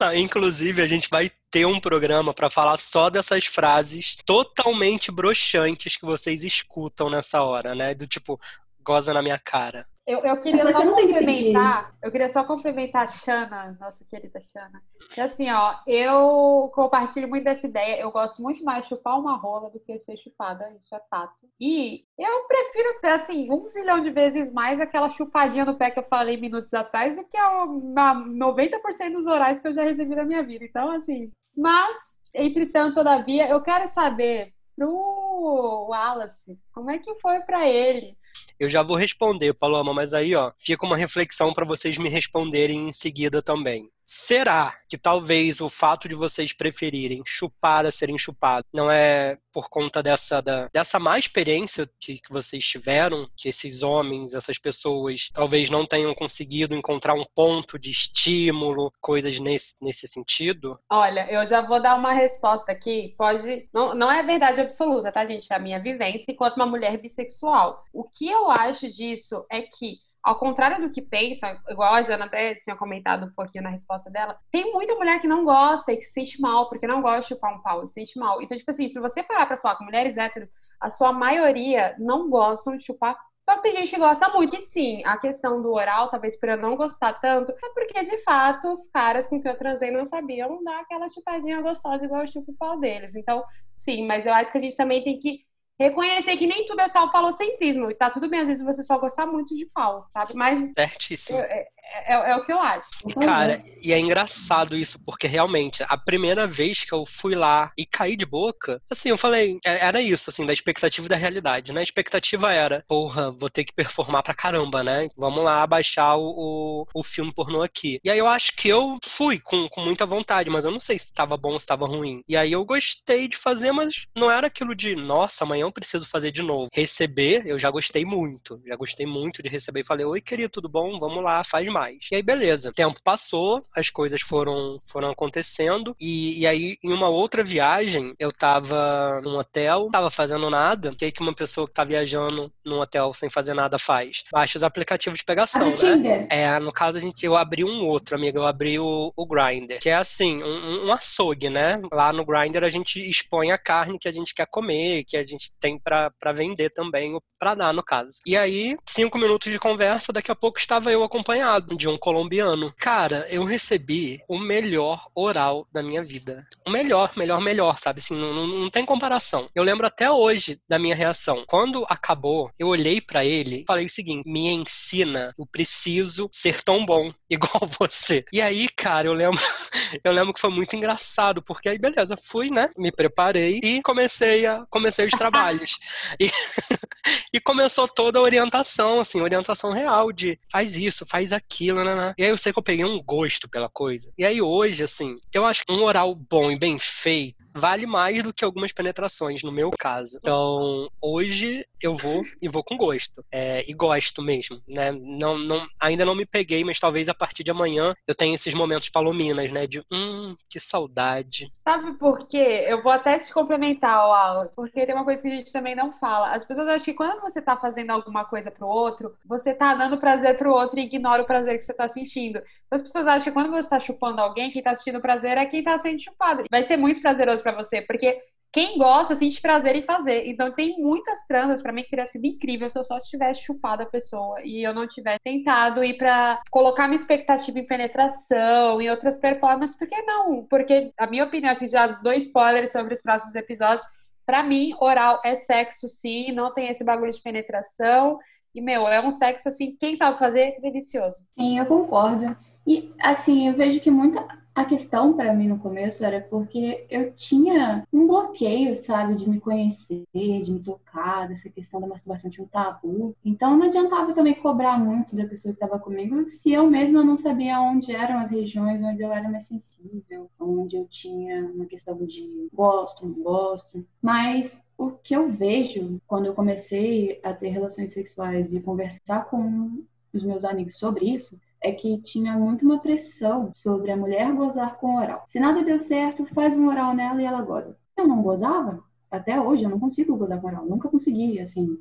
Não, 0.00 0.14
inclusive, 0.14 0.80
a 0.80 0.86
gente 0.86 1.08
vai 1.10 1.28
ter 1.50 1.66
um 1.66 1.80
programa 1.80 2.32
para 2.32 2.48
falar 2.48 2.76
só 2.76 3.10
dessas 3.10 3.46
frases 3.46 4.14
totalmente 4.24 5.10
broxantes 5.10 5.96
que 5.96 6.06
vocês 6.06 6.44
escutam 6.44 7.10
nessa 7.10 7.42
hora, 7.42 7.74
né? 7.74 7.94
Do 7.94 8.06
tipo, 8.06 8.40
goza 8.80 9.12
na 9.12 9.22
minha 9.22 9.38
cara. 9.38 9.86
Eu, 10.08 10.20
eu 10.20 10.40
queria 10.40 10.66
só 10.72 10.82
complementar, 10.86 11.94
eu 12.02 12.10
queria 12.10 12.28
só 12.30 12.42
complementar 12.42 13.02
a 13.02 13.06
Xana, 13.06 13.76
nossa 13.78 14.02
querida 14.06 14.40
Xana. 14.40 14.82
Que 15.12 15.20
assim, 15.20 15.50
ó, 15.50 15.74
eu 15.86 16.70
compartilho 16.72 17.28
muito 17.28 17.44
dessa 17.44 17.66
ideia. 17.66 18.00
Eu 18.00 18.10
gosto 18.10 18.42
muito 18.42 18.64
mais 18.64 18.84
de 18.84 18.88
chupar 18.88 19.20
uma 19.20 19.36
rola 19.36 19.68
do 19.68 19.78
que 19.78 19.98
ser 19.98 20.16
chupada, 20.16 20.74
isso 20.80 20.94
é 20.94 21.00
fato. 21.10 21.46
E 21.60 22.06
eu 22.18 22.44
prefiro, 22.48 22.98
assim, 23.02 23.52
um 23.52 23.68
zilhão 23.68 24.00
de 24.00 24.10
vezes 24.10 24.50
mais 24.50 24.80
aquela 24.80 25.10
chupadinha 25.10 25.66
no 25.66 25.76
pé 25.76 25.90
que 25.90 25.98
eu 25.98 26.04
falei 26.04 26.38
minutos 26.38 26.72
atrás 26.72 27.14
do 27.14 27.24
que 27.24 27.36
a, 27.36 27.64
a 27.64 28.14
90% 28.14 29.12
dos 29.12 29.26
orais 29.26 29.60
que 29.60 29.68
eu 29.68 29.74
já 29.74 29.82
recebi 29.82 30.14
na 30.14 30.24
minha 30.24 30.42
vida. 30.42 30.64
Então, 30.64 30.90
assim, 30.90 31.30
mas, 31.54 31.94
entretanto, 32.32 32.94
todavia, 32.94 33.46
eu 33.50 33.60
quero 33.60 33.86
saber 33.90 34.54
pro 34.74 35.86
Wallace, 35.90 36.58
como 36.72 36.90
é 36.90 36.98
que 36.98 37.14
foi 37.16 37.40
para 37.40 37.68
ele 37.68 38.17
eu 38.58 38.68
já 38.68 38.82
vou 38.82 38.96
responder, 38.96 39.54
Paloma, 39.54 39.92
mas 39.94 40.12
aí, 40.14 40.34
ó, 40.34 40.52
fica 40.58 40.86
uma 40.86 40.96
reflexão 40.96 41.52
para 41.52 41.64
vocês 41.64 41.98
me 41.98 42.08
responderem 42.08 42.88
em 42.88 42.92
seguida 42.92 43.42
também. 43.42 43.90
Será 44.10 44.74
que 44.88 44.96
talvez 44.96 45.60
o 45.60 45.68
fato 45.68 46.08
de 46.08 46.14
vocês 46.14 46.54
preferirem 46.54 47.22
chupar 47.26 47.84
a 47.84 47.90
serem 47.90 48.18
chupados 48.18 48.66
não 48.72 48.90
é 48.90 49.36
por 49.52 49.68
conta 49.68 50.02
dessa, 50.02 50.40
da, 50.40 50.66
dessa 50.72 50.98
má 50.98 51.18
experiência 51.18 51.86
que, 52.00 52.18
que 52.18 52.32
vocês 52.32 52.64
tiveram, 52.64 53.28
que 53.36 53.50
esses 53.50 53.82
homens, 53.82 54.32
essas 54.32 54.56
pessoas, 54.56 55.28
talvez 55.34 55.68
não 55.68 55.84
tenham 55.84 56.14
conseguido 56.14 56.74
encontrar 56.74 57.12
um 57.12 57.24
ponto 57.34 57.78
de 57.78 57.90
estímulo, 57.90 58.90
coisas 58.98 59.38
nesse, 59.38 59.74
nesse 59.78 60.08
sentido? 60.08 60.80
Olha, 60.88 61.30
eu 61.30 61.46
já 61.46 61.60
vou 61.60 61.82
dar 61.82 61.94
uma 61.94 62.14
resposta 62.14 62.72
aqui. 62.72 63.14
Pode. 63.18 63.68
Não, 63.74 63.94
não 63.94 64.10
é 64.10 64.22
verdade 64.22 64.62
absoluta, 64.62 65.12
tá, 65.12 65.26
gente? 65.26 65.52
É 65.52 65.56
a 65.56 65.58
minha 65.60 65.80
vivência 65.80 66.24
enquanto 66.32 66.56
uma 66.56 66.64
mulher 66.64 66.96
bissexual. 66.96 67.84
O 67.92 68.04
que 68.04 68.26
eu 68.26 68.50
acho 68.50 68.90
disso 68.90 69.44
é 69.50 69.60
que 69.60 69.98
ao 70.28 70.38
contrário 70.38 70.80
do 70.80 70.92
que 70.92 71.00
pensa, 71.00 71.58
igual 71.68 71.94
a 71.94 72.02
Jana 72.02 72.26
até 72.26 72.54
tinha 72.56 72.76
comentado 72.76 73.26
um 73.26 73.32
pouquinho 73.34 73.64
na 73.64 73.70
resposta 73.70 74.10
dela, 74.10 74.38
tem 74.52 74.72
muita 74.72 74.94
mulher 74.94 75.20
que 75.20 75.28
não 75.28 75.44
gosta 75.44 75.92
e 75.92 75.96
que 75.96 76.04
se 76.04 76.12
sente 76.12 76.40
mal, 76.40 76.68
porque 76.68 76.86
não 76.86 77.00
gosta 77.00 77.22
de 77.22 77.28
chupar 77.28 77.54
um 77.54 77.62
pau, 77.62 77.86
se 77.86 77.94
sente 77.94 78.18
mal. 78.18 78.42
Então, 78.42 78.56
tipo 78.56 78.70
assim, 78.70 78.88
se 78.88 79.00
você 79.00 79.22
parar 79.22 79.46
pra 79.46 79.56
falar 79.56 79.76
com 79.76 79.84
mulheres 79.84 80.16
héteros, 80.16 80.48
a 80.80 80.90
sua 80.90 81.12
maioria 81.12 81.96
não 81.98 82.28
gostam 82.28 82.76
de 82.76 82.84
chupar 82.84 83.16
só 83.48 83.56
que 83.56 83.62
tem 83.62 83.76
gente 83.76 83.88
que 83.88 83.98
gosta 83.98 84.28
muito, 84.28 84.54
e 84.56 84.60
sim, 84.60 85.02
a 85.06 85.16
questão 85.16 85.62
do 85.62 85.72
oral, 85.72 86.10
talvez 86.10 86.38
por 86.38 86.50
eu 86.50 86.58
não 86.58 86.76
gostar 86.76 87.14
tanto, 87.14 87.50
é 87.50 87.68
porque 87.72 88.04
de 88.04 88.22
fato 88.22 88.70
os 88.70 88.86
caras 88.90 89.26
com 89.26 89.40
que 89.40 89.48
eu 89.48 89.56
transei 89.56 89.90
não 89.90 90.04
sabiam 90.04 90.62
dar 90.62 90.80
aquela 90.80 91.08
chupadinha 91.08 91.62
gostosa 91.62 92.04
igual 92.04 92.20
eu 92.20 92.28
chupo 92.30 92.52
o 92.52 92.56
pau 92.58 92.78
deles. 92.78 93.14
Então, 93.16 93.42
sim, 93.78 94.06
mas 94.06 94.26
eu 94.26 94.34
acho 94.34 94.52
que 94.52 94.58
a 94.58 94.60
gente 94.60 94.76
também 94.76 95.02
tem 95.02 95.18
que 95.18 95.47
reconhecer 95.78 96.36
que 96.36 96.46
nem 96.46 96.66
tudo 96.66 96.80
é 96.80 96.88
só 96.88 97.06
o 97.06 97.10
falocentrismo. 97.12 97.90
E 97.90 97.94
tá 97.94 98.10
tudo 98.10 98.28
bem, 98.28 98.40
às 98.40 98.48
vezes 98.48 98.64
você 98.64 98.82
só 98.82 98.98
gostar 98.98 99.26
muito 99.26 99.56
de 99.56 99.66
pau, 99.66 100.08
sabe? 100.12 100.34
Mas. 100.34 100.72
Certíssimo. 100.76 101.38
É, 101.38 101.68
é, 102.06 102.30
é, 102.32 102.36
o 102.36 102.44
que 102.44 102.52
eu 102.52 102.60
acho. 102.60 102.86
E, 103.06 103.14
cara, 103.14 103.60
e 103.82 103.92
é 103.92 103.98
engraçado 103.98 104.76
isso, 104.76 104.98
porque 105.04 105.26
realmente, 105.26 105.84
a 105.86 105.96
primeira 105.96 106.46
vez 106.46 106.84
que 106.84 106.92
eu 106.92 107.04
fui 107.06 107.34
lá 107.34 107.72
e 107.76 107.86
caí 107.86 108.16
de 108.16 108.26
boca, 108.26 108.80
assim, 108.90 109.10
eu 109.10 109.18
falei, 109.18 109.58
é, 109.64 109.86
era 109.86 110.00
isso, 110.00 110.30
assim, 110.30 110.44
da 110.44 110.52
expectativa 110.52 111.06
e 111.06 111.08
da 111.08 111.16
realidade, 111.16 111.72
né? 111.72 111.80
A 111.80 111.84
expectativa 111.84 112.52
era, 112.52 112.84
porra, 112.88 113.30
vou 113.32 113.50
ter 113.50 113.64
que 113.64 113.72
performar 113.72 114.22
pra 114.22 114.34
caramba, 114.34 114.82
né? 114.82 115.08
Vamos 115.16 115.42
lá 115.42 115.66
baixar 115.66 116.16
o, 116.16 116.28
o, 116.36 116.86
o 116.94 117.02
filme 117.02 117.32
pornô 117.32 117.62
aqui. 117.62 118.00
E 118.04 118.10
aí 118.10 118.18
eu 118.18 118.26
acho 118.26 118.52
que 118.56 118.68
eu 118.68 118.98
fui 119.04 119.38
com, 119.38 119.68
com 119.68 119.80
muita 119.80 120.06
vontade, 120.06 120.50
mas 120.50 120.64
eu 120.64 120.70
não 120.70 120.80
sei 120.80 120.98
se 120.98 121.06
estava 121.06 121.36
bom 121.36 121.52
ou 121.52 121.58
se 121.58 121.64
estava 121.64 121.86
ruim. 121.86 122.22
E 122.28 122.36
aí 122.36 122.52
eu 122.52 122.64
gostei 122.64 123.28
de 123.28 123.36
fazer, 123.36 123.72
mas 123.72 124.06
não 124.16 124.30
era 124.30 124.46
aquilo 124.46 124.74
de, 124.74 124.94
nossa, 124.94 125.44
amanhã 125.44 125.62
eu 125.62 125.72
preciso 125.72 126.06
fazer 126.06 126.30
de 126.32 126.42
novo. 126.42 126.68
Receber, 126.72 127.46
eu 127.46 127.58
já 127.58 127.70
gostei 127.70 128.04
muito. 128.04 128.60
Já 128.66 128.76
gostei 128.76 129.06
muito 129.06 129.42
de 129.42 129.48
receber 129.48 129.80
e 129.80 129.86
falei, 129.86 130.06
oi, 130.06 130.20
querido, 130.20 130.50
tudo 130.50 130.68
bom? 130.68 130.98
Vamos 130.98 131.22
lá, 131.22 131.42
faz 131.44 131.66
mais. 131.68 131.77
E 132.10 132.16
aí, 132.16 132.22
beleza. 132.22 132.70
O 132.70 132.72
tempo 132.72 133.00
passou, 133.02 133.62
as 133.76 133.90
coisas 133.90 134.20
foram, 134.20 134.80
foram 134.84 135.10
acontecendo. 135.10 135.94
E, 136.00 136.40
e 136.40 136.46
aí, 136.46 136.78
em 136.82 136.92
uma 136.92 137.08
outra 137.08 137.44
viagem, 137.44 138.14
eu 138.18 138.32
tava 138.32 139.20
num 139.22 139.36
hotel, 139.36 139.88
tava 139.90 140.10
fazendo 140.10 140.48
nada. 140.50 140.90
O 140.90 140.96
que, 140.96 141.12
que 141.12 141.20
uma 141.20 141.34
pessoa 141.34 141.66
que 141.66 141.72
tá 141.72 141.84
viajando 141.84 142.52
num 142.64 142.80
hotel 142.80 143.12
sem 143.14 143.30
fazer 143.30 143.54
nada 143.54 143.78
faz? 143.78 144.22
Baixa 144.32 144.58
os 144.58 144.64
aplicativos 144.64 145.18
de 145.18 145.24
pegação, 145.24 145.72
ah, 145.82 145.96
né? 145.96 146.26
É, 146.30 146.58
no 146.58 146.72
caso, 146.72 146.98
a 146.98 147.00
gente, 147.00 147.24
eu 147.24 147.36
abri 147.36 147.64
um 147.64 147.84
outro, 147.84 148.16
amiga. 148.16 148.38
Eu 148.38 148.46
abri 148.46 148.78
o, 148.78 149.12
o 149.16 149.26
Grindr, 149.26 149.78
que 149.80 149.88
é 149.88 149.94
assim, 149.94 150.42
um, 150.42 150.86
um 150.86 150.92
açougue, 150.92 151.48
né? 151.48 151.80
Lá 151.92 152.12
no 152.12 152.24
Grindr 152.24 152.64
a 152.64 152.68
gente 152.68 153.00
expõe 153.08 153.50
a 153.50 153.58
carne 153.58 153.98
que 153.98 154.08
a 154.08 154.12
gente 154.12 154.34
quer 154.34 154.46
comer, 154.46 155.04
que 155.04 155.16
a 155.16 155.22
gente 155.22 155.52
tem 155.60 155.78
para 155.78 156.32
vender 156.32 156.70
também, 156.70 157.18
pra 157.38 157.54
dar, 157.54 157.72
no 157.72 157.82
caso. 157.82 158.18
E 158.26 158.36
aí, 158.36 158.76
cinco 158.86 159.18
minutos 159.18 159.50
de 159.52 159.58
conversa, 159.58 160.12
daqui 160.12 160.30
a 160.30 160.34
pouco 160.34 160.58
estava 160.58 160.90
eu 160.90 161.02
acompanhado 161.02 161.76
de 161.76 161.88
um 161.88 161.96
colombiano. 161.96 162.74
Cara, 162.78 163.26
eu 163.30 163.44
recebi 163.44 164.20
o 164.28 164.38
melhor 164.38 165.06
oral 165.14 165.66
da 165.72 165.82
minha 165.82 166.02
vida. 166.02 166.46
O 166.66 166.70
melhor, 166.70 167.12
melhor, 167.16 167.40
melhor, 167.40 167.78
sabe? 167.78 168.00
Assim, 168.00 168.14
não, 168.14 168.32
não, 168.34 168.46
não 168.46 168.70
tem 168.70 168.84
comparação. 168.84 169.48
Eu 169.54 169.62
lembro 169.62 169.86
até 169.86 170.10
hoje 170.10 170.60
da 170.68 170.78
minha 170.78 170.94
reação. 170.94 171.44
Quando 171.46 171.84
acabou, 171.88 172.50
eu 172.58 172.68
olhei 172.68 173.00
para 173.00 173.24
ele 173.24 173.62
e 173.62 173.64
falei 173.66 173.86
o 173.86 173.90
seguinte: 173.90 174.28
me 174.28 174.48
ensina, 174.48 175.34
eu 175.38 175.46
preciso 175.46 176.28
ser 176.32 176.62
tão 176.62 176.84
bom 176.84 177.12
igual 177.30 177.68
você. 177.78 178.24
E 178.32 178.40
aí, 178.40 178.68
cara, 178.68 179.06
eu 179.06 179.12
lembro, 179.12 179.40
eu 180.02 180.12
lembro 180.12 180.34
que 180.34 180.40
foi 180.40 180.50
muito 180.50 180.74
engraçado, 180.74 181.42
porque 181.42 181.68
aí, 181.68 181.78
beleza, 181.78 182.16
fui, 182.16 182.50
né? 182.50 182.70
Me 182.76 182.90
preparei 182.90 183.60
e 183.62 183.82
comecei 183.82 184.46
a 184.46 184.66
comecei 184.70 185.06
os 185.06 185.12
trabalhos. 185.12 185.78
E, 186.20 186.30
e 187.32 187.40
começou 187.40 187.86
toda 187.88 188.18
a 188.18 188.22
orientação, 188.22 189.00
assim, 189.00 189.20
orientação 189.20 189.72
real 189.72 190.12
de 190.12 190.38
faz 190.50 190.76
isso, 190.76 191.06
faz 191.06 191.32
aquilo, 191.32 191.84
né, 191.84 191.94
né? 191.94 192.14
E 192.18 192.24
aí 192.24 192.30
eu 192.30 192.38
sei 192.38 192.52
que 192.52 192.58
eu 192.58 192.62
peguei 192.62 192.84
um 192.84 193.02
gosto 193.02 193.48
pela 193.48 193.68
coisa. 193.68 194.12
E 194.16 194.24
aí 194.24 194.40
hoje, 194.40 194.84
assim, 194.84 195.18
eu 195.34 195.44
acho 195.44 195.64
que 195.64 195.72
um 195.72 195.82
oral 195.82 196.14
bom 196.14 196.50
e 196.50 196.58
bem 196.58 196.78
feito 196.78 197.38
vale 197.54 197.86
mais 197.86 198.22
do 198.22 198.32
que 198.32 198.44
algumas 198.44 198.72
penetrações, 198.72 199.42
no 199.42 199.52
meu 199.52 199.70
caso. 199.70 200.18
Então, 200.18 200.88
hoje 201.02 201.64
eu 201.82 201.94
vou 201.94 202.22
e 202.40 202.48
vou 202.48 202.62
com 202.62 202.76
gosto. 202.76 203.24
É, 203.30 203.68
e 203.68 203.74
gosto 203.74 204.22
mesmo, 204.22 204.60
né? 204.66 204.92
Não, 204.92 205.38
não, 205.38 205.66
ainda 205.80 206.04
não 206.04 206.14
me 206.14 206.26
peguei, 206.26 206.64
mas 206.64 206.80
talvez 206.80 207.08
a 207.08 207.14
partir 207.14 207.44
de 207.44 207.50
amanhã 207.50 207.94
eu 208.06 208.14
tenha 208.14 208.34
esses 208.34 208.54
momentos 208.54 208.88
palominas, 208.88 209.50
né? 209.52 209.66
De, 209.66 209.82
hum, 209.92 210.36
que 210.48 210.60
saudade. 210.60 211.52
Sabe 211.64 211.92
por 211.98 212.26
quê? 212.26 212.64
Eu 212.66 212.82
vou 212.82 212.92
até 212.92 213.18
te 213.18 213.32
complementar, 213.32 213.98
Alan, 213.98 214.48
porque 214.54 214.86
tem 214.86 214.94
uma 214.94 215.04
coisa 215.04 215.20
que 215.20 215.28
a 215.28 215.30
gente 215.30 215.52
também 215.52 215.74
não 215.74 215.92
fala. 215.98 216.34
As 216.34 216.44
pessoas 216.44 216.68
acham 216.68 216.84
que 216.84 216.94
quando 216.94 217.20
você 217.20 217.40
tá 217.42 217.56
fazendo 217.56 217.90
alguma 217.90 218.24
coisa 218.24 218.50
pro 218.50 218.66
outro, 218.66 219.14
você 219.24 219.54
tá 219.54 219.74
dando 219.74 219.98
prazer 219.98 220.36
pro 220.38 220.52
outro 220.52 220.78
e 220.78 220.84
ignora 220.84 221.22
o 221.22 221.26
prazer 221.26 221.58
que 221.58 221.66
você 221.66 221.74
tá 221.74 221.88
sentindo. 221.88 222.38
Então, 222.38 222.76
as 222.76 222.82
pessoas 222.82 223.06
acham 223.06 223.24
que 223.24 223.32
quando 223.32 223.50
você 223.50 223.68
tá 223.68 223.80
chupando 223.80 224.20
alguém, 224.20 224.50
quem 224.50 224.62
tá 224.62 224.74
sentindo 224.76 225.00
prazer 225.00 225.36
é 225.36 225.46
quem 225.46 225.62
tá 225.62 225.78
sendo 225.78 226.00
chupado. 226.02 226.44
Vai 226.50 226.66
ser 226.66 226.76
muito 226.76 227.00
prazeroso 227.00 227.42
para 227.52 227.62
você, 227.62 227.80
porque 227.82 228.20
quem 228.52 228.78
gosta 228.78 229.14
sente 229.14 229.40
prazer 229.40 229.76
em 229.76 229.82
fazer. 229.82 230.26
Então 230.26 230.52
tem 230.52 230.80
muitas 230.80 231.18
transas 231.26 231.60
para 231.60 231.72
mim 231.72 231.82
que 231.82 231.90
teria 231.90 232.06
sido 232.06 232.24
incrível 232.24 232.70
se 232.70 232.78
eu 232.78 232.84
só 232.84 232.98
tivesse 233.00 233.42
chupado 233.42 233.82
a 233.82 233.86
pessoa 233.86 234.40
e 234.42 234.62
eu 234.62 234.72
não 234.74 234.88
tivesse 234.88 235.20
tentado 235.22 235.84
ir 235.84 235.98
para 235.98 236.40
colocar 236.50 236.88
minha 236.88 237.00
expectativa 237.00 237.58
em 237.58 237.66
penetração 237.66 238.80
e 238.80 238.88
outras 238.88 239.18
performances, 239.18 239.76
por 239.76 239.86
que 239.86 240.00
não? 240.02 240.46
Porque 240.48 240.92
a 240.98 241.06
minha 241.06 241.24
opinião 241.24 241.52
aqui 241.52 241.66
já 241.66 241.86
dois 241.86 242.24
spoilers 242.24 242.72
sobre 242.72 242.94
os 242.94 243.02
próximos 243.02 243.34
episódios. 243.34 243.86
Para 244.24 244.42
mim, 244.42 244.74
oral 244.78 245.20
é 245.24 245.36
sexo 245.36 245.88
sim, 245.88 246.32
não 246.32 246.52
tem 246.52 246.68
esse 246.68 246.84
bagulho 246.84 247.12
de 247.12 247.22
penetração. 247.22 248.18
E, 248.54 248.60
meu, 248.60 248.88
é 248.88 249.00
um 249.00 249.12
sexo 249.12 249.48
assim, 249.48 249.76
quem 249.78 249.96
sabe 249.96 250.18
fazer, 250.18 250.58
delicioso. 250.60 251.16
Sim, 251.38 251.58
eu 251.58 251.66
concordo. 251.66 252.36
E, 252.66 252.92
assim, 253.00 253.48
eu 253.48 253.54
vejo 253.54 253.80
que 253.80 253.90
muita 253.90 254.26
a 254.58 254.64
questão 254.64 255.14
para 255.14 255.32
mim 255.32 255.46
no 255.46 255.60
começo 255.60 256.04
era 256.04 256.20
porque 256.20 256.84
eu 256.90 257.12
tinha 257.12 257.86
um 257.92 258.08
bloqueio, 258.08 258.76
sabe, 258.84 259.14
de 259.14 259.30
me 259.30 259.38
conhecer, 259.38 260.04
de 260.12 260.50
me 260.50 260.58
tocar, 260.58 261.28
dessa 261.28 261.48
questão 261.48 261.80
da 261.80 261.86
masturbação 261.86 262.28
tinha 262.28 262.44
um 262.44 262.48
tabu. 262.48 263.14
Então 263.24 263.56
não 263.56 263.66
adiantava 263.66 264.12
também 264.12 264.34
cobrar 264.34 264.76
muito 264.76 265.14
da 265.14 265.28
pessoa 265.28 265.54
que 265.54 265.62
estava 265.62 265.78
comigo 265.78 266.28
se 266.28 266.50
eu 266.50 266.68
mesma 266.68 267.04
não 267.04 267.16
sabia 267.16 267.60
onde 267.60 267.94
eram 267.94 268.18
as 268.18 268.30
regiões 268.30 268.82
onde 268.82 269.00
eu 269.00 269.12
era 269.12 269.28
mais 269.28 269.46
sensível, 269.46 270.28
onde 270.40 270.76
eu 270.76 270.88
tinha 270.88 271.46
uma 271.46 271.66
questão 271.66 271.96
de 272.04 272.48
gosto, 272.52 273.06
não 273.06 273.22
gosto. 273.22 273.86
Mas 274.02 274.60
o 274.76 274.90
que 274.90 275.14
eu 275.14 275.30
vejo 275.30 276.00
quando 276.04 276.26
eu 276.26 276.34
comecei 276.34 277.20
a 277.22 277.32
ter 277.32 277.50
relações 277.50 277.92
sexuais 277.92 278.52
e 278.52 278.58
conversar 278.60 279.26
com 279.30 279.84
os 280.12 280.24
meus 280.24 280.44
amigos 280.44 280.78
sobre 280.78 281.04
isso 281.14 281.38
é 281.62 281.72
que 281.72 281.98
tinha 282.02 282.36
muito 282.38 282.64
uma 282.64 282.78
pressão 282.78 283.52
sobre 283.54 283.90
a 283.90 283.96
mulher 283.96 284.32
gozar 284.32 284.76
com 284.78 284.96
oral. 284.96 285.24
Se 285.28 285.40
nada 285.40 285.64
deu 285.64 285.80
certo, 285.80 286.26
faz 286.34 286.56
um 286.56 286.68
oral 286.68 286.94
nela 286.94 287.20
e 287.20 287.24
ela 287.24 287.42
goza. 287.42 287.76
Eu 287.96 288.06
não 288.06 288.22
gozava, 288.22 288.82
até 289.10 289.40
hoje 289.40 289.64
eu 289.64 289.70
não 289.70 289.80
consigo 289.80 290.16
gozar 290.16 290.40
com 290.40 290.46
oral, 290.46 290.66
nunca 290.66 290.88
consegui, 290.88 291.40
assim. 291.40 291.78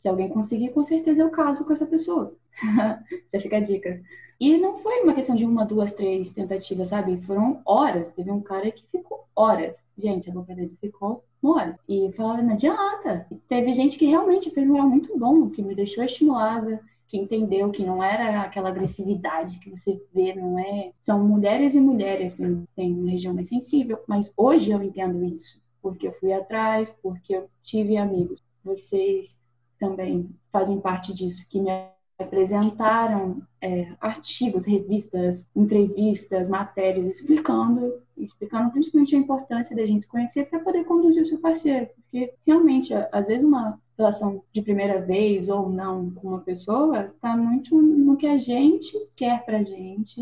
Se 0.00 0.08
alguém 0.08 0.28
conseguir, 0.28 0.70
com 0.70 0.82
certeza 0.82 1.22
eu 1.22 1.30
caso 1.30 1.64
com 1.64 1.72
essa 1.72 1.86
pessoa. 1.86 2.34
Já 3.32 3.40
fica 3.40 3.58
a 3.58 3.60
dica. 3.60 4.00
E 4.40 4.56
não 4.56 4.78
foi 4.78 5.02
uma 5.02 5.14
questão 5.14 5.36
de 5.36 5.44
uma, 5.44 5.66
duas, 5.66 5.92
três 5.92 6.32
tentativas, 6.32 6.88
sabe? 6.88 7.20
Foram 7.26 7.60
horas. 7.66 8.08
Teve 8.12 8.30
um 8.30 8.40
cara 8.40 8.70
que 8.70 8.86
ficou 8.90 9.26
horas. 9.36 9.76
Gente, 9.98 10.30
a 10.30 10.32
boca 10.32 10.54
dele 10.54 10.74
ficou 10.80 11.22
mole. 11.42 11.74
E 11.86 12.10
falava, 12.12 12.40
não 12.40 12.54
adianta. 12.54 13.26
Teve 13.48 13.74
gente 13.74 13.98
que 13.98 14.06
realmente 14.06 14.50
fez 14.50 14.66
um 14.68 14.72
oral 14.72 14.88
muito 14.88 15.16
bom, 15.18 15.50
que 15.50 15.62
me 15.62 15.74
deixou 15.74 16.02
estimulada, 16.02 16.80
que 17.10 17.18
entendeu 17.18 17.72
que 17.72 17.84
não 17.84 18.02
era 18.02 18.42
aquela 18.42 18.68
agressividade 18.68 19.58
que 19.58 19.68
você 19.68 20.00
vê, 20.14 20.32
não 20.32 20.56
é. 20.60 20.92
São 21.02 21.26
mulheres 21.26 21.74
e 21.74 21.80
mulheres, 21.80 22.36
tem, 22.36 22.64
tem 22.76 22.94
uma 22.94 23.10
região 23.10 23.34
mais 23.34 23.48
sensível, 23.48 23.98
mas 24.06 24.32
hoje 24.36 24.70
eu 24.70 24.80
entendo 24.80 25.24
isso, 25.24 25.60
porque 25.82 26.06
eu 26.06 26.12
fui 26.12 26.32
atrás, 26.32 26.94
porque 27.02 27.34
eu 27.34 27.50
tive 27.64 27.96
amigos. 27.96 28.40
Vocês 28.62 29.36
também 29.80 30.30
fazem 30.52 30.80
parte 30.80 31.12
disso, 31.12 31.44
que 31.48 31.60
me 31.60 31.70
apresentaram 32.16 33.42
é, 33.60 33.92
artigos, 34.00 34.64
revistas, 34.64 35.44
entrevistas, 35.56 36.46
matérias 36.46 37.06
explicando, 37.06 38.00
explicando 38.16 38.70
principalmente 38.70 39.16
a 39.16 39.18
importância 39.18 39.74
da 39.74 39.84
gente 39.84 40.02
se 40.02 40.08
conhecer 40.08 40.48
para 40.48 40.60
poder 40.60 40.84
conduzir 40.84 41.22
o 41.22 41.26
seu 41.26 41.40
parceiro, 41.40 41.88
porque 41.96 42.32
realmente 42.46 42.94
às 43.10 43.26
vezes 43.26 43.42
uma 43.42 43.80
relação 44.00 44.42
de 44.52 44.62
primeira 44.62 45.00
vez 45.00 45.48
ou 45.48 45.68
não 45.68 46.10
com 46.10 46.28
uma 46.28 46.40
pessoa 46.40 47.06
está 47.06 47.36
muito 47.36 47.80
no 47.80 48.16
que 48.16 48.26
a 48.26 48.38
gente 48.38 48.92
quer 49.16 49.44
pra 49.44 49.62
gente 49.62 50.20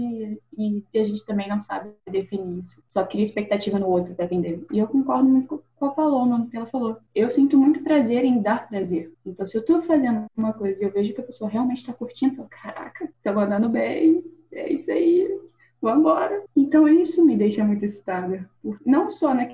e 0.56 0.82
a 0.94 1.04
gente 1.04 1.24
também 1.26 1.48
não 1.48 1.60
sabe 1.60 1.90
definir 2.10 2.58
isso. 2.58 2.82
Só 2.90 3.04
cria 3.04 3.24
expectativa 3.24 3.78
no 3.78 3.88
outro 3.88 4.14
para 4.14 4.24
atender. 4.24 4.64
E 4.72 4.78
eu 4.78 4.86
concordo 4.86 5.28
muito 5.28 5.48
com 5.48 5.56
o 5.56 5.62
ela 5.80 5.94
falou, 5.94 6.26
no 6.26 6.48
que 6.48 6.56
ela 6.56 6.66
falou. 6.66 6.96
Eu 7.14 7.30
sinto 7.30 7.56
muito 7.56 7.82
prazer 7.82 8.24
em 8.24 8.42
dar 8.42 8.68
prazer. 8.68 9.12
Então, 9.24 9.46
se 9.46 9.56
eu 9.56 9.60
estou 9.60 9.82
fazendo 9.82 10.26
uma 10.36 10.52
coisa 10.52 10.80
e 10.80 10.84
eu 10.84 10.92
vejo 10.92 11.14
que 11.14 11.20
a 11.20 11.24
pessoa 11.24 11.48
realmente 11.48 11.78
está 11.78 11.92
curtindo, 11.92 12.32
eu 12.32 12.36
falo, 12.36 12.48
caraca, 12.48 13.08
tá 13.22 13.32
mandando 13.32 13.68
bem, 13.68 14.22
é 14.52 14.72
isso 14.72 14.90
aí, 14.90 15.40
vambora. 15.80 16.42
Então, 16.56 16.88
isso 16.88 17.24
me 17.24 17.36
deixa 17.36 17.64
muito 17.64 17.84
excitada. 17.84 18.48
Não 18.84 19.10
só 19.10 19.32
na 19.34 19.46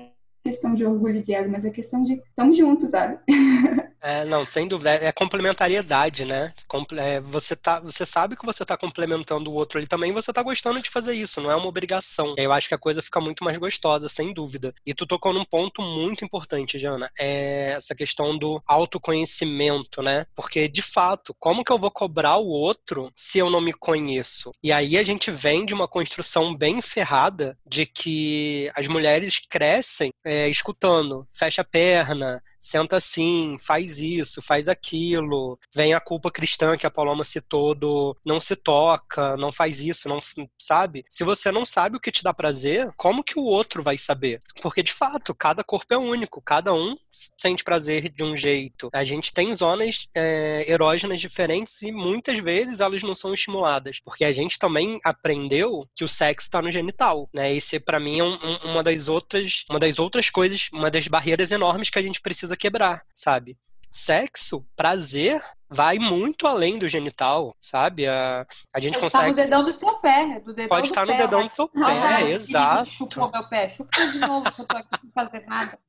questão 0.43 0.75
de 0.75 0.85
orgulho 0.85 1.23
de 1.23 1.33
ego, 1.33 1.51
mas 1.51 1.65
a 1.65 1.71
questão 1.71 2.03
de 2.03 2.13
estamos 2.13 2.57
juntos, 2.57 2.89
sabe? 2.91 3.17
É, 4.05 4.23
não, 4.23 4.45
sem 4.45 4.67
dúvida. 4.67 4.93
É, 4.93 5.05
é 5.05 5.11
complementariedade, 5.11 6.25
né? 6.25 6.53
É, 6.99 7.19
você, 7.21 7.55
tá, 7.55 7.79
você 7.79 8.05
sabe 8.05 8.35
que 8.37 8.45
você 8.45 8.61
está 8.61 8.77
complementando 8.77 9.49
o 9.49 9.55
outro 9.55 9.79
ali 9.79 9.87
também, 9.87 10.11
você 10.11 10.29
está 10.29 10.43
gostando 10.43 10.79
de 10.79 10.91
fazer 10.91 11.15
isso, 11.15 11.41
não 11.41 11.49
é 11.49 11.55
uma 11.55 11.65
obrigação. 11.65 12.35
Eu 12.37 12.51
acho 12.51 12.67
que 12.67 12.75
a 12.75 12.77
coisa 12.77 13.01
fica 13.01 13.19
muito 13.19 13.43
mais 13.43 13.57
gostosa, 13.57 14.07
sem 14.07 14.31
dúvida. 14.31 14.75
E 14.85 14.93
tu 14.93 15.07
tocou 15.07 15.33
num 15.33 15.43
ponto 15.43 15.81
muito 15.81 16.23
importante, 16.23 16.77
Jana, 16.77 17.09
é 17.17 17.71
essa 17.75 17.95
questão 17.95 18.37
do 18.37 18.61
autoconhecimento, 18.67 20.03
né? 20.03 20.27
Porque, 20.35 20.67
de 20.67 20.83
fato, 20.83 21.35
como 21.39 21.63
que 21.63 21.71
eu 21.71 21.79
vou 21.79 21.89
cobrar 21.89 22.37
o 22.37 22.47
outro 22.47 23.11
se 23.15 23.39
eu 23.39 23.49
não 23.49 23.59
me 23.59 23.73
conheço? 23.73 24.51
E 24.61 24.71
aí 24.71 24.99
a 24.99 25.03
gente 25.03 25.31
vem 25.31 25.65
de 25.65 25.73
uma 25.73 25.87
construção 25.87 26.55
bem 26.55 26.79
ferrada 26.79 27.57
de 27.65 27.87
que 27.87 28.71
as 28.75 28.85
mulheres 28.87 29.39
crescem 29.49 30.11
é, 30.23 30.47
escutando, 30.47 31.27
fecha 31.33 31.63
a 31.63 31.65
perna, 31.65 32.43
senta 32.65 32.97
assim, 32.97 33.57
faz 33.59 33.99
isso, 33.99 34.41
faz 34.41 34.67
aquilo. 34.67 35.59
Vem 35.73 35.93
a 35.93 35.99
culpa 35.99 36.31
cristã 36.31 36.75
que 36.75 36.87
a 36.87 36.91
Paloma 36.91 37.23
citou 37.23 37.75
do 37.75 38.17
não 38.25 38.41
se 38.41 38.55
toca, 38.55 39.37
não 39.37 39.51
faz 39.51 39.79
isso, 39.79 40.09
não 40.09 40.19
sabe? 40.59 41.05
Se 41.07 41.23
você 41.23 41.51
não 41.51 41.65
sabe 41.65 41.95
o 41.95 41.99
que 41.99 42.11
te 42.11 42.23
dá 42.23 42.33
prazer, 42.33 42.91
como 42.97 43.23
que 43.23 43.37
o 43.37 43.43
outro 43.43 43.83
vai 43.83 43.97
saber? 43.97 44.41
Porque 44.61 44.81
de 44.81 44.91
fato, 44.91 45.35
cada 45.35 45.63
corpo 45.63 45.93
é 45.93 45.97
único, 45.97 46.41
cada 46.41 46.73
um 46.73 46.95
sente 47.11 47.63
prazer 47.63 48.09
de 48.09 48.23
um 48.23 48.35
jeito. 48.35 48.89
A 48.91 49.03
gente 49.03 49.31
tem 49.31 49.53
zonas 49.55 50.07
é, 50.15 50.65
erógenas 50.67 51.21
diferentes 51.21 51.81
e 51.83 51.91
muitas 51.91 52.39
vezes 52.39 52.79
elas 52.79 53.03
não 53.03 53.13
são 53.13 53.33
estimuladas, 53.33 53.99
porque 54.03 54.25
a 54.25 54.33
gente 54.33 54.57
também 54.57 54.99
aprendeu 55.03 55.87
que 55.95 56.03
o 56.03 56.09
sexo 56.09 56.47
está 56.47 56.61
no 56.61 56.71
genital, 56.71 57.29
né? 57.33 57.53
Esse 57.53 57.79
para 57.79 57.99
mim 57.99 58.19
é 58.19 58.23
um, 58.23 58.33
um, 58.33 58.71
uma 58.71 58.83
das 58.83 59.07
outras, 59.07 59.65
uma 59.69 59.79
das 59.79 59.99
outras 59.99 60.29
coisas, 60.31 60.69
uma 60.73 60.89
das 60.89 61.07
barreiras 61.07 61.51
enormes 61.51 61.89
que 61.89 61.99
a 61.99 62.01
gente 62.01 62.21
precisa 62.21 62.54
precisa 62.55 62.57
quebrar, 62.57 63.03
sabe? 63.13 63.57
Sexo, 63.91 64.65
prazer, 64.75 65.41
vai 65.69 65.99
muito 65.99 66.47
além 66.47 66.77
do 66.77 66.87
genital, 66.87 67.55
sabe? 67.61 68.07
A, 68.07 68.45
a 68.73 68.79
gente 68.79 68.99
Pode 68.99 69.11
consegue. 69.11 69.29
Estar 69.29 69.43
no 69.43 69.49
dedão 69.49 69.63
do 69.63 69.73
seu 69.77 69.93
pé. 69.99 70.39
Do 70.39 70.53
dedão 70.53 70.69
Pode 70.69 70.87
estar 70.87 71.05
no 71.05 71.11
pé, 71.13 71.17
dedão 71.17 71.45
do 71.45 71.51
seu 71.51 71.67
pé, 71.69 72.31
exato. 72.31 72.89
Chupou 72.91 73.31
meu 73.31 73.47
pé. 73.47 73.75
Chupou 73.77 74.11
de 74.11 74.19
novo, 74.19 74.51
que 74.51 74.61
eu 74.61 74.65
tô 74.65 74.77
aqui 74.77 74.99
sem 75.01 75.11
fazer 75.11 75.45
nada. 75.45 75.79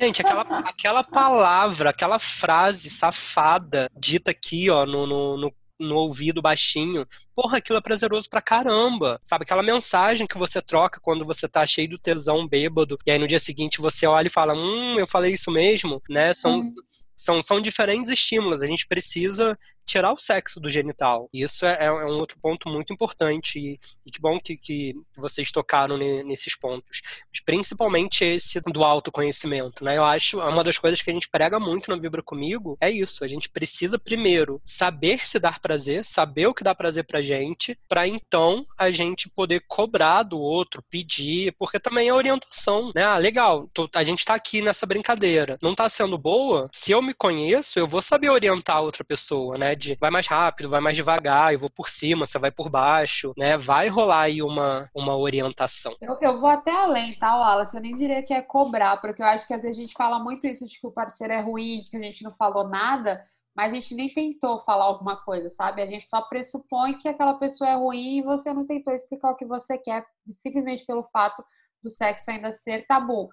Gente, 0.00 0.20
aquela, 0.20 0.42
aquela 0.60 1.04
palavra, 1.04 1.90
aquela 1.90 2.18
frase 2.18 2.90
safada 2.90 3.88
dita 3.96 4.30
aqui, 4.30 4.68
ó, 4.68 4.84
no, 4.84 5.06
no, 5.06 5.36
no 5.36 5.54
no 5.78 5.96
ouvido 5.96 6.40
baixinho. 6.40 7.06
Porra, 7.36 7.58
aquilo 7.58 7.78
é 7.78 7.82
prazeroso 7.82 8.30
pra 8.30 8.40
caramba. 8.40 9.20
Sabe, 9.22 9.42
aquela 9.44 9.62
mensagem 9.62 10.26
que 10.26 10.38
você 10.38 10.62
troca 10.62 10.98
quando 10.98 11.22
você 11.22 11.46
tá 11.46 11.66
cheio 11.66 11.90
do 11.90 11.98
tesão 11.98 12.48
bêbado, 12.48 12.96
e 13.04 13.10
aí 13.10 13.18
no 13.18 13.28
dia 13.28 13.38
seguinte 13.38 13.78
você 13.78 14.06
olha 14.06 14.28
e 14.28 14.30
fala, 14.30 14.54
hum, 14.54 14.98
eu 14.98 15.06
falei 15.06 15.34
isso 15.34 15.50
mesmo, 15.50 16.02
né? 16.08 16.32
São, 16.32 16.54
uhum. 16.54 16.74
são, 17.14 17.42
são 17.42 17.60
diferentes 17.60 18.08
estímulos. 18.08 18.62
A 18.62 18.66
gente 18.66 18.86
precisa 18.86 19.56
tirar 19.86 20.12
o 20.12 20.18
sexo 20.18 20.58
do 20.58 20.68
genital. 20.68 21.30
Isso 21.32 21.64
é, 21.64 21.84
é, 21.84 21.92
um 21.92 22.18
outro 22.18 22.36
ponto 22.42 22.68
muito 22.68 22.92
importante 22.92 23.58
e, 23.58 23.80
e 24.04 24.10
que 24.10 24.20
bom 24.20 24.38
que, 24.40 24.56
que 24.56 24.94
vocês 25.16 25.52
tocaram 25.52 25.96
nesses 25.96 26.56
pontos. 26.56 27.00
Mas 27.30 27.40
principalmente 27.40 28.24
esse 28.24 28.60
do 28.60 28.82
autoconhecimento, 28.82 29.84
né? 29.84 29.96
Eu 29.96 30.04
acho 30.04 30.38
uma 30.40 30.64
das 30.64 30.76
coisas 30.76 31.00
que 31.00 31.08
a 31.08 31.12
gente 31.14 31.28
prega 31.28 31.60
muito 31.60 31.90
no 31.90 32.00
Vibra 32.00 32.22
Comigo 32.22 32.76
é 32.80 32.90
isso. 32.90 33.22
A 33.22 33.28
gente 33.28 33.48
precisa 33.48 33.98
primeiro 33.98 34.60
saber 34.64 35.24
se 35.24 35.38
dar 35.38 35.60
prazer, 35.60 36.04
saber 36.04 36.48
o 36.48 36.54
que 36.54 36.64
dá 36.64 36.74
prazer 36.74 37.04
pra 37.04 37.22
gente, 37.26 37.78
para 37.88 38.06
então 38.06 38.64
a 38.78 38.90
gente 38.90 39.28
poder 39.28 39.62
cobrar 39.68 40.22
do 40.22 40.40
outro, 40.40 40.82
pedir, 40.88 41.54
porque 41.58 41.78
também 41.78 42.08
é 42.08 42.14
orientação, 42.14 42.92
né? 42.94 43.04
Ah, 43.04 43.18
legal, 43.18 43.68
tô, 43.72 43.88
a 43.94 44.04
gente 44.04 44.24
tá 44.24 44.34
aqui 44.34 44.62
nessa 44.62 44.86
brincadeira. 44.86 45.58
Não 45.62 45.74
tá 45.74 45.88
sendo 45.88 46.16
boa? 46.16 46.68
Se 46.72 46.92
eu 46.92 47.02
me 47.02 47.12
conheço, 47.12 47.78
eu 47.78 47.86
vou 47.86 48.00
saber 48.00 48.30
orientar 48.30 48.82
outra 48.82 49.04
pessoa, 49.04 49.58
né? 49.58 49.74
de 49.74 49.96
vai 50.00 50.10
mais 50.10 50.26
rápido, 50.26 50.68
vai 50.68 50.80
mais 50.80 50.96
devagar, 50.96 51.52
eu 51.52 51.58
vou 51.58 51.70
por 51.70 51.88
cima, 51.88 52.26
você 52.26 52.38
vai 52.38 52.50
por 52.50 52.68
baixo, 52.68 53.32
né? 53.36 53.56
Vai 53.56 53.88
rolar 53.88 54.22
aí 54.22 54.42
uma, 54.42 54.88
uma 54.94 55.16
orientação. 55.16 55.94
Eu, 56.00 56.16
eu 56.20 56.40
vou 56.40 56.48
até 56.48 56.70
além, 56.70 57.14
tá, 57.14 57.36
Wallace? 57.36 57.76
Eu 57.76 57.82
nem 57.82 57.94
diria 57.94 58.22
que 58.22 58.32
é 58.32 58.40
cobrar, 58.40 58.96
porque 59.00 59.22
eu 59.22 59.26
acho 59.26 59.46
que 59.46 59.54
às 59.54 59.62
vezes 59.62 59.78
a 59.78 59.80
gente 59.80 59.94
fala 59.94 60.18
muito 60.18 60.46
isso 60.46 60.66
de 60.66 60.78
que 60.80 60.86
o 60.86 60.92
parceiro 60.92 61.32
é 61.32 61.40
ruim, 61.40 61.82
de 61.82 61.90
que 61.90 61.96
a 61.96 62.00
gente 62.00 62.22
não 62.22 62.30
falou 62.32 62.68
nada, 62.68 63.24
mas 63.56 63.72
a 63.72 63.74
gente 63.74 63.94
nem 63.94 64.12
tentou 64.12 64.62
falar 64.64 64.84
alguma 64.84 65.16
coisa, 65.16 65.50
sabe? 65.56 65.80
A 65.80 65.86
gente 65.86 66.06
só 66.06 66.20
pressupõe 66.20 66.98
que 66.98 67.08
aquela 67.08 67.34
pessoa 67.34 67.70
é 67.70 67.74
ruim 67.74 68.18
e 68.18 68.22
você 68.22 68.52
não 68.52 68.66
tentou 68.66 68.92
explicar 68.92 69.30
o 69.30 69.36
que 69.36 69.46
você 69.46 69.78
quer, 69.78 70.04
simplesmente 70.42 70.84
pelo 70.84 71.08
fato 71.10 71.42
do 71.82 71.90
sexo 71.90 72.30
ainda 72.30 72.58
ser 72.62 72.86
tabu. 72.86 73.30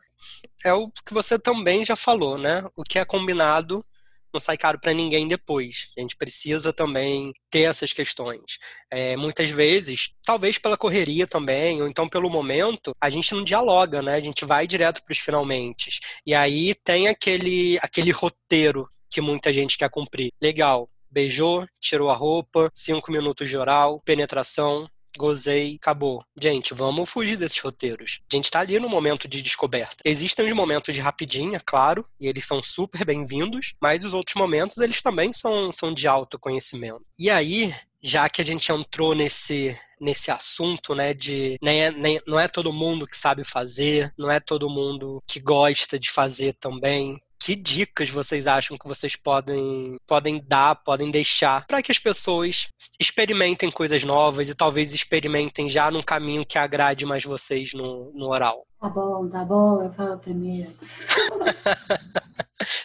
É 0.64 0.74
o 0.74 0.90
que 1.06 1.14
você 1.14 1.38
também 1.38 1.84
já 1.84 1.96
falou, 1.96 2.38
né? 2.38 2.64
O 2.76 2.84
que 2.84 2.98
é 2.98 3.04
combinado 3.04 3.86
não 4.34 4.40
sai 4.40 4.58
caro 4.58 4.80
para 4.80 4.94
ninguém 4.94 5.28
depois. 5.28 5.90
A 5.98 6.02
gente 6.02 6.16
precisa 6.16 6.74
também 6.74 7.34
ter 7.52 7.64
essas 7.64 7.94
questões. 7.94 8.58
É, 8.90 9.16
muitas 9.16 9.50
vezes, 9.50 10.12
talvez 10.26 10.58
pela 10.58 10.78
correria 10.78 11.28
também, 11.28 11.82
ou 11.82 11.88
então 11.88 12.10
pelo 12.10 12.30
momento, 12.30 12.96
a 13.00 13.10
gente 13.10 13.34
não 13.36 13.44
dialoga, 13.44 14.02
né? 14.02 14.16
A 14.16 14.20
gente 14.20 14.44
vai 14.44 14.66
direto 14.66 15.04
para 15.04 15.12
os 15.12 15.20
finalmente. 15.20 16.00
E 16.26 16.34
aí 16.34 16.74
tem 16.74 17.08
aquele, 17.08 17.78
aquele 17.82 18.12
roteiro 18.12 18.88
que 19.14 19.22
muita 19.22 19.54
gente 19.54 19.78
quer 19.78 19.90
cumprir. 19.90 20.32
Legal, 20.42 20.90
beijou, 21.10 21.68
tirou 21.80 22.10
a 22.10 22.16
roupa, 22.16 22.72
cinco 22.74 23.12
minutos 23.12 23.48
de 23.48 23.56
oral, 23.56 24.02
penetração, 24.04 24.90
gozei, 25.16 25.78
acabou. 25.80 26.24
Gente, 26.40 26.74
vamos 26.74 27.10
fugir 27.10 27.38
desses 27.38 27.60
roteiros. 27.60 28.20
A 28.32 28.36
gente 28.36 28.50
tá 28.50 28.60
ali 28.60 28.80
no 28.80 28.90
momento 28.90 29.28
de 29.28 29.42
descoberta. 29.42 29.98
Existem 30.04 30.48
os 30.48 30.54
momentos 30.54 30.94
de 30.94 31.02
rapidinha, 31.02 31.62
claro, 31.64 32.06
e 32.20 32.28
eles 32.28 32.46
são 32.46 32.64
super 32.64 33.06
bem-vindos, 33.06 33.76
mas 33.80 34.04
os 34.04 34.14
outros 34.14 34.36
momentos, 34.36 34.78
eles 34.78 35.02
também 35.02 35.32
são, 35.32 35.72
são 35.72 35.94
de 35.94 36.08
autoconhecimento. 36.08 37.06
E 37.18 37.30
aí, 37.30 37.74
já 38.02 38.28
que 38.28 38.42
a 38.42 38.46
gente 38.46 38.72
entrou 38.72 39.14
nesse 39.14 39.78
nesse 40.04 40.30
assunto, 40.30 40.94
né, 40.94 41.14
de 41.14 41.58
nem, 41.62 41.90
nem, 41.92 42.20
não 42.28 42.38
é 42.38 42.50
todo 42.50 42.74
mundo 42.74 43.08
que 43.08 43.18
sabe 43.18 43.46
fazer, 43.46 44.14
não 44.18 44.30
é 44.30 44.38
todo 44.38 44.70
mundo 44.70 45.24
que 45.26 45.40
gosta 45.40 45.98
de 45.98 46.12
fazer 46.12 46.54
também 46.56 47.22
que 47.44 47.56
dicas 47.56 48.10
vocês 48.10 48.48
acham 48.48 48.78
que 48.78 48.88
vocês 48.88 49.16
podem, 49.16 49.98
podem 50.08 50.42
dar, 50.48 50.76
podem 50.76 51.12
deixar 51.12 51.66
para 51.68 51.82
que 51.82 51.92
as 51.92 52.00
pessoas 52.00 52.70
experimentem 53.00 53.70
coisas 53.70 54.04
novas 54.04 54.48
e 54.48 54.56
talvez 54.56 54.94
experimentem 54.94 55.70
já 55.70 55.92
num 55.92 56.02
caminho 56.02 56.46
que 56.46 56.58
agrade 56.58 57.06
mais 57.06 57.24
vocês 57.24 57.74
no, 57.74 58.12
no 58.14 58.28
oral? 58.28 58.66
Tá 58.80 58.90
bom, 58.90 59.30
tá 59.30 59.44
bom, 59.44 59.84
eu 59.84 59.94
falo 59.94 60.18
primeiro. 60.20 60.72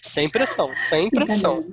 sem 0.02 0.28
pressão, 0.28 0.70
sem 0.74 1.10
pressão. 1.10 1.64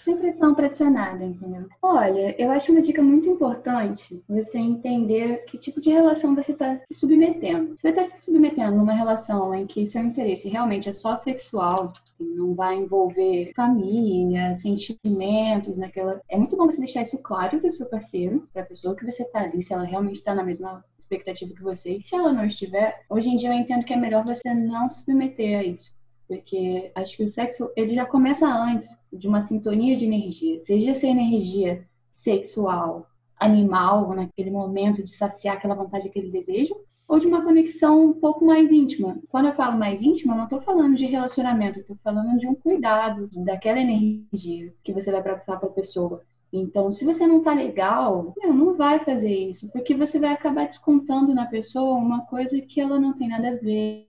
Sem 0.00 0.16
pressão 0.18 0.54
pressionada, 0.54 1.24
entendeu? 1.24 1.66
Olha, 1.82 2.34
eu 2.40 2.50
acho 2.50 2.70
uma 2.70 2.80
dica 2.80 3.02
muito 3.02 3.28
importante 3.28 4.22
você 4.28 4.58
entender 4.58 5.44
que 5.46 5.58
tipo 5.58 5.80
de 5.80 5.90
relação 5.90 6.34
você 6.34 6.52
está 6.52 6.80
se 6.90 6.98
submetendo. 6.98 7.76
Você 7.76 7.88
está 7.88 8.04
se 8.04 8.24
submetendo 8.24 8.76
numa 8.76 8.92
relação 8.92 9.54
em 9.54 9.66
que 9.66 9.86
seu 9.86 10.02
interesse 10.02 10.48
realmente 10.48 10.88
é 10.88 10.94
só 10.94 11.16
sexual, 11.16 11.92
não 12.20 12.54
vai 12.54 12.76
envolver 12.76 13.52
família, 13.54 14.54
sentimentos, 14.56 15.78
naquela. 15.78 16.20
É 16.28 16.38
muito 16.38 16.56
bom 16.56 16.66
você 16.66 16.80
deixar 16.80 17.02
isso 17.02 17.18
claro 17.18 17.58
para 17.58 17.68
o 17.68 17.70
seu 17.70 17.86
parceiro, 17.86 18.48
para 18.52 18.62
a 18.62 18.66
pessoa 18.66 18.96
que 18.96 19.04
você 19.04 19.22
está 19.22 19.40
ali, 19.40 19.62
se 19.62 19.72
ela 19.72 19.84
realmente 19.84 20.16
está 20.16 20.34
na 20.34 20.44
mesma 20.44 20.84
expectativa 20.98 21.54
que 21.54 21.62
você. 21.62 21.96
E 21.96 22.02
se 22.02 22.14
ela 22.14 22.32
não 22.32 22.46
estiver, 22.46 23.04
hoje 23.08 23.28
em 23.28 23.36
dia 23.36 23.48
eu 23.48 23.54
entendo 23.54 23.84
que 23.84 23.92
é 23.92 23.96
melhor 23.96 24.24
você 24.24 24.52
não 24.52 24.90
se 24.90 25.04
submeter 25.04 25.58
a 25.58 25.64
isso 25.64 25.95
porque 26.26 26.90
acho 26.94 27.16
que 27.16 27.24
o 27.24 27.30
sexo 27.30 27.70
ele 27.76 27.94
já 27.94 28.06
começa 28.06 28.46
antes 28.46 28.88
de 29.12 29.28
uma 29.28 29.42
sintonia 29.42 29.96
de 29.96 30.04
energia. 30.04 30.58
Seja 30.60 30.92
essa 30.92 31.06
energia 31.06 31.86
sexual 32.14 33.06
animal, 33.38 34.14
naquele 34.14 34.50
momento 34.50 35.02
de 35.02 35.12
saciar 35.12 35.56
aquela 35.56 35.74
vontade, 35.74 36.08
aquele 36.08 36.30
desejo, 36.30 36.74
ou 37.06 37.20
de 37.20 37.26
uma 37.26 37.44
conexão 37.44 38.06
um 38.06 38.12
pouco 38.14 38.44
mais 38.44 38.70
íntima. 38.70 39.18
Quando 39.28 39.46
eu 39.46 39.54
falo 39.54 39.78
mais 39.78 40.00
íntima, 40.02 40.32
eu 40.32 40.38
não 40.38 40.44
estou 40.44 40.60
falando 40.62 40.96
de 40.96 41.06
relacionamento, 41.06 41.80
estou 41.80 41.96
falando 42.02 42.38
de 42.38 42.46
um 42.46 42.54
cuidado, 42.54 43.28
daquela 43.44 43.78
energia 43.80 44.72
que 44.82 44.92
você 44.92 45.12
vai 45.12 45.22
passar 45.22 45.58
para 45.58 45.68
a 45.68 45.72
pessoa. 45.72 46.22
Então, 46.52 46.92
se 46.92 47.04
você 47.04 47.26
não 47.26 47.42
tá 47.42 47.52
legal, 47.52 48.34
meu, 48.36 48.52
não 48.52 48.74
vai 48.76 49.04
fazer 49.04 49.34
isso, 49.34 49.70
porque 49.70 49.94
você 49.94 50.18
vai 50.18 50.32
acabar 50.32 50.66
descontando 50.66 51.34
na 51.34 51.46
pessoa 51.46 51.98
uma 51.98 52.24
coisa 52.26 52.60
que 52.60 52.80
ela 52.80 52.98
não 52.98 53.12
tem 53.16 53.28
nada 53.28 53.50
a 53.50 53.56
ver. 53.56 54.08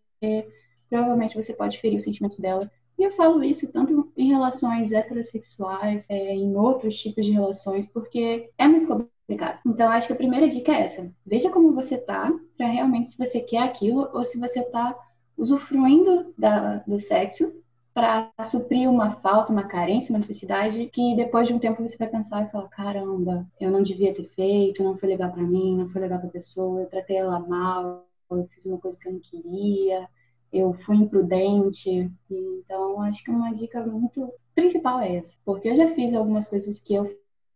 Provavelmente 0.90 1.36
você 1.36 1.54
pode 1.54 1.80
ferir 1.80 1.98
os 1.98 2.04
sentimentos 2.04 2.40
dela. 2.40 2.70
E 2.98 3.04
eu 3.04 3.12
falo 3.16 3.44
isso 3.44 3.72
tanto 3.72 4.12
em 4.18 4.30
relações 4.30 4.92
heterossexuais, 4.92 6.04
é, 6.10 6.34
em 6.34 6.56
outros 6.56 6.98
tipos 6.98 7.26
de 7.26 7.32
relações, 7.32 7.88
porque 7.88 8.50
é 8.58 8.68
muito 8.68 8.88
complicado. 8.88 9.60
Então, 9.66 9.90
acho 9.90 10.08
que 10.08 10.14
a 10.14 10.18
primeira 10.18 10.50
dica 10.50 10.72
é 10.72 10.86
essa. 10.86 11.12
Veja 11.26 11.52
como 11.52 11.74
você 11.74 11.98
tá, 11.98 12.32
para 12.58 12.68
realmente 12.68 13.12
se 13.12 13.18
você 13.18 13.40
quer 13.40 13.60
aquilo 13.60 14.10
ou 14.14 14.26
se 14.26 14.40
você 14.40 14.64
tá 14.64 14.98
usufruindo 15.38 16.34
da, 16.38 16.78
do 16.88 17.00
sexo 17.00 17.54
para 17.94 18.32
suprir 18.46 18.90
uma 18.90 19.16
falta, 19.16 19.52
uma 19.52 19.64
carência, 19.68 20.12
uma 20.12 20.20
necessidade 20.20 20.88
que 20.94 21.16
depois 21.16 21.48
de 21.48 21.54
um 21.54 21.60
tempo 21.60 21.82
você 21.82 21.98
vai 21.98 22.08
pensar 22.08 22.44
e 22.46 22.52
falar: 22.52 22.68
caramba, 22.70 23.46
eu 23.60 23.72
não 23.72 23.84
devia 23.84 24.14
ter 24.14 24.30
feito, 24.36 24.84
não 24.84 24.98
foi 24.98 25.10
legal 25.10 25.32
para 25.32 25.44
mim, 25.44 25.78
não 25.78 25.90
foi 25.90 26.02
legal 26.02 26.20
para 26.20 26.30
a 26.30 26.32
pessoa, 26.32 26.82
eu 26.82 26.88
tratei 26.88 27.18
ela 27.18 27.40
mal, 27.40 28.08
eu 28.30 28.48
fiz 28.54 28.66
uma 28.66 28.78
coisa 28.78 29.00
que 29.00 29.08
eu 29.08 29.14
não 29.14 29.20
queria, 29.20 30.08
eu 30.52 30.74
fui 30.86 30.98
imprudente. 30.98 32.12
Então, 32.30 33.02
acho 33.02 33.24
que 33.24 33.32
uma 33.32 33.54
dica 33.54 33.86
muito 33.86 34.32
principal 34.56 35.00
é 35.02 35.18
essa, 35.18 35.34
porque 35.46 35.70
eu 35.70 35.76
já 35.76 35.94
fiz 35.94 36.14
algumas 36.16 36.48
coisas 36.50 36.80
que 36.80 36.96
eu 36.96 37.10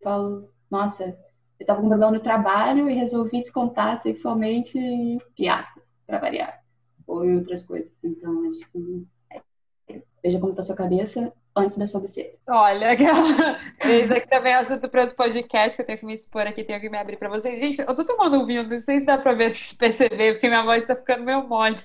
falo: 0.04 0.50
nossa, 0.70 1.04
eu 1.04 1.16
estava 1.60 1.80
com 1.80 1.86
um 1.86 1.90
problema 1.90 2.12
no 2.12 2.24
trabalho 2.24 2.90
e 2.90 2.94
resolvi 2.94 3.42
descontar 3.42 4.02
sexualmente 4.02 4.78
e 4.78 5.20
fiasco, 5.36 5.82
para 6.06 6.20
variar, 6.20 6.62
ou 7.08 7.26
em 7.26 7.38
outras 7.38 7.66
coisas. 7.66 7.92
Então, 8.04 8.50
acho 8.50 8.72
que 8.72 9.08
Veja 10.24 10.40
como 10.40 10.52
está 10.52 10.62
sua 10.62 10.76
cabeça 10.76 11.34
antes 11.56 11.78
da 11.78 11.88
sua 11.88 12.00
buceta. 12.00 12.38
Olha, 12.48 12.94
esse 13.82 14.14
aqui 14.14 14.28
também 14.30 14.54
é 14.54 14.58
assunto 14.58 14.88
para 14.88 15.06
o 15.06 15.16
podcast, 15.16 15.76
que 15.76 15.82
eu 15.82 15.86
tenho 15.86 16.00
que 16.00 16.06
me 16.06 16.14
expor 16.14 16.44
aqui, 16.44 16.64
tenho 16.64 16.80
que 16.80 16.90
me 16.90 16.98
abrir 16.98 17.18
para 17.18 17.30
vocês. 17.30 17.60
Gente, 17.60 17.80
eu 17.80 17.96
tô 17.96 18.06
tomando 18.06 18.46
vinho, 18.46 18.68
não 18.68 18.82
sei 18.84 19.00
se 19.00 19.06
dá 19.06 19.18
para 19.18 19.34
ver, 19.34 19.54
perceber, 19.80 20.34
porque 20.34 20.48
minha 20.48 20.64
voz 20.64 20.84
está 20.84 20.96
ficando 20.96 21.24
meio 21.24 21.48
mole. 21.48 21.78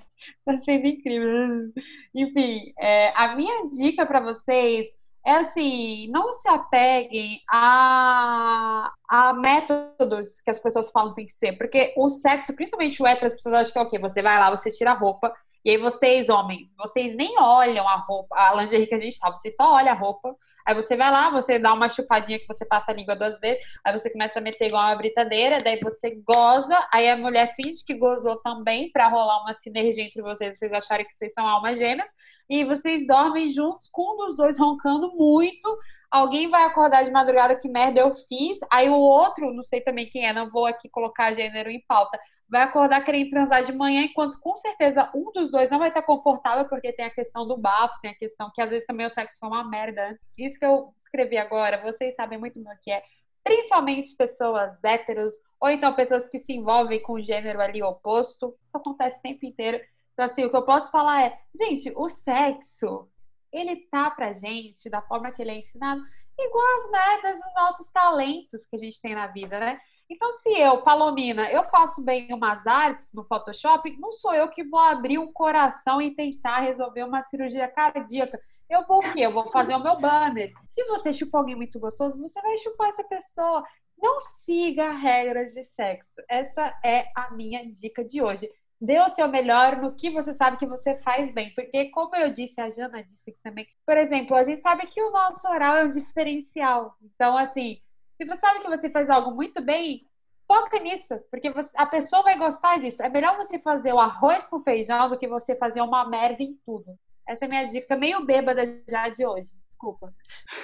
Tá 0.44 0.56
sendo 0.64 0.86
incrível. 0.86 1.72
Enfim, 2.14 2.72
é, 2.78 3.12
a 3.16 3.36
minha 3.36 3.68
dica 3.70 4.06
para 4.06 4.20
vocês 4.20 4.86
é 5.26 5.32
assim, 5.38 6.08
não 6.12 6.32
se 6.34 6.48
apeguem 6.48 7.40
a, 7.50 8.92
a 9.08 9.32
métodos 9.34 10.40
que 10.40 10.50
as 10.50 10.60
pessoas 10.60 10.90
falam 10.92 11.10
que 11.10 11.16
tem 11.16 11.26
que 11.26 11.34
ser, 11.34 11.58
porque 11.58 11.92
o 11.96 12.08
sexo, 12.08 12.54
principalmente 12.54 13.02
o 13.02 13.06
hétero, 13.06 13.26
as 13.26 13.34
pessoas 13.34 13.56
acham 13.56 13.72
que 13.72 13.78
é 13.78 13.82
o 13.82 13.90
quê? 13.90 13.98
Você 13.98 14.22
vai 14.22 14.38
lá, 14.38 14.50
você 14.56 14.70
tira 14.70 14.92
a 14.92 14.94
roupa, 14.94 15.34
e 15.66 15.70
aí 15.70 15.78
vocês, 15.78 16.28
homens, 16.28 16.68
vocês 16.78 17.16
nem 17.16 17.40
olham 17.40 17.88
a 17.88 17.96
roupa, 17.96 18.36
a 18.36 18.54
lingerie 18.54 18.86
que 18.86 18.94
a 18.94 19.00
gente 19.00 19.18
tá, 19.18 19.32
vocês 19.32 19.56
só 19.56 19.72
olham 19.72 19.90
a 19.90 19.94
roupa. 19.94 20.32
Aí 20.64 20.76
você 20.76 20.96
vai 20.96 21.10
lá, 21.10 21.28
você 21.28 21.58
dá 21.58 21.74
uma 21.74 21.88
chupadinha 21.88 22.38
que 22.38 22.46
você 22.46 22.64
passa 22.64 22.92
a 22.92 22.94
língua 22.94 23.16
duas 23.16 23.40
vezes, 23.40 23.60
aí 23.84 23.92
você 23.92 24.08
começa 24.08 24.38
a 24.38 24.42
meter 24.42 24.68
igual 24.68 24.84
uma 24.84 24.94
britadeira, 24.94 25.60
daí 25.60 25.80
você 25.80 26.22
goza, 26.24 26.88
aí 26.92 27.10
a 27.10 27.16
mulher 27.16 27.52
finge 27.56 27.84
que 27.84 27.94
gozou 27.94 28.36
também 28.42 28.92
para 28.92 29.08
rolar 29.08 29.42
uma 29.42 29.54
sinergia 29.54 30.04
entre 30.04 30.22
vocês, 30.22 30.56
vocês 30.56 30.72
acharem 30.72 31.04
que 31.04 31.16
vocês 31.16 31.32
são 31.34 31.44
almas 31.44 31.76
gêmeas, 31.76 32.08
e 32.48 32.64
vocês 32.64 33.04
dormem 33.04 33.52
juntos 33.52 33.88
com 33.90 34.14
um 34.14 34.26
dos 34.26 34.36
dois 34.36 34.56
roncando 34.56 35.12
muito. 35.16 35.78
Alguém 36.10 36.48
vai 36.48 36.64
acordar 36.64 37.04
de 37.04 37.10
madrugada 37.10 37.58
que 37.58 37.68
merda 37.68 38.00
eu 38.00 38.14
fiz, 38.28 38.58
aí 38.70 38.88
o 38.88 38.96
outro, 38.96 39.52
não 39.52 39.62
sei 39.62 39.80
também 39.80 40.08
quem 40.08 40.26
é, 40.26 40.32
não 40.32 40.50
vou 40.50 40.66
aqui 40.66 40.88
colocar 40.88 41.34
gênero 41.34 41.68
em 41.70 41.82
pauta, 41.86 42.18
vai 42.48 42.62
acordar 42.62 43.04
querendo 43.04 43.30
transar 43.30 43.64
de 43.64 43.72
manhã, 43.72 44.02
enquanto 44.02 44.38
com 44.40 44.56
certeza 44.58 45.10
um 45.14 45.32
dos 45.32 45.50
dois 45.50 45.70
não 45.70 45.78
vai 45.78 45.88
estar 45.88 46.02
confortável, 46.02 46.68
porque 46.68 46.92
tem 46.92 47.06
a 47.06 47.10
questão 47.10 47.46
do 47.46 47.56
bafo, 47.56 48.00
tem 48.00 48.12
a 48.12 48.14
questão 48.14 48.50
que 48.54 48.62
às 48.62 48.70
vezes 48.70 48.86
também 48.86 49.06
o 49.06 49.10
sexo 49.14 49.38
foi 49.40 49.48
uma 49.48 49.68
merda. 49.68 50.18
Isso 50.38 50.58
que 50.58 50.64
eu 50.64 50.94
escrevi 51.04 51.36
agora, 51.36 51.82
vocês 51.82 52.14
sabem 52.14 52.38
muito 52.38 52.62
bem 52.62 52.72
o 52.72 52.78
que 52.80 52.90
é. 52.90 53.02
Principalmente 53.42 54.14
pessoas 54.16 54.72
héteros, 54.84 55.34
ou 55.60 55.70
então 55.70 55.94
pessoas 55.94 56.28
que 56.28 56.40
se 56.40 56.52
envolvem 56.52 57.02
com 57.02 57.14
o 57.14 57.22
gênero 57.22 57.60
ali 57.60 57.82
oposto. 57.82 58.54
Isso 58.66 58.76
acontece 58.76 59.18
o 59.18 59.22
tempo 59.22 59.44
inteiro. 59.44 59.80
Então, 60.12 60.26
assim, 60.26 60.44
o 60.44 60.50
que 60.50 60.56
eu 60.56 60.64
posso 60.64 60.90
falar 60.90 61.24
é, 61.24 61.38
gente, 61.58 61.92
o 61.96 62.08
sexo, 62.08 63.08
ele 63.56 63.76
tá 63.90 64.10
pra 64.10 64.34
gente, 64.34 64.90
da 64.90 65.00
forma 65.02 65.32
que 65.32 65.42
ele 65.42 65.50
é 65.50 65.58
ensinado, 65.58 66.02
igual 66.38 66.64
as 66.84 66.90
merdas 66.90 67.40
dos 67.40 67.54
nossos 67.54 67.90
talentos 67.92 68.66
que 68.66 68.76
a 68.76 68.78
gente 68.78 69.00
tem 69.00 69.14
na 69.14 69.26
vida, 69.28 69.58
né? 69.58 69.80
Então, 70.08 70.32
se 70.34 70.50
eu, 70.50 70.82
Palomina, 70.82 71.50
eu 71.50 71.64
faço 71.64 72.00
bem 72.00 72.32
umas 72.32 72.64
artes 72.64 73.12
no 73.12 73.24
Photoshop, 73.24 73.90
não 73.98 74.12
sou 74.12 74.32
eu 74.34 74.48
que 74.48 74.62
vou 74.62 74.78
abrir 74.78 75.18
um 75.18 75.32
coração 75.32 76.00
e 76.00 76.14
tentar 76.14 76.60
resolver 76.60 77.02
uma 77.02 77.24
cirurgia 77.24 77.66
cardíaca. 77.66 78.38
Eu 78.70 78.86
vou 78.86 78.98
o 78.98 79.12
quê? 79.12 79.20
Eu 79.20 79.32
vou 79.32 79.50
fazer 79.50 79.74
o 79.74 79.82
meu 79.82 79.98
banner. 79.98 80.52
Se 80.72 80.84
você 80.84 81.12
chupar 81.12 81.40
alguém 81.40 81.56
muito 81.56 81.80
gostoso, 81.80 82.16
você 82.20 82.40
vai 82.40 82.58
chupar 82.58 82.90
essa 82.90 83.02
pessoa. 83.04 83.64
Não 84.00 84.20
siga 84.44 84.92
regras 84.92 85.52
de 85.52 85.64
sexo. 85.74 86.22
Essa 86.28 86.78
é 86.84 87.08
a 87.16 87.32
minha 87.32 87.64
dica 87.72 88.04
de 88.04 88.22
hoje. 88.22 88.48
Dê 88.80 89.00
o 89.00 89.08
seu 89.10 89.26
melhor 89.28 89.76
no 89.80 89.94
que 89.94 90.10
você 90.10 90.34
sabe 90.34 90.58
que 90.58 90.66
você 90.66 91.00
faz 91.02 91.32
bem. 91.32 91.54
Porque, 91.54 91.86
como 91.90 92.14
eu 92.14 92.32
disse, 92.32 92.60
a 92.60 92.70
Jana 92.70 93.02
disse 93.02 93.32
também, 93.42 93.66
por 93.86 93.96
exemplo, 93.96 94.36
a 94.36 94.44
gente 94.44 94.60
sabe 94.62 94.86
que 94.86 95.02
o 95.02 95.10
nosso 95.10 95.46
oral 95.48 95.76
é 95.76 95.84
um 95.84 95.88
diferencial. 95.90 96.94
Então, 97.02 97.36
assim, 97.38 97.80
se 98.16 98.26
você 98.26 98.40
sabe 98.40 98.60
que 98.60 98.68
você 98.68 98.90
faz 98.90 99.08
algo 99.08 99.30
muito 99.32 99.62
bem, 99.62 100.06
foca 100.46 100.78
nisso, 100.78 101.18
porque 101.30 101.50
você, 101.50 101.70
a 101.74 101.86
pessoa 101.86 102.22
vai 102.22 102.36
gostar 102.38 102.78
disso. 102.78 103.02
É 103.02 103.08
melhor 103.08 103.36
você 103.36 103.58
fazer 103.58 103.92
o 103.92 103.98
arroz 103.98 104.46
com 104.46 104.62
feijão 104.62 105.08
do 105.08 105.18
que 105.18 105.28
você 105.28 105.56
fazer 105.56 105.80
uma 105.80 106.08
merda 106.08 106.42
em 106.42 106.54
tudo. 106.64 106.98
Essa 107.26 107.44
é 107.44 107.46
a 107.46 107.48
minha 107.48 107.64
dica, 107.68 107.96
meio 107.96 108.24
bêbada 108.24 108.62
já 108.88 109.08
de 109.08 109.26
hoje. 109.26 109.55
Desculpa. 109.76 110.14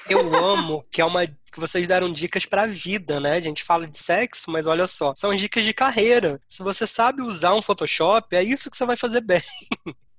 Eu 0.08 0.34
amo 0.34 0.82
que 0.90 1.02
é 1.02 1.04
uma 1.04 1.26
que 1.26 1.60
vocês 1.60 1.86
deram 1.86 2.10
dicas 2.10 2.46
para 2.46 2.66
vida, 2.66 3.20
né? 3.20 3.34
A 3.34 3.40
gente 3.40 3.62
fala 3.62 3.86
de 3.86 3.98
sexo, 3.98 4.50
mas 4.50 4.66
olha 4.66 4.88
só, 4.88 5.12
são 5.14 5.34
dicas 5.34 5.66
de 5.66 5.74
carreira. 5.74 6.40
Se 6.48 6.62
você 6.62 6.86
sabe 6.86 7.20
usar 7.20 7.54
um 7.54 7.60
Photoshop, 7.60 8.34
é 8.34 8.42
isso 8.42 8.70
que 8.70 8.76
você 8.76 8.86
vai 8.86 8.96
fazer 8.96 9.20
bem. 9.20 9.42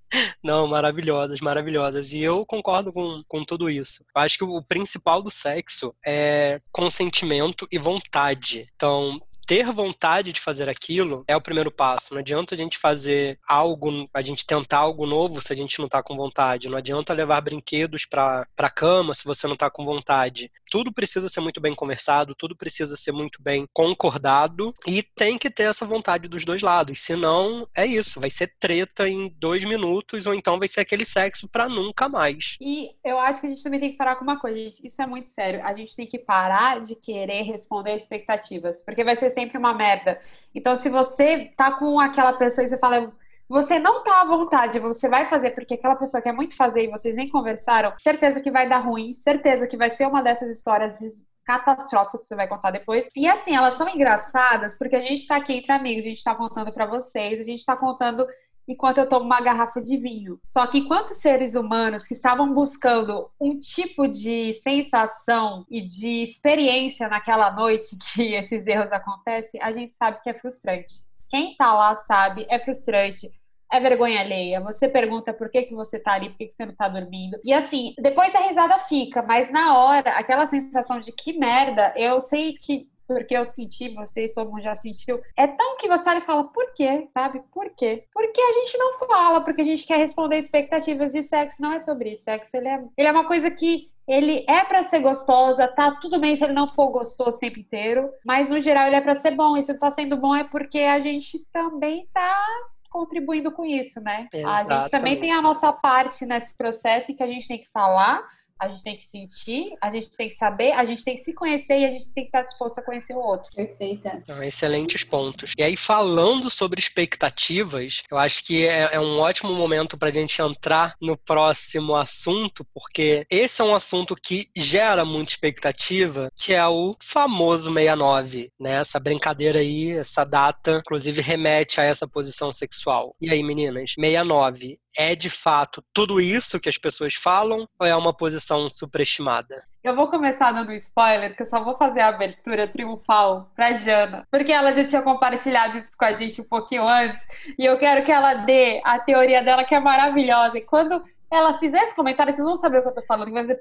Não, 0.43 0.67
maravilhosas, 0.67 1.39
maravilhosas. 1.39 2.13
E 2.13 2.19
eu 2.19 2.45
concordo 2.45 2.93
com, 2.93 3.23
com 3.27 3.43
tudo 3.43 3.67
isso. 3.67 4.05
Eu 4.15 4.21
acho 4.21 4.37
que 4.37 4.43
o 4.43 4.61
principal 4.61 5.23
do 5.23 5.31
sexo 5.31 5.95
é 6.05 6.61
consentimento 6.71 7.67
e 7.71 7.79
vontade. 7.79 8.69
Então, 8.75 9.19
ter 9.45 9.71
vontade 9.71 10.31
de 10.31 10.41
fazer 10.41 10.69
aquilo 10.69 11.23
é 11.27 11.35
o 11.35 11.41
primeiro 11.41 11.71
passo. 11.71 12.13
Não 12.13 12.19
adianta 12.19 12.55
a 12.55 12.57
gente 12.57 12.77
fazer 12.77 13.39
algo, 13.47 14.09
a 14.13 14.21
gente 14.21 14.45
tentar 14.45 14.79
algo 14.79 15.05
novo 15.05 15.41
se 15.41 15.51
a 15.51 15.55
gente 15.55 15.79
não 15.79 15.87
tá 15.87 16.01
com 16.01 16.15
vontade. 16.15 16.69
Não 16.69 16.77
adianta 16.77 17.13
levar 17.13 17.41
brinquedos 17.41 18.05
pra, 18.05 18.47
pra 18.55 18.69
cama 18.69 19.13
se 19.13 19.25
você 19.25 19.47
não 19.47 19.55
tá 19.55 19.69
com 19.69 19.85
vontade. 19.85 20.51
Tudo 20.73 20.91
precisa 20.91 21.29
ser 21.29 21.39
muito 21.39 21.61
bem 21.61 21.75
conversado, 21.75 22.33
tudo 22.33 22.55
precisa 22.55 22.97
ser 22.97 23.11
muito 23.11 23.39
bem 23.43 23.67
concordado 23.71 24.73
e 24.87 25.03
tem 25.03 25.37
que 25.37 25.47
ter 25.47 25.65
essa 25.69 25.85
vontade 25.85 26.27
dos 26.27 26.43
dois 26.43 26.63
lados. 26.63 26.99
Senão, 26.99 27.67
é 27.77 27.85
isso. 27.85 28.19
Vai 28.19 28.31
ser 28.31 28.55
treta 28.59 29.07
em 29.07 29.29
dois 29.37 29.63
minutos 29.63 30.25
ou 30.25 30.33
então 30.33 30.57
vai 30.57 30.67
ser 30.67 30.81
aquele 30.81 31.05
sexo 31.05 31.47
pra 31.47 31.69
nunca 31.69 32.09
mais. 32.09 32.57
E 32.59 32.89
eu 33.05 33.19
acho 33.19 33.39
que 33.39 33.45
a 33.45 33.49
gente 33.51 33.61
também 33.61 33.79
tem 33.79 33.91
que 33.91 33.97
parar 33.97 34.15
com 34.15 34.23
uma 34.23 34.39
coisa, 34.39 34.57
gente. 34.57 34.87
Isso 34.87 34.99
é 34.99 35.05
muito 35.05 35.29
sério. 35.35 35.63
A 35.63 35.75
gente 35.75 35.95
tem 35.95 36.07
que 36.07 36.17
parar 36.17 36.81
de 36.81 36.95
querer 36.95 37.43
responder 37.43 37.95
expectativas. 37.95 38.81
Porque 38.81 39.03
vai 39.03 39.15
ser 39.15 39.31
sempre 39.35 39.59
uma 39.59 39.75
merda. 39.75 40.19
Então, 40.55 40.81
se 40.81 40.89
você 40.89 41.51
tá 41.55 41.73
com 41.73 41.99
aquela 41.99 42.33
pessoa 42.33 42.65
e 42.65 42.69
você 42.69 42.79
fala, 42.79 43.13
você 43.53 43.77
não 43.77 44.03
tá 44.03 44.21
à 44.21 44.25
vontade, 44.25 44.79
você 44.79 45.07
vai 45.07 45.29
fazer 45.29 45.51
porque 45.51 45.75
aquela 45.75 45.95
pessoa 45.95 46.23
quer 46.23 46.33
muito 46.33 46.55
fazer 46.55 46.85
e 46.85 46.91
vocês 46.91 47.15
nem 47.15 47.29
conversaram, 47.29 47.93
certeza 47.99 48.41
que 48.41 48.49
vai 48.49 48.67
dar 48.67 48.79
ruim, 48.79 49.13
certeza 49.23 49.67
que 49.67 49.77
vai 49.77 49.91
ser 49.91 50.07
uma 50.07 50.23
dessas 50.23 50.49
histórias 50.49 50.97
de 50.97 51.11
catastróficas 51.45 52.21
que 52.21 52.27
você 52.27 52.35
vai 52.35 52.47
contar 52.47 52.71
depois. 52.71 53.07
E 53.15 53.27
assim, 53.27 53.55
elas 53.55 53.75
são 53.75 53.87
engraçadas 53.87 54.75
porque 54.75 54.95
a 54.95 55.01
gente 55.01 55.27
tá 55.27 55.35
aqui 55.35 55.53
entre 55.53 55.71
amigos, 55.71 56.03
a 56.03 56.09
gente 56.09 56.23
tá 56.23 56.33
contando 56.33 56.73
para 56.73 56.87
vocês, 56.87 57.39
a 57.39 57.43
gente 57.43 57.63
tá 57.63 57.77
contando 57.77 58.25
enquanto 58.67 58.97
eu 58.97 59.07
tomo 59.07 59.25
uma 59.25 59.39
garrafa 59.39 59.79
de 59.79 59.97
vinho. 59.97 60.39
Só 60.47 60.65
que 60.65 60.79
enquanto 60.79 61.13
seres 61.13 61.53
humanos 61.53 62.07
que 62.07 62.15
estavam 62.15 62.55
buscando 62.55 63.29
um 63.39 63.59
tipo 63.59 64.07
de 64.07 64.59
sensação 64.63 65.63
e 65.69 65.81
de 65.81 66.23
experiência 66.23 67.07
naquela 67.07 67.51
noite 67.51 67.95
que 68.15 68.33
esses 68.33 68.65
erros 68.65 68.91
acontecem, 68.91 69.61
a 69.61 69.71
gente 69.71 69.93
sabe 69.93 70.23
que 70.23 70.29
é 70.31 70.33
frustrante. 70.33 70.91
Quem 71.29 71.55
tá 71.55 71.71
lá 71.71 71.95
sabe, 72.07 72.47
é 72.49 72.57
frustrante. 72.57 73.31
É 73.73 73.79
vergonha 73.79 74.19
alheia. 74.19 74.61
Você 74.61 74.87
pergunta 74.87 75.33
por 75.33 75.49
que, 75.49 75.63
que 75.63 75.73
você 75.73 75.99
tá 75.99 76.13
ali, 76.13 76.29
por 76.29 76.37
que, 76.37 76.45
que 76.45 76.55
você 76.55 76.65
não 76.65 76.75
tá 76.75 76.87
dormindo. 76.87 77.39
E 77.43 77.51
assim, 77.51 77.95
depois 77.99 78.33
a 78.35 78.39
risada 78.41 78.77
fica, 78.87 79.23
mas 79.23 79.51
na 79.51 79.75
hora, 79.75 80.11
aquela 80.11 80.47
sensação 80.47 80.99
de 80.99 81.11
que 81.11 81.33
merda, 81.33 81.91
eu 81.97 82.21
sei 82.21 82.53
que 82.53 82.87
porque 83.07 83.35
eu 83.35 83.45
senti, 83.45 83.89
vocês 83.89 84.33
todo 84.33 84.49
mundo 84.49 84.61
já 84.61 84.75
sentiu. 84.75 85.19
É 85.35 85.47
tão 85.47 85.77
que 85.77 85.87
você 85.87 86.09
olha 86.09 86.19
e 86.19 86.25
fala, 86.25 86.43
por 86.45 86.73
quê? 86.73 87.07
Sabe? 87.13 87.41
Por 87.51 87.69
quê? 87.75 88.05
Porque 88.13 88.39
a 88.39 88.53
gente 88.53 88.77
não 88.77 88.99
fala, 88.99 89.41
porque 89.41 89.61
a 89.61 89.65
gente 89.65 89.85
quer 89.85 89.97
responder 89.97 90.37
expectativas 90.37 91.11
de 91.11 91.23
sexo. 91.23 91.61
Não 91.61 91.73
é 91.73 91.79
sobre 91.81 92.11
isso. 92.13 92.23
Sexo, 92.23 92.55
ele 92.55 92.67
é, 92.67 92.83
ele 92.97 93.07
é 93.07 93.11
uma 93.11 93.27
coisa 93.27 93.51
que 93.51 93.91
ele 94.07 94.45
é 94.47 94.63
para 94.65 94.85
ser 94.85 94.99
gostosa, 94.99 95.67
tá 95.67 95.97
tudo 96.01 96.19
bem 96.19 96.35
se 96.35 96.43
ele 96.43 96.53
não 96.53 96.73
for 96.73 96.89
gostoso 96.89 97.37
o 97.37 97.39
tempo 97.39 97.59
inteiro, 97.59 98.09
mas 98.25 98.49
no 98.49 98.59
geral 98.59 98.87
ele 98.87 98.97
é 98.97 99.01
para 99.01 99.19
ser 99.19 99.31
bom. 99.31 99.57
E 99.57 99.63
se 99.63 99.73
não 99.73 99.79
tá 99.79 99.91
sendo 99.91 100.17
bom 100.17 100.35
é 100.35 100.43
porque 100.43 100.79
a 100.79 100.99
gente 100.99 101.39
também 101.51 102.07
tá 102.13 102.45
contribuindo 102.93 103.51
com 103.51 103.65
isso, 103.65 103.99
né? 103.99 104.27
Exatamente. 104.31 104.71
A 104.71 104.81
gente 104.83 104.91
também 104.91 105.19
tem 105.19 105.33
a 105.33 105.41
nossa 105.41 105.73
parte 105.73 106.27
nesse 106.27 106.53
processo 106.53 107.11
em 107.11 107.15
que 107.15 107.23
a 107.23 107.27
gente 107.27 107.47
tem 107.47 107.57
que 107.57 107.69
falar, 107.73 108.23
a 108.59 108.67
gente 108.69 108.83
tem 108.83 108.97
que 108.97 109.07
sentir, 109.07 109.73
a 109.81 109.91
gente 109.91 110.09
tem 110.11 110.29
que 110.29 110.37
saber, 110.37 110.71
a 110.71 110.85
gente 110.85 111.03
tem 111.03 111.17
que 111.17 111.23
se 111.23 111.33
conhecer 111.33 111.79
e 111.79 111.85
a 111.85 111.89
gente 111.89 112.11
tem 112.13 112.23
que 112.23 112.29
estar 112.29 112.43
disposto 112.43 112.79
a 112.79 112.81
conhecer 112.81 113.13
o 113.13 113.19
outro. 113.19 113.49
Perfeita. 113.55 114.21
Então, 114.23 114.41
excelentes 114.43 115.03
pontos. 115.03 115.51
E 115.57 115.63
aí, 115.63 115.75
falando 115.75 116.49
sobre 116.49 116.79
expectativas, 116.79 118.03
eu 118.09 118.17
acho 118.17 118.43
que 118.45 118.65
é, 118.65 118.89
é 118.93 118.99
um 118.99 119.19
ótimo 119.19 119.53
momento 119.53 119.97
para 119.97 120.09
a 120.09 120.13
gente 120.13 120.41
entrar 120.41 120.95
no 121.01 121.17
próximo 121.17 121.95
assunto, 121.95 122.65
porque 122.73 123.25
esse 123.29 123.61
é 123.61 123.65
um 123.65 123.75
assunto 123.75 124.15
que 124.15 124.47
gera 124.55 125.03
muita 125.03 125.31
expectativa, 125.31 126.29
que 126.35 126.53
é 126.53 126.65
o 126.65 126.95
famoso 127.01 127.71
69, 127.73 128.49
né? 128.59 128.79
Essa 128.79 128.99
brincadeira 128.99 129.59
aí, 129.59 129.91
essa 129.91 130.23
data, 130.23 130.79
inclusive 130.79 131.21
remete 131.21 131.79
a 131.79 131.83
essa 131.83 132.07
posição 132.07 132.51
sexual. 132.51 133.15
E 133.19 133.29
aí, 133.29 133.43
meninas, 133.43 133.93
69 133.95 134.75
é 134.95 135.15
de 135.15 135.29
fato 135.29 135.83
tudo 135.93 136.21
isso 136.21 136.59
que 136.59 136.69
as 136.69 136.77
pessoas 136.77 137.15
falam 137.15 137.67
ou 137.79 137.87
é 137.87 137.95
uma 137.95 138.15
posição 138.15 138.52
superestimada? 138.69 139.63
Eu 139.83 139.95
vou 139.95 140.07
começar 140.07 140.53
dando 140.53 140.71
um 140.71 140.75
spoiler, 140.75 141.35
que 141.35 141.43
eu 141.43 141.47
só 141.47 141.61
vou 141.61 141.75
fazer 141.75 141.99
a 141.99 142.07
abertura 142.07 142.67
triunfal 142.67 143.51
pra 143.53 143.73
Jana. 143.73 144.25
Porque 144.31 144.51
ela 144.51 144.73
já 144.73 144.85
tinha 144.85 145.01
compartilhado 145.01 145.77
isso 145.77 145.91
com 145.97 146.05
a 146.05 146.13
gente 146.13 146.39
um 146.39 146.45
pouquinho 146.45 146.87
antes. 146.87 147.19
E 147.59 147.65
eu 147.65 147.77
quero 147.77 148.05
que 148.05 148.11
ela 148.11 148.45
dê 148.45 148.81
a 148.85 148.97
teoria 148.99 149.43
dela, 149.43 149.65
que 149.65 149.75
é 149.75 149.79
maravilhosa. 149.79 150.57
E 150.57 150.61
quando 150.61 151.03
ela 151.29 151.59
fizer 151.59 151.83
esse 151.83 151.95
comentário, 151.95 152.33
vocês 152.33 152.47
vão 152.47 152.57
saber 152.57 152.79
o 152.79 152.81
que 152.81 152.87
eu 152.87 152.95
tô 152.95 153.05
falando. 153.05 153.33
Vai 153.33 153.43
fazer 153.43 153.59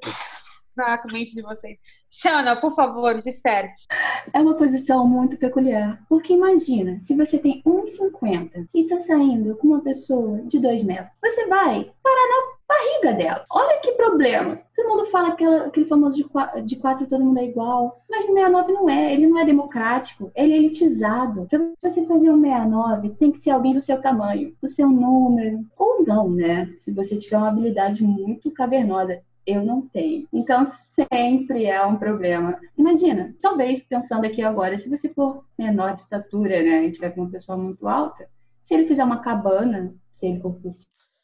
na 0.76 1.03
mente 1.11 1.34
de 1.34 1.43
vocês. 1.43 1.78
Shana, 2.11 2.57
por 2.57 2.74
favor, 2.74 3.20
disserte. 3.20 3.86
É 4.32 4.40
uma 4.40 4.55
posição 4.55 5.07
muito 5.07 5.36
peculiar. 5.36 5.99
Porque 6.09 6.32
imagina, 6.32 7.01
se 7.01 7.16
você 7.16 7.38
tem 7.38 7.62
1,50 7.64 8.68
e 8.74 8.84
tá 8.84 9.01
saindo 9.01 9.57
com 9.57 9.68
uma 9.68 9.82
pessoa 9.82 10.40
de 10.43 10.61
2 10.61 10.84
metros, 10.84 11.11
você 11.20 11.47
vai 11.47 11.90
parar 12.03 12.28
na 12.28 12.52
barriga 12.83 13.12
dela. 13.16 13.45
Olha 13.51 13.80
que 13.80 13.93
problema. 13.93 14.59
Todo 14.74 14.89
mundo 14.89 15.11
fala 15.11 15.28
aquela, 15.28 15.66
aquele 15.66 15.87
famoso 15.87 16.16
de 16.16 16.24
quatro, 16.24 16.62
de 16.62 16.76
quatro 16.76 17.07
todo 17.07 17.24
mundo 17.24 17.39
é 17.39 17.45
igual. 17.45 18.03
Mas 18.11 18.24
o 18.24 18.28
69 18.28 18.72
não 18.72 18.89
é. 18.89 19.12
Ele 19.12 19.26
não 19.26 19.39
é 19.39 19.45
democrático. 19.45 20.30
Ele 20.35 20.53
é 20.53 20.57
elitizado. 20.57 21.47
Pra 21.49 21.61
você 21.83 22.05
fazer 22.07 22.30
um 22.30 22.41
69, 22.41 23.11
tem 23.11 23.30
que 23.30 23.41
ser 23.41 23.51
alguém 23.51 23.74
do 23.74 23.80
seu 23.80 24.01
tamanho, 24.01 24.55
do 24.61 24.68
seu 24.68 24.89
número. 24.89 25.64
Ou 25.76 26.05
não, 26.05 26.30
né? 26.30 26.72
Se 26.80 26.93
você 26.93 27.16
tiver 27.16 27.37
uma 27.37 27.49
habilidade 27.49 28.03
muito 28.03 28.51
cavernosa 28.51 29.20
eu 29.45 29.64
não 29.64 29.83
tenho. 29.89 30.28
Então 30.33 30.64
sempre 30.95 31.64
é 31.64 31.85
um 31.85 31.97
problema. 31.97 32.61
Imagina, 32.78 33.35
talvez 33.43 33.83
pensando 33.83 34.24
aqui 34.24 34.41
agora, 34.41 34.78
se 34.78 34.89
você 34.89 35.09
for 35.09 35.45
menor 35.59 35.95
de 35.95 36.01
estatura, 36.01 36.62
né, 36.62 36.87
e 36.87 36.93
tiver 36.93 37.11
com 37.11 37.22
uma 37.22 37.30
pessoa 37.30 37.59
muito 37.59 37.89
alta, 37.89 38.28
se 38.62 38.72
ele 38.72 38.87
fizer 38.87 39.03
uma 39.03 39.20
cabana, 39.20 39.93
se 40.12 40.26
ele 40.26 40.41
for 40.41 40.55
por 40.55 40.72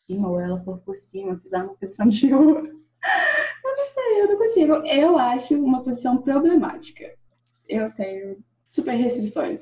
cima 0.08 0.28
ou 0.30 0.40
ela 0.40 0.60
for 0.64 0.78
por 0.78 0.98
cima, 0.98 1.38
fizer 1.38 1.58
uma 1.58 1.74
posição 1.74 2.08
de 2.08 2.32
ouro, 2.32 2.66
eu 3.64 3.76
não 3.76 3.92
sei, 3.94 4.22
eu 4.22 4.28
não 4.28 4.38
consigo. 4.38 4.72
Eu 4.86 5.18
acho 5.18 5.54
uma 5.54 5.84
posição 5.84 6.18
problemática. 6.18 7.14
Eu 7.68 7.92
tenho 7.92 8.38
super 8.70 8.94
restrições. 8.94 9.60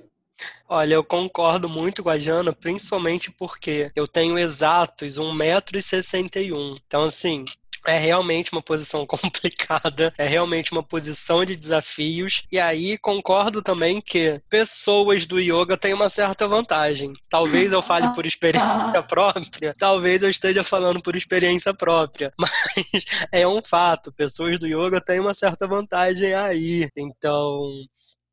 Olha, 0.68 0.94
eu 0.94 1.04
concordo 1.04 1.68
muito 1.68 2.02
com 2.02 2.10
a 2.10 2.18
Jana, 2.18 2.52
principalmente 2.52 3.30
porque 3.32 3.90
eu 3.96 4.06
tenho 4.06 4.38
exatos 4.38 5.18
1,61m. 5.18 6.80
Então, 6.86 7.04
assim, 7.04 7.44
é 7.86 7.98
realmente 7.98 8.52
uma 8.52 8.62
posição 8.62 9.06
complicada, 9.06 10.12
é 10.18 10.26
realmente 10.26 10.72
uma 10.72 10.82
posição 10.82 11.44
de 11.44 11.56
desafios. 11.56 12.42
E 12.50 12.58
aí 12.58 12.98
concordo 12.98 13.62
também 13.62 14.00
que 14.00 14.40
pessoas 14.48 15.26
do 15.26 15.40
yoga 15.40 15.76
têm 15.76 15.94
uma 15.94 16.08
certa 16.08 16.46
vantagem. 16.48 17.12
Talvez 17.28 17.72
eu 17.72 17.82
fale 17.82 18.12
por 18.12 18.26
experiência 18.26 19.02
própria, 19.08 19.74
talvez 19.78 20.22
eu 20.22 20.30
esteja 20.30 20.62
falando 20.62 21.00
por 21.00 21.16
experiência 21.16 21.72
própria, 21.74 22.32
mas 22.38 23.04
é 23.32 23.46
um 23.46 23.62
fato. 23.62 24.12
Pessoas 24.12 24.58
do 24.58 24.66
yoga 24.66 25.00
têm 25.00 25.20
uma 25.20 25.34
certa 25.34 25.66
vantagem 25.66 26.34
aí. 26.34 26.88
Então, 26.96 27.70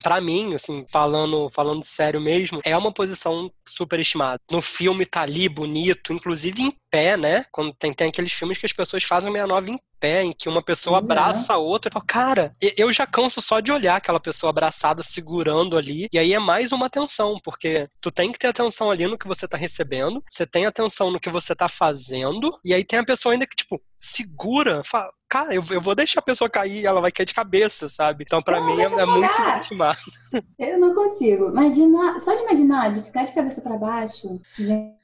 para 0.04 0.20
mim, 0.20 0.54
assim, 0.54 0.86
falando, 0.92 1.50
falando 1.50 1.84
sério 1.86 2.20
mesmo, 2.20 2.60
é 2.66 2.78
uma 2.78 2.92
posição 2.92 3.50
superestimada. 3.66 4.40
No 4.52 4.62
filme 4.62 5.06
tá 5.06 5.22
ali 5.22 5.48
bonito, 5.48 6.12
inclusive 6.12 6.62
em 6.62 6.76
pé, 6.94 7.18
né? 7.18 7.44
Quando 7.52 7.74
tem, 7.74 7.92
tem 7.92 8.10
aqueles 8.10 8.32
filmes 8.32 8.60
que 8.60 8.68
as 8.68 8.72
pessoas 8.72 9.04
fazem 9.04 9.32
69 9.32 9.72
em 9.72 9.80
pé, 10.00 10.22
em 10.22 10.32
que 10.32 10.48
uma 10.48 10.62
pessoa 10.62 11.00
uhum. 11.00 11.04
abraça 11.06 11.54
a 11.54 11.58
outra. 11.58 11.90
Falo, 11.92 12.06
cara, 12.06 12.54
eu 12.78 12.94
já 12.94 13.08
canso 13.08 13.42
só 13.42 13.60
de 13.60 13.72
olhar 13.72 13.96
aquela 13.96 14.20
pessoa 14.20 14.52
abraçada, 14.52 15.02
segurando 15.02 15.76
ali. 15.76 16.08
E 16.14 16.20
aí 16.20 16.34
é 16.34 16.40
mais 16.40 16.72
uma 16.72 16.86
atenção, 16.86 17.40
porque 17.44 17.90
tu 18.00 18.12
tem 18.12 18.32
que 18.32 18.38
ter 18.38 18.48
atenção 18.48 18.92
ali 18.92 19.08
no 19.08 19.18
que 19.18 19.28
você 19.28 19.48
tá 19.48 19.58
recebendo, 19.58 20.24
você 20.30 20.46
tem 20.46 20.68
atenção 20.68 21.10
no 21.10 21.20
que 21.20 21.32
você 21.32 21.56
tá 21.56 21.68
fazendo, 21.68 22.56
e 22.64 22.76
aí 22.76 22.84
tem 22.84 23.00
a 23.00 23.06
pessoa 23.06 23.34
ainda 23.34 23.48
que, 23.48 23.56
tipo, 23.56 23.82
segura, 23.98 24.84
fala, 24.86 25.10
cara, 25.28 25.56
eu, 25.56 25.64
eu 25.72 25.82
vou 25.82 25.96
deixar 25.96 26.20
a 26.20 26.24
pessoa 26.24 26.48
cair 26.48 26.86
ela 26.86 27.02
vai 27.02 27.12
cair 27.12 27.26
de 27.26 27.34
cabeça, 27.34 27.90
sabe? 27.90 28.24
Então, 28.24 28.44
para 28.44 28.62
mim, 28.62 28.80
é, 28.80 28.84
é 28.84 29.06
muito 29.06 29.34
subestimado. 29.34 29.98
Eu 30.60 30.80
não 30.80 30.94
consigo. 30.94 31.50
Imagina, 31.50 32.20
só 32.20 32.36
de 32.36 32.44
imaginar, 32.44 32.94
de 32.94 33.02
ficar 33.02 33.24
de 33.24 33.34
cabeça 33.34 33.62
para 33.62 33.78
baixo, 33.78 34.40
Gente, 34.58 35.03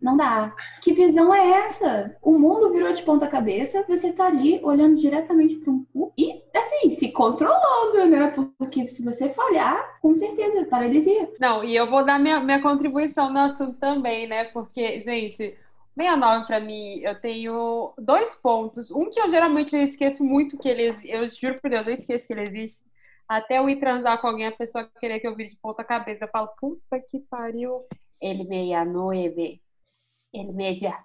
não 0.00 0.16
dá. 0.16 0.54
Que 0.82 0.92
visão 0.92 1.34
é 1.34 1.66
essa? 1.66 2.16
O 2.22 2.38
mundo 2.38 2.72
virou 2.72 2.92
de 2.94 3.02
ponta 3.02 3.26
cabeça, 3.26 3.84
você 3.86 4.12
tá 4.12 4.26
ali 4.26 4.60
olhando 4.62 4.96
diretamente 4.96 5.56
para 5.56 5.72
um 5.72 5.84
cu 5.92 6.12
e, 6.16 6.42
assim, 6.54 6.96
se 6.96 7.08
controlando, 7.12 8.06
né? 8.06 8.34
Porque 8.58 8.88
se 8.88 9.04
você 9.04 9.28
falhar, 9.30 9.98
com 10.00 10.14
certeza, 10.14 10.64
paralisia. 10.66 11.30
Não, 11.38 11.62
e 11.62 11.76
eu 11.76 11.90
vou 11.90 12.04
dar 12.04 12.18
minha, 12.18 12.40
minha 12.40 12.62
contribuição 12.62 13.30
no 13.30 13.40
assunto 13.40 13.78
também, 13.78 14.26
né? 14.26 14.44
Porque, 14.44 15.02
gente, 15.02 15.58
69 15.96 16.46
para 16.46 16.60
mim, 16.60 17.00
eu 17.00 17.20
tenho 17.20 17.92
dois 17.98 18.34
pontos. 18.36 18.90
Um 18.90 19.10
que 19.10 19.20
eu 19.20 19.30
geralmente 19.30 19.74
eu 19.74 19.82
esqueço 19.82 20.24
muito 20.24 20.58
que 20.58 20.68
ele 20.68 20.96
eu 21.04 21.28
juro 21.28 21.60
por 21.60 21.70
Deus, 21.70 21.86
eu 21.86 21.94
esqueço 21.94 22.26
que 22.26 22.32
ele 22.32 22.42
existe. 22.42 22.82
Até 23.28 23.58
eu 23.58 23.68
ir 23.68 23.80
transar 23.80 24.20
com 24.20 24.28
alguém, 24.28 24.46
a 24.46 24.52
pessoa 24.52 24.88
querer 25.00 25.18
que 25.20 25.26
eu 25.26 25.34
vire 25.34 25.50
de 25.50 25.56
ponta 25.56 25.82
cabeça. 25.82 26.24
Eu 26.24 26.28
falo, 26.28 26.48
puta 26.60 27.00
que 27.00 27.18
pariu 27.28 27.84
el 28.20 28.46
meia 28.46 28.84
nueve, 28.84 29.60
el 30.32 30.52
meia 30.52 30.98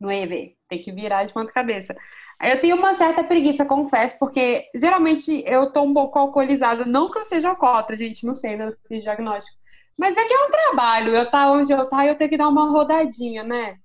nueve, 0.00 0.56
tem 0.68 0.82
que 0.82 0.92
virar 0.92 1.24
de 1.24 1.32
ponta 1.32 1.52
cabeça. 1.52 1.94
Eu 2.42 2.60
tenho 2.60 2.76
uma 2.76 2.96
certa 2.96 3.24
preguiça, 3.24 3.64
confesso, 3.64 4.18
porque 4.18 4.64
geralmente 4.74 5.42
eu 5.46 5.72
tô 5.72 5.82
um 5.82 5.94
pouco 5.94 6.18
alcoolizada, 6.18 6.84
não 6.84 7.10
que 7.10 7.18
eu 7.18 7.24
seja 7.24 7.50
alcoólatra, 7.50 7.96
gente, 7.96 8.26
não 8.26 8.34
sei, 8.34 8.56
não 8.56 8.72
fiz 8.88 9.02
diagnóstico. 9.02 9.56
Mas 9.96 10.16
é 10.16 10.24
que 10.24 10.34
é 10.34 10.46
um 10.46 10.50
trabalho, 10.50 11.14
eu 11.14 11.30
tá 11.30 11.50
onde 11.52 11.72
eu 11.72 11.88
tá 11.88 12.06
eu 12.06 12.16
tenho 12.16 12.30
que 12.30 12.36
dar 12.36 12.48
uma 12.48 12.70
rodadinha, 12.70 13.44
né? 13.44 13.78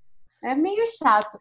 É 0.44 0.56
meio 0.56 0.86
chato. 0.98 1.40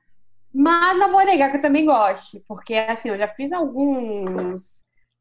Mas 0.52 0.98
não 0.98 1.10
vou 1.12 1.24
negar 1.24 1.50
que 1.50 1.58
eu 1.58 1.62
também 1.62 1.86
gosto, 1.86 2.42
porque 2.46 2.74
assim, 2.74 3.08
eu 3.10 3.18
já 3.18 3.28
fiz 3.28 3.52
alguns 3.52 4.77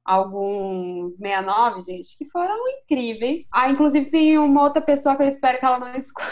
alguns 0.07 1.17
69, 1.17 1.81
gente, 1.81 2.17
que 2.17 2.25
foram 2.29 2.57
incríveis. 2.69 3.45
Ah, 3.53 3.69
inclusive 3.69 4.09
tem 4.09 4.37
uma 4.37 4.63
outra 4.63 4.81
pessoa 4.81 5.17
que 5.17 5.23
eu 5.23 5.27
espero 5.27 5.59
que 5.59 5.65
ela 5.65 5.79
não 5.79 5.93
escute. 5.95 6.27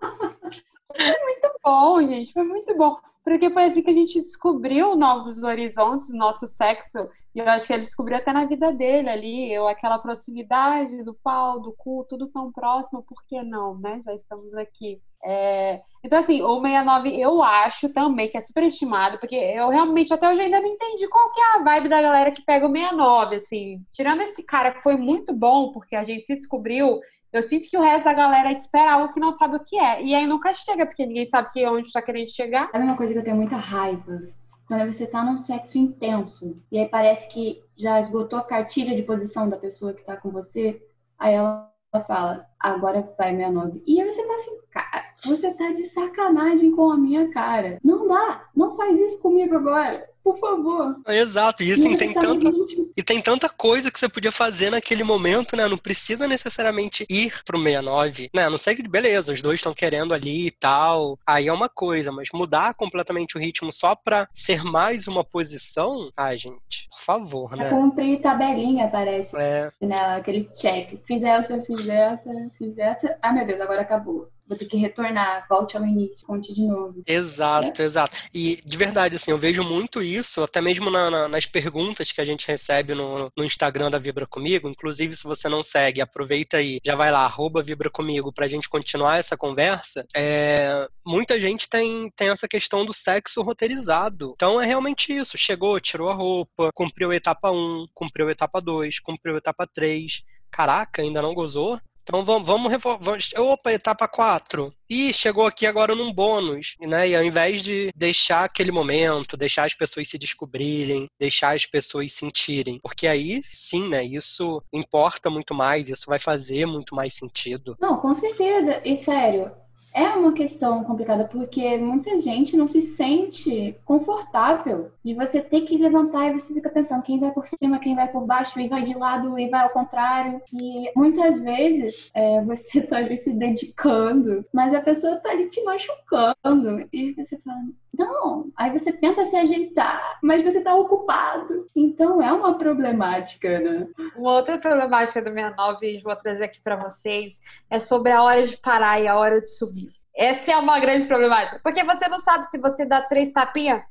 foi 0.00 1.20
muito 1.22 1.60
bom, 1.64 2.00
gente, 2.06 2.32
foi 2.32 2.44
muito 2.44 2.76
bom. 2.76 2.96
Porque 3.24 3.50
foi 3.50 3.64
assim 3.64 3.82
que 3.82 3.90
a 3.90 3.94
gente 3.94 4.20
descobriu 4.20 4.94
novos 4.94 5.42
horizontes 5.42 6.08
nosso 6.10 6.46
sexo. 6.46 7.08
E 7.34 7.40
eu 7.40 7.48
acho 7.48 7.66
que 7.66 7.72
ele 7.72 7.82
descobriu 7.82 8.18
até 8.18 8.32
na 8.32 8.44
vida 8.44 8.70
dele 8.72 9.08
ali, 9.08 9.52
eu, 9.52 9.66
aquela 9.66 9.98
proximidade 9.98 11.02
do 11.02 11.14
pau, 11.14 11.60
do 11.60 11.72
cu, 11.72 12.06
tudo 12.08 12.28
tão 12.28 12.52
próximo, 12.52 13.02
por 13.02 13.24
que 13.26 13.42
não, 13.42 13.76
né? 13.78 14.00
Já 14.04 14.14
estamos 14.14 14.54
aqui. 14.54 15.00
É... 15.24 15.80
Então, 16.02 16.18
assim, 16.18 16.42
o 16.42 16.60
69 16.60 17.18
eu 17.18 17.42
acho 17.42 17.88
também 17.88 18.28
que 18.28 18.36
é 18.36 18.40
superestimado, 18.42 19.18
porque 19.18 19.34
eu 19.34 19.70
realmente 19.70 20.12
até 20.12 20.28
hoje 20.28 20.42
ainda 20.42 20.60
não 20.60 20.68
entendi 20.68 21.08
qual 21.08 21.32
que 21.32 21.40
é 21.40 21.56
a 21.56 21.62
vibe 21.62 21.88
da 21.88 22.02
galera 22.02 22.30
que 22.30 22.42
pega 22.42 22.66
o 22.66 22.70
69, 22.70 23.36
assim. 23.36 23.80
Tirando 23.90 24.20
esse 24.20 24.42
cara 24.42 24.72
que 24.72 24.82
foi 24.82 24.96
muito 24.96 25.32
bom, 25.32 25.72
porque 25.72 25.96
a 25.96 26.04
gente 26.04 26.26
se 26.26 26.36
descobriu, 26.36 27.00
eu 27.32 27.42
sinto 27.42 27.70
que 27.70 27.76
o 27.78 27.80
resto 27.80 28.04
da 28.04 28.12
galera 28.12 28.52
espera 28.52 28.92
algo 28.92 29.14
que 29.14 29.18
não 29.18 29.32
sabe 29.32 29.56
o 29.56 29.64
que 29.64 29.78
é. 29.78 30.02
E 30.02 30.14
aí 30.14 30.26
nunca 30.26 30.52
chega, 30.52 30.84
porque 30.84 31.06
ninguém 31.06 31.26
sabe 31.26 31.50
que 31.50 31.66
onde 31.66 31.86
está 31.86 32.02
querendo 32.02 32.28
chegar. 32.28 32.70
Sabe 32.70 32.84
uma 32.84 32.96
coisa 32.96 33.12
que 33.12 33.18
eu 33.18 33.24
tenho 33.24 33.36
muita 33.36 33.56
raiva? 33.56 34.28
Quando 34.68 34.92
você 34.92 35.06
tá 35.06 35.24
num 35.24 35.38
sexo 35.38 35.76
intenso, 35.78 36.62
e 36.70 36.78
aí 36.78 36.88
parece 36.88 37.28
que 37.28 37.62
já 37.76 37.98
esgotou 38.00 38.38
a 38.38 38.44
cartilha 38.44 38.94
de 38.94 39.02
posição 39.02 39.48
da 39.48 39.56
pessoa 39.56 39.92
que 39.92 40.04
tá 40.04 40.16
com 40.16 40.30
você, 40.30 40.80
aí 41.18 41.34
ela 41.34 41.70
fala, 42.06 42.46
agora 42.58 43.12
vai 43.18 43.32
minha 43.32 43.50
nove. 43.50 43.82
E 43.86 44.00
aí 44.00 44.12
você 44.12 44.22
fala 44.22 44.36
assim, 44.36 44.58
cara, 44.70 45.04
você 45.24 45.52
tá 45.52 45.72
de 45.72 45.88
sacanagem 45.90 46.70
com 46.72 46.90
a 46.90 46.96
minha 46.96 47.28
cara. 47.30 47.78
Não 47.82 48.06
dá, 48.06 48.48
não 48.54 48.76
faz 48.76 48.98
isso 49.00 49.18
comigo 49.18 49.54
agora. 49.54 50.08
por 50.24 50.38
favor. 50.38 50.96
Exato, 51.06 51.62
e 51.62 51.70
assim, 51.70 51.96
tem 51.98 52.14
tanta, 52.14 52.50
e 52.96 53.02
tem 53.02 53.20
tanta 53.20 53.46
coisa 53.46 53.90
que 53.90 54.00
você 54.00 54.08
podia 54.08 54.32
fazer 54.32 54.70
naquele 54.70 55.04
momento, 55.04 55.54
né? 55.54 55.68
Não 55.68 55.76
precisa 55.76 56.26
necessariamente 56.26 57.04
ir 57.10 57.42
pro 57.44 57.58
69, 57.58 58.30
né? 58.34 58.48
Não 58.48 58.56
sei 58.56 58.74
que, 58.74 58.88
beleza, 58.88 59.32
os 59.32 59.42
dois 59.42 59.60
estão 59.60 59.74
querendo 59.74 60.14
ali 60.14 60.46
e 60.46 60.50
tal, 60.50 61.18
aí 61.26 61.48
é 61.48 61.52
uma 61.52 61.68
coisa, 61.68 62.10
mas 62.10 62.30
mudar 62.32 62.72
completamente 62.72 63.36
o 63.36 63.40
ritmo 63.40 63.70
só 63.70 63.94
pra 63.94 64.26
ser 64.32 64.64
mais 64.64 65.06
uma 65.06 65.22
posição, 65.22 66.10
ai, 66.16 66.38
gente, 66.38 66.88
por 66.88 67.00
favor, 67.00 67.54
né? 67.54 67.66
É 67.66 67.70
cumprir 67.70 68.22
tabelinha, 68.22 68.88
parece. 68.88 69.36
É. 69.36 69.70
Né? 69.80 70.16
Aquele 70.16 70.48
check. 70.54 70.98
Fiz 71.06 71.22
essa, 71.22 71.60
fiz 71.62 71.86
essa, 71.86 72.30
fiz 72.56 72.78
essa. 72.78 73.18
Ah, 73.20 73.32
meu 73.32 73.46
Deus, 73.46 73.60
agora 73.60 73.82
acabou 73.82 74.28
vou 74.46 74.56
ter 74.56 74.66
que 74.66 74.76
retornar, 74.76 75.46
volte 75.48 75.76
ao 75.76 75.84
início, 75.84 76.26
conte 76.26 76.52
de 76.52 76.62
novo. 76.62 77.02
Exato, 77.06 77.82
exato. 77.82 78.14
E 78.32 78.60
de 78.64 78.76
verdade, 78.76 79.16
assim, 79.16 79.30
eu 79.30 79.38
vejo 79.38 79.62
muito 79.62 80.02
isso, 80.02 80.42
até 80.42 80.60
mesmo 80.60 80.90
na, 80.90 81.10
na, 81.10 81.28
nas 81.28 81.46
perguntas 81.46 82.12
que 82.12 82.20
a 82.20 82.24
gente 82.24 82.46
recebe 82.46 82.94
no, 82.94 83.30
no, 83.36 83.44
Instagram 83.44 83.90
da 83.90 83.98
Vibra 83.98 84.26
Comigo. 84.26 84.68
Inclusive, 84.68 85.14
se 85.14 85.24
você 85.24 85.48
não 85.48 85.62
segue, 85.62 86.00
aproveita 86.00 86.58
aí, 86.58 86.78
já 86.84 86.94
vai 86.94 87.10
lá, 87.10 87.20
arroba 87.20 87.62
Vibra 87.62 87.90
Comigo, 87.90 88.32
pra 88.32 88.48
gente 88.48 88.68
continuar 88.68 89.18
essa 89.18 89.36
conversa. 89.36 90.06
É, 90.14 90.86
muita 91.06 91.40
gente 91.40 91.68
tem, 91.68 92.10
tem 92.14 92.28
essa 92.28 92.46
questão 92.46 92.84
do 92.84 92.92
sexo 92.92 93.42
roteirizado. 93.42 94.32
Então 94.36 94.60
é 94.60 94.66
realmente 94.66 95.12
isso. 95.12 95.38
Chegou, 95.38 95.80
tirou 95.80 96.10
a 96.10 96.14
roupa, 96.14 96.70
cumpriu 96.74 97.10
a 97.10 97.16
etapa 97.16 97.50
1, 97.50 97.86
cumpriu 97.94 98.28
a 98.28 98.32
etapa 98.32 98.60
2, 98.60 99.00
cumpriu 99.00 99.34
a 99.34 99.38
etapa 99.38 99.66
3. 99.66 100.22
Caraca, 100.50 101.02
ainda 101.02 101.20
não 101.20 101.34
gozou? 101.34 101.80
Então 102.04 102.22
vamos, 102.22 102.46
vamos, 102.46 102.70
vamos 103.00 103.32
opa, 103.34 103.72
etapa 103.72 104.06
4. 104.06 104.72
E 104.88 105.12
chegou 105.14 105.46
aqui 105.46 105.66
agora 105.66 105.94
num 105.94 106.12
bônus, 106.12 106.76
né? 106.80 107.08
E 107.08 107.16
ao 107.16 107.24
invés 107.24 107.62
de 107.62 107.90
deixar 107.96 108.44
aquele 108.44 108.70
momento, 108.70 109.38
deixar 109.38 109.64
as 109.64 109.74
pessoas 109.74 110.08
se 110.08 110.18
descobrirem, 110.18 111.08
deixar 111.18 111.54
as 111.54 111.64
pessoas 111.64 112.12
sentirem, 112.12 112.78
porque 112.82 113.06
aí 113.06 113.40
sim, 113.42 113.88
né? 113.88 114.04
Isso 114.04 114.62
importa 114.72 115.30
muito 115.30 115.54
mais, 115.54 115.88
isso 115.88 116.04
vai 116.06 116.18
fazer 116.18 116.66
muito 116.66 116.94
mais 116.94 117.14
sentido. 117.14 117.74
Não, 117.80 117.96
com 117.96 118.14
certeza. 118.14 118.82
E 118.84 118.98
sério, 118.98 119.50
é 119.94 120.08
uma 120.08 120.32
questão 120.32 120.82
complicada 120.82 121.24
porque 121.24 121.78
muita 121.78 122.20
gente 122.20 122.56
não 122.56 122.66
se 122.66 122.82
sente 122.82 123.76
confortável 123.84 124.90
de 125.04 125.14
você 125.14 125.40
ter 125.40 125.60
que 125.62 125.78
levantar 125.78 126.28
e 126.28 126.32
você 126.32 126.52
fica 126.52 126.68
pensando 126.68 127.04
quem 127.04 127.20
vai 127.20 127.30
por 127.30 127.46
cima, 127.46 127.78
quem 127.78 127.94
vai 127.94 128.10
por 128.10 128.26
baixo, 128.26 128.58
e 128.58 128.68
vai 128.68 128.82
de 128.82 128.94
lado 128.94 129.38
e 129.38 129.48
vai 129.48 129.62
ao 129.62 129.70
contrário. 129.70 130.42
E 130.52 130.90
muitas 130.96 131.40
vezes 131.40 132.10
é, 132.12 132.42
você 132.42 132.82
tá 132.82 132.96
ali 132.96 133.18
se 133.18 133.32
dedicando, 133.32 134.44
mas 134.52 134.74
a 134.74 134.80
pessoa 134.80 135.16
tá 135.16 135.30
ali 135.30 135.48
te 135.48 135.62
machucando. 135.62 136.88
E 136.92 137.12
você 137.12 137.38
fala, 137.38 137.60
não. 137.98 138.50
Aí 138.56 138.70
você 138.76 138.92
tenta 138.92 139.24
se 139.24 139.36
ajeitar, 139.36 140.18
mas 140.22 140.44
você 140.44 140.60
tá 140.60 140.74
ocupado. 140.74 141.66
Então 141.74 142.22
é 142.22 142.32
uma 142.32 142.58
problemática, 142.58 143.58
né? 143.60 143.88
Uma 144.16 144.34
outra 144.34 144.58
problemática 144.58 145.20
do 145.20 145.30
69, 145.32 146.00
vou 146.02 146.16
trazer 146.16 146.44
aqui 146.44 146.60
para 146.62 146.76
vocês, 146.76 147.32
é 147.70 147.80
sobre 147.80 148.12
a 148.12 148.22
hora 148.22 148.46
de 148.46 148.56
parar 148.58 149.00
e 149.00 149.08
a 149.08 149.16
hora 149.16 149.40
de 149.40 149.50
subir. 149.50 149.92
Essa 150.16 150.52
é 150.52 150.56
uma 150.56 150.78
grande 150.78 151.06
problemática. 151.06 151.60
Porque 151.62 151.82
você 151.82 152.08
não 152.08 152.18
sabe 152.20 152.48
se 152.50 152.58
você 152.58 152.84
dá 152.86 153.02
três 153.02 153.32
tapinhas 153.32 153.82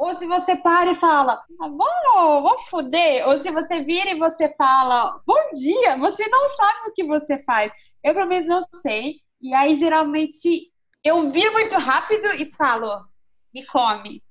ou 0.00 0.16
se 0.16 0.26
você 0.26 0.56
para 0.56 0.92
e 0.92 0.96
fala, 0.96 1.34
ah, 1.34 1.68
vamos, 1.68 2.42
vamos 2.42 2.68
foder. 2.70 3.28
Ou 3.28 3.38
se 3.38 3.50
você 3.50 3.80
vira 3.80 4.10
e 4.10 4.18
você 4.18 4.48
fala, 4.56 5.20
bom 5.26 5.38
dia, 5.52 5.98
você 5.98 6.26
não 6.26 6.48
sabe 6.56 6.88
o 6.88 6.92
que 6.94 7.04
você 7.04 7.36
faz. 7.42 7.70
Eu, 8.02 8.14
pelo 8.14 8.26
menos, 8.26 8.48
não 8.48 8.62
sei. 8.80 9.16
E 9.42 9.52
aí, 9.52 9.76
geralmente, 9.76 10.72
eu 11.04 11.30
viro 11.30 11.52
muito 11.52 11.76
rápido 11.76 12.28
e 12.32 12.50
falo, 12.56 13.04
me 13.54 13.64
come. 13.66 14.22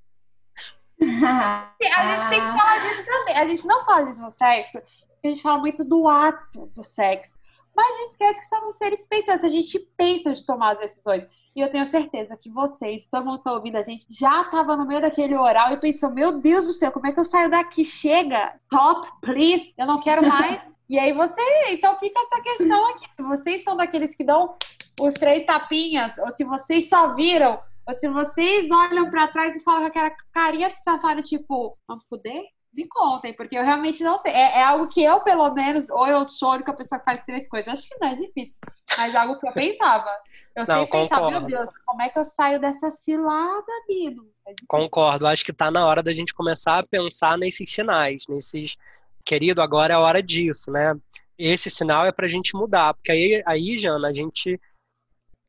a 1.01 1.72
gente 1.78 2.30
tem 2.30 2.41
que 2.41 2.57
falar 2.57 2.80
disso 2.80 3.05
também. 3.05 3.36
A 3.38 3.47
gente 3.47 3.67
não 3.67 3.86
fala 3.86 4.05
disso 4.05 4.22
no 4.22 4.32
sexo, 4.32 4.80
porque 5.13 5.28
a 5.28 5.30
gente 5.30 5.41
fala 5.41 5.59
muito 5.59 5.84
do 5.84 6.07
ato 6.07 6.67
do 6.76 6.84
sexo. 6.84 7.32
Mas 7.76 7.88
a 7.88 7.97
gente 7.99 8.11
esquece 8.11 8.39
que 8.39 8.49
somos 8.49 8.76
seres 8.76 9.05
pensantes, 9.07 9.45
a 9.45 9.49
gente 9.49 9.80
pensa 9.95 10.34
de 10.34 10.45
tomar 10.45 10.74
as 10.74 10.80
decisões. 10.80 11.28
E 11.55 11.61
eu 11.61 11.70
tenho 11.70 11.86
certeza 11.86 12.38
que 12.38 12.49
vocês, 12.49 13.07
todo 13.09 13.26
mundo 13.26 13.39
que 13.39 13.43
tá 13.43 13.53
ouvindo 13.53 13.78
a 13.78 13.84
gente, 13.84 14.05
já 14.09 14.43
tava 14.45 14.76
no 14.76 14.86
meio 14.86 15.01
daquele 15.01 15.36
oral 15.36 15.74
e 15.74 15.78
pensou: 15.78 16.09
meu 16.09 16.39
Deus 16.39 16.65
do 16.65 16.74
céu, 16.74 16.91
como 16.91 17.07
é 17.07 17.11
que 17.11 17.20
eu 17.20 17.26
saio 17.26 17.49
daqui? 17.49 17.84
Chega! 17.84 18.53
Stop, 18.63 19.09
please! 19.22 19.74
Eu 19.78 19.88
não 19.88 19.99
quero 19.99 20.28
mais. 20.28 20.61
e 20.88 20.99
aí 20.99 21.13
você. 21.13 21.41
Então 21.70 21.95
fica 21.95 22.20
essa 22.20 22.41
questão 22.41 22.89
aqui. 22.91 23.05
Se 23.15 23.22
vocês 23.24 23.63
são 23.63 23.76
daqueles 23.76 24.15
que 24.15 24.24
dão 24.24 24.55
os 24.99 25.13
três 25.15 25.45
tapinhas, 25.45 26.17
ou 26.20 26.32
se 26.32 26.43
vocês 26.43 26.88
só 26.88 27.13
viram, 27.15 27.59
se 27.95 28.07
vocês 28.07 28.69
olham 28.69 29.09
para 29.09 29.27
trás 29.27 29.55
e 29.55 29.63
falam 29.63 29.81
com 29.81 29.87
aquela 29.87 30.11
carinha 30.33 30.69
de 30.69 30.81
safado, 30.83 31.23
tipo, 31.23 31.77
vamos 31.87 32.05
fuder? 32.07 32.43
me 32.73 32.87
contem, 32.87 33.33
porque 33.33 33.57
eu 33.57 33.63
realmente 33.63 34.03
não 34.03 34.17
sei. 34.19 34.31
É, 34.31 34.59
é, 34.59 34.63
algo 34.63 34.87
que 34.87 35.03
eu, 35.03 35.19
pelo 35.21 35.51
menos, 35.53 35.89
ou 35.89 36.07
eu 36.07 36.27
sou 36.29 36.51
a 36.51 36.55
única 36.55 36.73
pessoa 36.73 36.99
que 36.99 37.05
faz 37.05 37.23
três 37.25 37.47
coisas. 37.47 37.73
Acho 37.73 37.87
que 37.87 37.97
não 37.99 38.09
é 38.09 38.15
difícil. 38.15 38.55
Mas 38.97 39.15
algo 39.15 39.39
que 39.39 39.47
eu 39.47 39.53
pensava. 39.53 40.09
Eu 40.55 40.65
não, 40.67 40.75
sempre 40.75 40.87
concordo. 40.87 41.09
pensava, 41.09 41.31
meu 41.31 41.41
Deus, 41.41 41.69
como 41.85 42.01
é 42.01 42.09
que 42.09 42.19
eu 42.19 42.25
saio 42.25 42.59
dessa 42.59 42.91
cilada, 42.91 43.71
Bino? 43.87 44.27
É 44.47 44.53
concordo. 44.67 45.27
Acho 45.27 45.43
que 45.43 45.53
tá 45.53 45.71
na 45.71 45.85
hora 45.85 46.03
da 46.03 46.13
gente 46.13 46.33
começar 46.33 46.79
a 46.79 46.87
pensar 46.87 47.37
nesses 47.37 47.71
sinais, 47.71 48.23
nesses. 48.27 48.77
Querido, 49.25 49.61
agora 49.61 49.93
é 49.93 49.95
a 49.95 49.99
hora 49.99 50.23
disso, 50.23 50.71
né? 50.71 50.95
Esse 51.37 51.69
sinal 51.69 52.05
é 52.05 52.11
pra 52.11 52.27
gente 52.27 52.55
mudar. 52.55 52.93
Porque 52.93 53.11
aí, 53.11 53.43
aí 53.45 53.77
Jana, 53.77 54.07
a 54.07 54.13
gente 54.13 54.59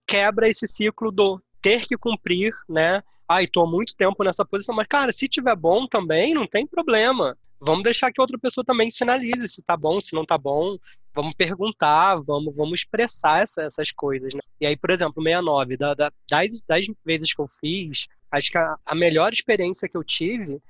quebra 0.06 0.48
esse 0.48 0.66
ciclo 0.66 1.10
do 1.10 1.40
ter 1.60 1.86
que 1.86 1.96
cumprir, 1.96 2.54
né? 2.68 3.02
ai, 3.30 3.46
tô 3.46 3.62
há 3.62 3.70
muito 3.70 3.94
tempo 3.94 4.24
nessa 4.24 4.44
posição, 4.44 4.74
mas, 4.74 4.88
cara, 4.88 5.12
se 5.12 5.28
tiver 5.28 5.54
bom 5.54 5.86
também, 5.86 6.34
não 6.34 6.48
tem 6.48 6.66
problema. 6.66 7.38
Vamos 7.60 7.84
deixar 7.84 8.10
que 8.10 8.20
outra 8.20 8.36
pessoa 8.36 8.64
também 8.64 8.90
sinalize 8.90 9.48
se 9.48 9.62
tá 9.62 9.76
bom, 9.76 10.00
se 10.00 10.14
não 10.14 10.26
tá 10.26 10.36
bom. 10.36 10.76
Vamos 11.14 11.34
perguntar, 11.34 12.16
vamos, 12.16 12.56
vamos 12.56 12.80
expressar 12.80 13.42
essa, 13.42 13.62
essas 13.62 13.92
coisas. 13.92 14.34
Né? 14.34 14.40
E 14.60 14.66
aí, 14.66 14.76
por 14.76 14.90
exemplo, 14.90 15.22
69, 15.22 15.76
da, 15.76 15.94
da, 15.94 16.12
das, 16.28 16.60
das 16.66 16.86
vezes 17.04 17.32
que 17.32 17.40
eu 17.40 17.46
fiz, 17.48 18.08
acho 18.32 18.50
que 18.50 18.58
a, 18.58 18.76
a 18.84 18.94
melhor 18.96 19.32
experiência 19.32 19.88
que 19.88 19.96
eu 19.96 20.02
tive 20.02 20.60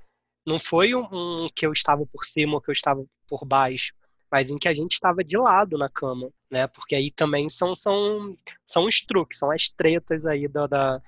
não 0.47 0.59
foi 0.59 0.95
um, 0.95 1.07
um, 1.11 1.49
que 1.55 1.65
eu 1.65 1.73
estava 1.73 2.05
por 2.05 2.27
cima 2.27 2.55
ou 2.55 2.61
que 2.61 2.69
eu 2.69 2.75
estava 2.75 3.03
por 3.27 3.43
baixo, 3.47 3.95
mas 4.31 4.51
em 4.51 4.59
que 4.59 4.69
a 4.69 4.75
gente 4.75 4.93
estava 4.93 5.25
de 5.25 5.37
lado 5.37 5.77
na 5.77 5.89
cama, 5.89 6.31
né? 6.51 6.67
Porque 6.67 6.95
aí 6.95 7.11
também 7.11 7.49
são, 7.49 7.75
são, 7.75 8.37
são 8.67 8.87
os 8.87 9.01
truques, 9.01 9.39
são 9.39 9.51
as 9.51 9.69
tretas 9.69 10.27
aí 10.27 10.47
da, 10.47 10.67
da 10.67 11.03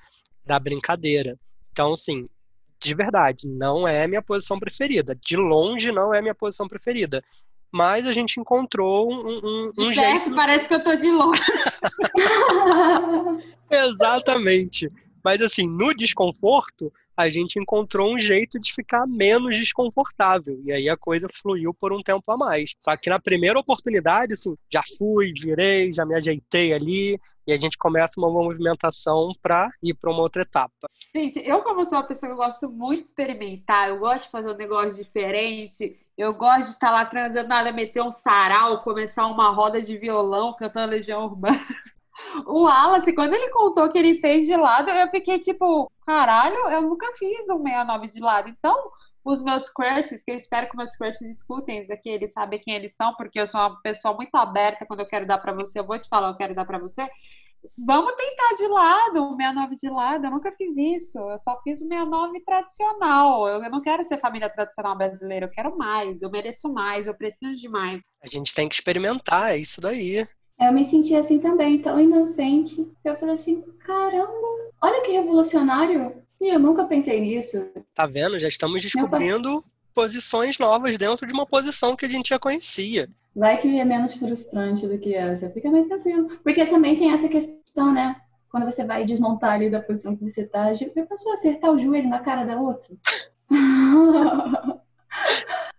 da 0.45 0.59
brincadeira. 0.59 1.39
Então, 1.73 1.93
assim, 1.93 2.29
de 2.81 2.95
verdade, 2.95 3.47
não 3.47 3.87
é 3.87 4.07
minha 4.07 4.23
posição 4.23 4.59
preferida. 4.59 5.15
De 5.15 5.37
longe, 5.37 5.93
não 5.93 6.13
é 6.13 6.21
minha 6.21 6.35
posição 6.35 6.69
preferida. 6.69 7.23
Mas 7.71 8.07
a 8.07 8.13
gente 8.13 8.39
encontrou 8.39 9.11
um, 9.11 9.41
um, 9.43 9.73
um 9.79 9.95
certo, 9.95 9.95
jeito. 9.95 10.35
Parece 10.35 10.69
que 10.69 10.75
eu 10.75 10.85
tô 10.85 10.95
de 10.95 11.11
longe. 11.11 11.41
Exatamente. 13.71 14.93
Mas 15.25 15.41
assim, 15.41 15.67
no 15.67 15.95
desconforto, 15.95 16.93
a 17.17 17.29
gente 17.29 17.59
encontrou 17.59 18.15
um 18.15 18.21
jeito 18.21 18.59
de 18.59 18.73
ficar 18.73 19.07
menos 19.07 19.57
desconfortável. 19.57 20.61
E 20.65 20.73
aí 20.73 20.89
a 20.89 20.97
coisa 20.97 21.29
fluiu 21.33 21.75
por 21.75 21.93
um 21.93 22.03
tempo 22.03 22.31
a 22.31 22.37
mais. 22.37 22.73
Só 22.79 22.97
que 22.97 23.11
na 23.11 23.21
primeira 23.21 23.59
oportunidade, 23.59 24.33
assim, 24.33 24.57
já 24.71 24.83
fui, 24.99 25.33
virei, 25.33 25.93
já 25.93 26.05
me 26.05 26.15
ajeitei 26.15 26.73
ali, 26.73 27.21
e 27.47 27.53
a 27.53 27.57
gente 27.57 27.77
começa 27.77 28.21
uma 28.21 28.31
movimentação 28.31 29.33
para 29.43 29.71
ir 29.83 29.95
para 29.95 30.11
uma 30.11 30.23
outra 30.23 30.43
etapa. 30.43 30.89
Gente, 31.15 31.41
eu 31.41 31.61
como 31.63 31.85
sou 31.85 31.99
uma 31.99 32.07
pessoa 32.07 32.31
que 32.31 32.37
gosto 32.37 32.71
muito 32.71 33.01
de 33.01 33.07
experimentar, 33.07 33.89
eu 33.89 33.99
gosto 33.99 34.25
de 34.25 34.31
fazer 34.31 34.51
um 34.51 34.57
negócio 34.57 34.95
diferente, 34.95 35.99
eu 36.17 36.35
gosto 36.35 36.67
de 36.67 36.73
estar 36.73 36.91
lá 36.91 37.05
transando 37.07 37.49
nada, 37.49 37.73
meter 37.73 38.03
um 38.03 38.13
sarau, 38.13 38.83
começar 38.83 39.27
uma 39.27 39.51
roda 39.51 39.83
de 39.83 39.97
violão 39.97 40.55
cantando 40.55 40.93
Legião 40.93 41.25
Urbana. 41.25 41.67
O 42.47 42.63
Wallace, 42.65 43.15
quando 43.15 43.35
ele 43.35 43.51
contou 43.51 43.91
que 43.91 43.99
ele 43.99 44.19
fez 44.21 44.47
de 44.47 44.57
lado, 44.57 44.91
eu 44.91 45.09
fiquei 45.11 45.39
tipo, 45.39 45.91
caralho, 46.07 46.57
eu 46.71 46.83
nunca 46.83 47.07
fiz 47.19 47.49
um 47.51 47.63
69 47.63 48.09
de 48.09 48.21
lado. 48.21 48.49
Então, 48.49 48.91
os 49.25 49.43
meus 49.43 49.69
crushes, 49.71 50.25
que 50.25 50.31
eu 50.31 50.37
espero 50.37 50.69
que 50.69 50.77
meus 50.77 50.97
crushes 50.97 51.23
escutem 51.23 51.83
isso 51.83 51.93
aqui, 51.93 52.09
eles 52.09 52.33
sabem 52.33 52.61
quem 52.61 52.75
eles 52.75 52.95
são, 52.97 53.15
porque 53.15 53.39
eu 53.39 53.47
sou 53.47 53.61
uma 53.61 53.81
pessoa 53.81 54.15
muito 54.15 54.35
aberta 54.35 54.87
quando 54.87 55.01
eu 55.01 55.07
quero 55.07 55.27
dar 55.27 55.39
para 55.39 55.53
você, 55.53 55.79
eu 55.79 55.87
vou 55.87 55.99
te 55.99 56.09
falar, 56.09 56.29
eu 56.29 56.37
quero 56.37 56.55
dar 56.55 56.65
para 56.65 56.79
você. 56.79 57.09
Vamos 57.79 58.13
tentar 58.17 58.57
de 58.57 58.67
lado, 58.67 59.25
o 59.25 59.37
69 59.37 59.77
de 59.77 59.89
lado, 59.89 60.27
eu 60.27 60.31
nunca 60.33 60.51
fiz 60.51 60.77
isso, 60.77 61.17
eu 61.17 61.39
só 61.39 61.61
fiz 61.63 61.81
o 61.81 61.87
69 61.87 62.41
tradicional. 62.41 63.47
Eu, 63.47 63.63
eu 63.63 63.71
não 63.71 63.81
quero 63.81 64.05
ser 64.05 64.19
família 64.19 64.51
tradicional 64.51 64.97
brasileira, 64.97 65.47
eu 65.47 65.51
quero 65.51 65.79
mais, 65.79 66.21
eu 66.21 66.31
mereço 66.31 66.73
mais, 66.73 67.07
eu 67.07 67.15
preciso 67.15 67.57
de 67.61 67.69
mais. 67.69 68.01
A 68.21 68.29
gente 68.29 68.53
tem 68.53 68.69
que 68.69 68.75
experimentar, 68.75 69.53
é 69.53 69.59
isso 69.59 69.81
daí. 69.81 70.27
Eu 70.63 70.73
me 70.73 70.85
senti 70.85 71.15
assim 71.17 71.41
também, 71.41 71.81
tão 71.81 72.01
inocente. 72.01 72.89
Eu 73.05 73.17
falei 73.17 73.35
assim, 73.35 73.63
caramba, 73.85 74.31
olha 74.81 75.03
que 75.03 75.11
revolucionário. 75.11 76.15
E 76.41 76.49
eu 76.55 76.59
nunca 76.61 76.85
pensei 76.85 77.21
nisso. 77.21 77.69
Tá 77.93 78.07
vendo? 78.07 78.39
Já 78.39 78.47
estamos 78.47 78.81
descobrindo 78.81 79.61
posições 79.93 80.59
novas 80.59 80.97
dentro 80.97 81.27
de 81.27 81.35
uma 81.35 81.45
posição 81.45 81.97
que 81.97 82.07
a 82.07 82.09
gente 82.09 82.29
já 82.29 82.39
conhecia. 82.39 83.09
Vai 83.35 83.61
que 83.61 83.81
é 83.81 83.85
menos 83.85 84.15
frustrante 84.15 84.87
do 84.87 84.99
que 84.99 85.15
essa. 85.15 85.51
Fica 85.51 85.69
mais 85.69 85.89
tranquilo. 85.89 86.29
Porque 86.45 86.65
também 86.67 86.97
tem 86.97 87.13
essa 87.13 87.29
questão, 87.29 87.93
né? 87.93 88.17
Quando 88.49 88.67
você 88.67 88.85
vai 88.85 89.05
desmontar 89.05 89.55
ali 89.55 89.69
da 89.69 89.81
posição 89.81 90.15
que 90.15 90.31
você 90.31 90.45
tá, 90.45 90.73
já 90.75 90.87
pensou 90.89 91.33
acertar 91.33 91.73
o 91.73 91.81
joelho 91.81 92.09
na 92.09 92.21
cara 92.21 92.45
da 92.45 92.57
outra? 92.57 92.95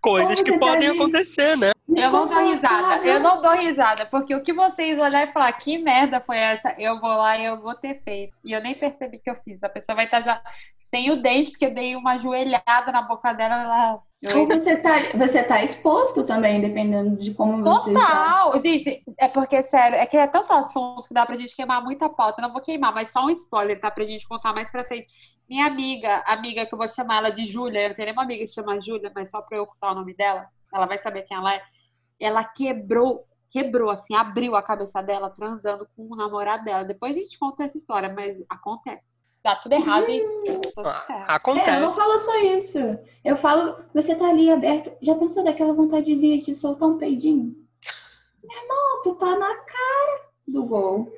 Coisas 0.00 0.42
que 0.42 0.58
podem 0.58 0.88
tá 0.88 0.94
acontecer, 0.94 1.56
né? 1.56 1.73
Eu 1.96 2.10
não 2.10 2.28
dou 2.28 2.38
risada, 2.38 3.06
eu 3.06 3.20
não 3.20 3.42
dou 3.42 3.52
risada, 3.52 4.06
porque 4.06 4.34
o 4.34 4.42
que 4.42 4.52
vocês 4.52 4.98
olharem 4.98 5.28
e 5.28 5.32
falar 5.32 5.52
que 5.52 5.78
merda 5.78 6.20
foi 6.20 6.38
essa, 6.38 6.74
eu 6.78 7.00
vou 7.00 7.10
lá 7.10 7.38
e 7.38 7.44
eu 7.44 7.60
vou 7.60 7.74
ter 7.74 8.02
feito. 8.02 8.36
E 8.44 8.52
eu 8.52 8.60
nem 8.60 8.74
percebi 8.74 9.18
que 9.18 9.30
eu 9.30 9.36
fiz. 9.44 9.62
A 9.62 9.68
pessoa 9.68 9.96
vai 9.96 10.06
estar 10.06 10.20
já 10.20 10.40
sem 10.94 11.10
o 11.10 11.20
dente, 11.20 11.50
porque 11.50 11.66
eu 11.66 11.74
dei 11.74 11.96
uma 11.96 12.18
joelhada 12.18 12.92
na 12.92 13.02
boca 13.02 13.32
dela. 13.32 13.62
Ela... 13.62 14.00
Ou 14.36 14.46
você 14.46 14.76
tá, 14.76 14.92
você 15.16 15.42
tá 15.42 15.62
exposto 15.62 16.24
também, 16.24 16.60
dependendo 16.60 17.16
de 17.16 17.34
como 17.34 17.64
Total. 17.64 17.82
você. 17.82 17.92
Total! 17.92 18.60
Gente, 18.60 19.02
é 19.18 19.28
porque, 19.28 19.62
sério, 19.64 19.96
é 19.96 20.06
que 20.06 20.16
é 20.16 20.26
tanto 20.28 20.52
assunto 20.52 21.08
que 21.08 21.14
dá 21.14 21.26
pra 21.26 21.36
gente 21.36 21.54
queimar 21.54 21.82
muita 21.82 22.08
pauta. 22.08 22.40
Eu 22.40 22.46
não 22.46 22.52
vou 22.52 22.62
queimar, 22.62 22.94
mas 22.94 23.10
só 23.10 23.24
um 23.24 23.30
spoiler, 23.30 23.80
tá? 23.80 23.90
Pra 23.90 24.04
gente 24.04 24.26
contar 24.28 24.52
mais 24.52 24.70
pra 24.70 24.84
frente. 24.84 25.08
Minha 25.48 25.66
amiga, 25.66 26.22
amiga 26.26 26.64
que 26.64 26.72
eu 26.72 26.78
vou 26.78 26.88
chamar 26.88 27.18
ela 27.18 27.30
de 27.30 27.44
Júlia, 27.44 27.82
eu 27.82 27.88
não 27.88 27.96
tenho 27.96 28.06
nenhuma 28.06 28.22
amiga 28.22 28.40
que 28.40 28.46
se 28.46 28.54
chama 28.54 28.80
Júlia, 28.80 29.12
mas 29.14 29.30
só 29.30 29.42
pra 29.42 29.58
eu 29.58 29.64
ocultar 29.64 29.92
o 29.92 29.94
nome 29.94 30.14
dela, 30.14 30.46
ela 30.72 30.86
vai 30.86 30.98
saber 30.98 31.22
quem 31.22 31.36
ela 31.36 31.54
é. 31.54 31.62
Ela 32.20 32.44
quebrou, 32.44 33.26
quebrou, 33.50 33.90
assim, 33.90 34.14
abriu 34.14 34.56
a 34.56 34.62
cabeça 34.62 35.02
dela 35.02 35.30
transando 35.30 35.86
com 35.96 36.06
o 36.10 36.16
namorado 36.16 36.64
dela. 36.64 36.84
Depois 36.84 37.16
a 37.16 37.18
gente 37.18 37.38
conta 37.38 37.64
essa 37.64 37.76
história, 37.76 38.12
mas 38.12 38.42
acontece. 38.48 39.02
Dá 39.44 39.56
tudo 39.56 39.72
errado 39.74 40.08
e. 40.08 40.24
Ah, 40.78 41.34
acontece. 41.34 41.70
É, 41.70 41.76
eu 41.76 41.80
não 41.80 41.90
falo 41.90 42.18
só 42.18 42.38
isso. 42.38 42.78
Eu 43.22 43.36
falo, 43.36 43.76
você 43.92 44.14
tá 44.14 44.28
ali 44.30 44.50
aberto. 44.50 44.90
Já 45.02 45.14
pensou 45.14 45.44
daquela 45.44 45.74
vontadezinha 45.74 46.40
de 46.40 46.56
soltar 46.56 46.88
um 46.88 46.96
peidinho? 46.96 47.54
Meu 48.42 48.62
irmão, 48.62 49.02
tu 49.02 49.14
tá 49.16 49.38
na 49.38 49.54
cara 49.54 50.28
do 50.48 50.64
gol. 50.64 51.12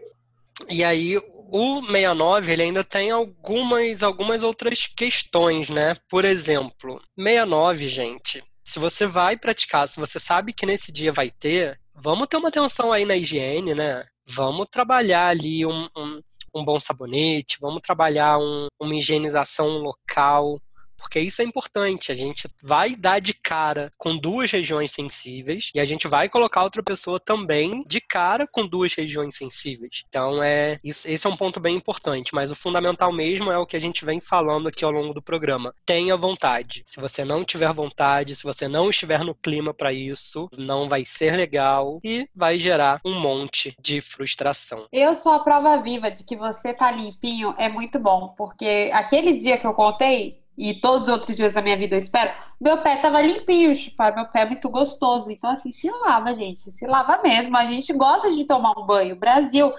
E 0.68 0.82
aí, 0.82 1.16
o 1.18 1.82
69 1.84 2.52
ele 2.52 2.62
ainda 2.62 2.82
tem 2.82 3.10
algumas, 3.10 4.02
algumas 4.02 4.42
outras 4.42 4.86
questões, 4.86 5.70
né? 5.70 5.96
Por 6.08 6.24
exemplo, 6.24 7.00
69, 7.16 7.88
gente, 7.88 8.42
se 8.66 8.80
você 8.80 9.06
vai 9.06 9.36
praticar, 9.36 9.86
se 9.86 10.00
você 10.00 10.18
sabe 10.18 10.52
que 10.52 10.66
nesse 10.66 10.90
dia 10.90 11.12
vai 11.12 11.30
ter, 11.30 11.78
vamos 11.94 12.26
ter 12.26 12.36
uma 12.36 12.48
atenção 12.48 12.90
aí 12.92 13.04
na 13.04 13.16
higiene, 13.16 13.74
né? 13.74 14.04
Vamos 14.26 14.66
trabalhar 14.68 15.28
ali 15.28 15.64
um, 15.64 15.88
um, 15.96 16.20
um 16.52 16.64
bom 16.64 16.80
sabonete, 16.80 17.58
vamos 17.60 17.80
trabalhar 17.80 18.38
um, 18.38 18.66
uma 18.80 18.94
higienização 18.96 19.78
local, 19.78 20.58
porque 21.06 21.20
isso 21.20 21.40
é 21.40 21.44
importante. 21.44 22.10
A 22.10 22.14
gente 22.14 22.48
vai 22.60 22.96
dar 22.96 23.20
de 23.20 23.32
cara 23.32 23.92
com 23.96 24.16
duas 24.16 24.50
regiões 24.50 24.90
sensíveis 24.90 25.70
e 25.72 25.78
a 25.78 25.84
gente 25.84 26.08
vai 26.08 26.28
colocar 26.28 26.64
outra 26.64 26.82
pessoa 26.82 27.20
também 27.20 27.84
de 27.86 28.00
cara 28.00 28.46
com 28.46 28.66
duas 28.66 28.92
regiões 28.92 29.36
sensíveis. 29.36 30.02
Então, 30.08 30.42
é 30.42 30.80
isso, 30.82 31.08
esse 31.08 31.24
é 31.24 31.30
um 31.30 31.36
ponto 31.36 31.60
bem 31.60 31.76
importante, 31.76 32.34
mas 32.34 32.50
o 32.50 32.56
fundamental 32.56 33.12
mesmo 33.12 33.52
é 33.52 33.56
o 33.56 33.66
que 33.66 33.76
a 33.76 33.80
gente 33.80 34.04
vem 34.04 34.20
falando 34.20 34.66
aqui 34.66 34.84
ao 34.84 34.90
longo 34.90 35.14
do 35.14 35.22
programa. 35.22 35.72
Tenha 35.86 36.16
vontade. 36.16 36.82
Se 36.84 37.00
você 37.00 37.24
não 37.24 37.44
tiver 37.44 37.72
vontade, 37.72 38.34
se 38.34 38.42
você 38.42 38.66
não 38.66 38.90
estiver 38.90 39.22
no 39.22 39.34
clima 39.34 39.72
para 39.72 39.92
isso, 39.92 40.48
não 40.58 40.88
vai 40.88 41.04
ser 41.04 41.36
legal 41.36 42.00
e 42.02 42.28
vai 42.34 42.58
gerar 42.58 43.00
um 43.04 43.14
monte 43.14 43.76
de 43.80 44.00
frustração. 44.00 44.88
Eu 44.90 45.14
sou 45.14 45.32
a 45.32 45.44
prova 45.44 45.80
viva 45.80 46.10
de 46.10 46.24
que 46.24 46.36
você 46.36 46.74
tá 46.74 46.90
limpinho 46.90 47.54
é 47.58 47.68
muito 47.68 47.96
bom, 48.00 48.34
porque 48.36 48.90
aquele 48.92 49.34
dia 49.34 49.56
que 49.56 49.66
eu 49.66 49.74
contei, 49.74 50.44
e 50.56 50.80
todos 50.80 51.08
os 51.08 51.08
outros 51.08 51.36
dias 51.36 51.52
da 51.52 51.62
minha 51.62 51.76
vida 51.76 51.96
eu 51.96 51.98
espero, 51.98 52.32
meu 52.60 52.78
pé 52.78 52.96
tava 52.96 53.20
limpinho, 53.20 53.76
chupar 53.76 54.14
meu 54.14 54.26
pé 54.26 54.42
é 54.42 54.46
muito 54.46 54.68
gostoso. 54.70 55.30
Então, 55.30 55.50
assim, 55.50 55.70
se 55.72 55.90
lava, 55.90 56.34
gente, 56.34 56.70
se 56.70 56.86
lava 56.86 57.20
mesmo. 57.22 57.56
A 57.56 57.66
gente 57.66 57.92
gosta 57.92 58.32
de 58.32 58.44
tomar 58.44 58.78
um 58.78 58.86
banho. 58.86 59.16
Brasil, 59.16 59.72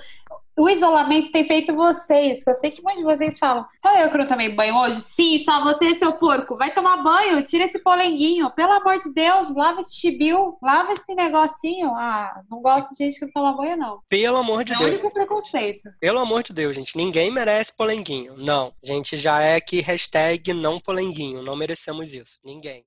o 0.58 0.70
isolamento 0.70 1.32
tem 1.32 1.48
feito 1.48 1.76
vocês, 1.76 2.44
que 2.44 2.50
eu 2.50 2.56
sei 2.56 2.72
que 2.72 2.82
muitos 2.82 3.02
de 3.02 3.06
vocês 3.06 3.38
falam, 3.38 3.66
só 3.82 3.96
eu 4.00 4.10
que 4.10 4.18
não 4.18 4.28
tomei 4.28 4.50
banho 4.50 4.76
hoje? 4.76 5.02
Sim, 5.04 5.38
só 5.40 5.64
você, 5.64 5.96
seu 5.96 6.14
porco. 6.14 6.58
Vai 6.58 6.74
tomar 6.74 7.04
banho, 7.04 7.44
tira 7.44 7.66
esse 7.66 7.80
polenguinho. 7.80 8.50
Pelo 8.52 8.74
amor 8.74 8.98
de 8.98 9.14
Deus, 9.14 9.54
lava 9.56 9.82
esse 9.82 9.96
chibiu, 9.96 10.58
lava 10.62 10.94
esse 10.94 11.14
negocinho. 11.14 11.90
Ah, 11.96 12.42
não 12.50 12.62
gosto 12.62 12.90
de 12.90 13.06
gente 13.06 13.20
que 13.20 13.26
não 13.26 13.32
toma 13.32 13.56
banho, 13.56 13.78
não. 13.78 14.00
Pelo 14.10 14.38
amor 14.38 14.64
de 14.64 14.74
é 14.74 14.78
Deus. 14.78 14.90
É 14.90 14.92
o 14.92 14.94
único 14.94 15.14
preconceito. 15.14 15.90
Pelo 16.00 16.20
amor 16.20 16.42
de 16.42 16.54
Deus, 16.54 16.76
gente. 16.76 16.98
Ninguém 16.98 17.30
merece 17.30 17.76
polenguinho. 17.76 18.36
Não. 18.38 18.74
A 18.84 18.88
gente 18.88 19.16
já 19.16 19.42
é 19.42 19.56
aqui, 19.56 19.82
hashtag 19.82 20.54
não 20.54 20.80
polenguinho. 20.80 21.44
Não 21.44 21.56
merecemos 21.56 22.14
isso. 22.14 22.40
Ninguém. 22.44 22.84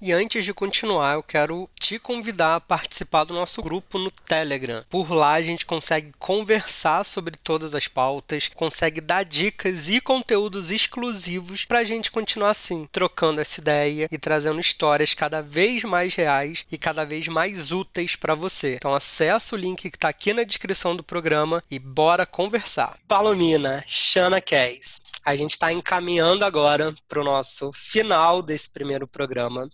E 0.00 0.12
antes 0.12 0.44
de 0.44 0.54
continuar, 0.54 1.14
eu 1.14 1.22
quero 1.24 1.68
te 1.78 1.98
convidar 1.98 2.54
a 2.54 2.60
participar 2.60 3.24
do 3.24 3.34
nosso 3.34 3.60
grupo 3.60 3.98
no 3.98 4.12
Telegram. 4.12 4.84
Por 4.88 5.10
lá 5.12 5.32
a 5.32 5.42
gente 5.42 5.66
consegue 5.66 6.12
conversar 6.20 7.04
sobre 7.04 7.36
todas 7.36 7.74
as 7.74 7.88
pautas, 7.88 8.48
consegue 8.54 9.00
dar 9.00 9.24
dicas 9.24 9.88
e 9.88 10.00
conteúdos 10.00 10.70
exclusivos 10.70 11.64
para 11.64 11.80
a 11.80 11.84
gente 11.84 12.12
continuar 12.12 12.50
assim, 12.50 12.88
trocando 12.92 13.40
essa 13.40 13.60
ideia 13.60 14.08
e 14.10 14.16
trazendo 14.18 14.60
histórias 14.60 15.14
cada 15.14 15.42
vez 15.42 15.82
mais 15.82 16.14
reais 16.14 16.64
e 16.70 16.78
cada 16.78 17.04
vez 17.04 17.26
mais 17.26 17.72
úteis 17.72 18.14
para 18.14 18.36
você. 18.36 18.76
Então 18.76 18.94
acessa 18.94 19.56
o 19.56 19.58
link 19.58 19.90
que 19.90 19.96
está 19.96 20.08
aqui 20.08 20.32
na 20.32 20.44
descrição 20.44 20.94
do 20.94 21.02
programa 21.02 21.60
e 21.68 21.76
bora 21.78 22.24
conversar. 22.24 22.96
Palomina, 23.08 23.82
Shana 23.84 24.40
Cass 24.40 25.02
a 25.28 25.36
gente 25.36 25.52
está 25.52 25.70
encaminhando 25.70 26.42
agora 26.42 26.94
para 27.06 27.20
o 27.20 27.24
nosso 27.24 27.70
final 27.70 28.42
desse 28.42 28.70
primeiro 28.70 29.06
programa, 29.06 29.68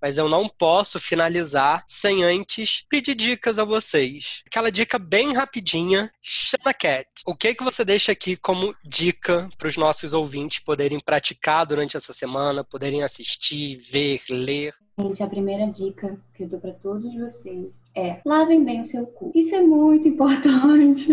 mas 0.00 0.16
eu 0.16 0.30
não 0.30 0.48
posso 0.48 0.98
finalizar 0.98 1.84
sem 1.86 2.24
antes 2.24 2.82
pedir 2.88 3.14
dicas 3.14 3.58
a 3.58 3.64
vocês. 3.64 4.42
Aquela 4.46 4.72
dica 4.72 4.98
bem 4.98 5.34
rapidinha, 5.34 6.10
chama 6.22 6.72
Cat. 6.72 7.06
O 7.26 7.36
que 7.36 7.54
que 7.54 7.62
você 7.62 7.84
deixa 7.84 8.12
aqui 8.12 8.34
como 8.34 8.74
dica 8.82 9.50
para 9.58 9.68
os 9.68 9.76
nossos 9.76 10.14
ouvintes 10.14 10.60
poderem 10.60 10.98
praticar 10.98 11.66
durante 11.66 11.98
essa 11.98 12.14
semana, 12.14 12.64
poderem 12.64 13.02
assistir, 13.02 13.76
ver, 13.76 14.22
ler? 14.30 14.72
Gente, 14.98 15.22
a 15.22 15.26
primeira 15.26 15.66
dica 15.66 16.18
que 16.34 16.44
eu 16.44 16.48
dou 16.48 16.60
para 16.60 16.72
todos 16.72 17.14
vocês 17.14 17.83
é 17.96 18.20
lavem 18.24 18.64
bem 18.64 18.82
o 18.82 18.86
seu 18.86 19.06
cu. 19.06 19.30
Isso 19.34 19.54
é 19.54 19.62
muito 19.62 20.06
importante. 20.08 21.06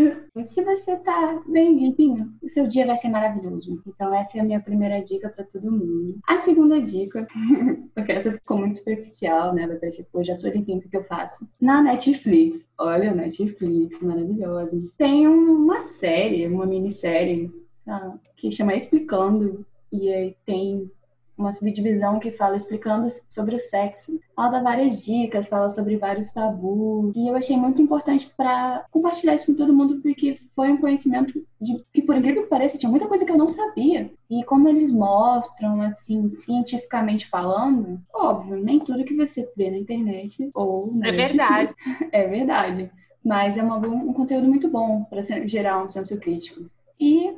Se 0.45 0.63
você 0.63 0.95
tá 0.97 1.41
bem 1.47 1.77
limpinho, 1.77 2.33
o 2.41 2.49
seu 2.49 2.67
dia 2.67 2.85
vai 2.85 2.97
ser 2.97 3.09
maravilhoso. 3.09 3.81
Então 3.87 4.13
essa 4.13 4.37
é 4.37 4.41
a 4.41 4.43
minha 4.43 4.59
primeira 4.59 5.01
dica 5.01 5.29
para 5.29 5.45
todo 5.45 5.71
mundo. 5.71 6.19
A 6.27 6.39
segunda 6.39 6.81
dica, 6.81 7.27
porque 7.93 8.11
essa 8.11 8.31
ficou 8.31 8.57
muito 8.57 8.79
superficial, 8.79 9.53
né? 9.53 9.67
Vai 9.67 9.77
parecer, 9.77 10.07
pô, 10.11 10.23
já 10.23 10.35
sou 10.35 10.49
limpinho, 10.49 10.79
o 10.79 10.81
que 10.81 10.97
eu 10.97 11.03
faço? 11.03 11.47
Na 11.59 11.81
Netflix, 11.81 12.65
olha, 12.77 13.13
Netflix, 13.13 13.99
maravilhosa. 14.01 14.81
Tem 14.97 15.27
uma 15.27 15.81
série, 15.99 16.47
uma 16.47 16.65
minissérie 16.65 17.51
tá? 17.85 18.17
que 18.37 18.51
chama 18.51 18.75
Explicando. 18.75 19.65
E 19.91 20.09
aí 20.09 20.35
tem 20.45 20.89
uma 21.37 21.51
subdivisão 21.53 22.19
que 22.19 22.31
fala 22.31 22.55
explicando 22.55 23.07
sobre 23.29 23.55
o 23.55 23.59
sexo. 23.59 24.19
Ela 24.37 24.49
dá 24.49 24.61
várias 24.61 25.01
dicas, 25.01 25.47
fala 25.47 25.69
sobre 25.69 25.97
vários 25.97 26.31
tabus. 26.31 27.15
E 27.15 27.27
eu 27.27 27.35
achei 27.35 27.57
muito 27.57 27.81
importante 27.81 28.31
para 28.37 28.85
compartilhar 28.91 29.35
isso 29.35 29.47
com 29.47 29.55
todo 29.55 29.73
mundo, 29.73 30.01
porque 30.01 30.39
foi 30.55 30.71
um 30.71 30.77
conhecimento 30.77 31.33
de, 31.59 31.83
que, 31.93 32.01
por 32.01 32.15
incrível 32.15 32.43
que 32.43 32.49
pareça, 32.49 32.77
tinha 32.77 32.89
muita 32.89 33.07
coisa 33.07 33.25
que 33.25 33.31
eu 33.31 33.37
não 33.37 33.49
sabia. 33.49 34.11
E 34.29 34.43
como 34.43 34.67
eles 34.69 34.91
mostram, 34.91 35.81
assim, 35.81 36.35
cientificamente 36.35 37.27
falando, 37.29 37.99
óbvio, 38.13 38.57
nem 38.57 38.79
tudo 38.79 39.03
que 39.03 39.15
você 39.15 39.49
vê 39.55 39.69
na 39.69 39.77
internet 39.77 40.49
ou. 40.53 40.93
É 41.03 41.11
verdade. 41.11 41.75
é 42.11 42.27
verdade. 42.27 42.91
Mas 43.23 43.55
é 43.57 43.63
uma, 43.63 43.77
um 43.77 44.13
conteúdo 44.13 44.47
muito 44.47 44.67
bom 44.67 45.03
para 45.03 45.23
gerar 45.47 45.83
um 45.83 45.89
senso 45.89 46.19
crítico. 46.19 46.65
E 46.99 47.35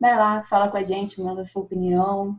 vai 0.00 0.16
lá, 0.16 0.42
fala 0.44 0.68
com 0.68 0.76
a 0.76 0.84
gente, 0.84 1.20
manda 1.20 1.46
sua 1.46 1.62
opinião, 1.62 2.38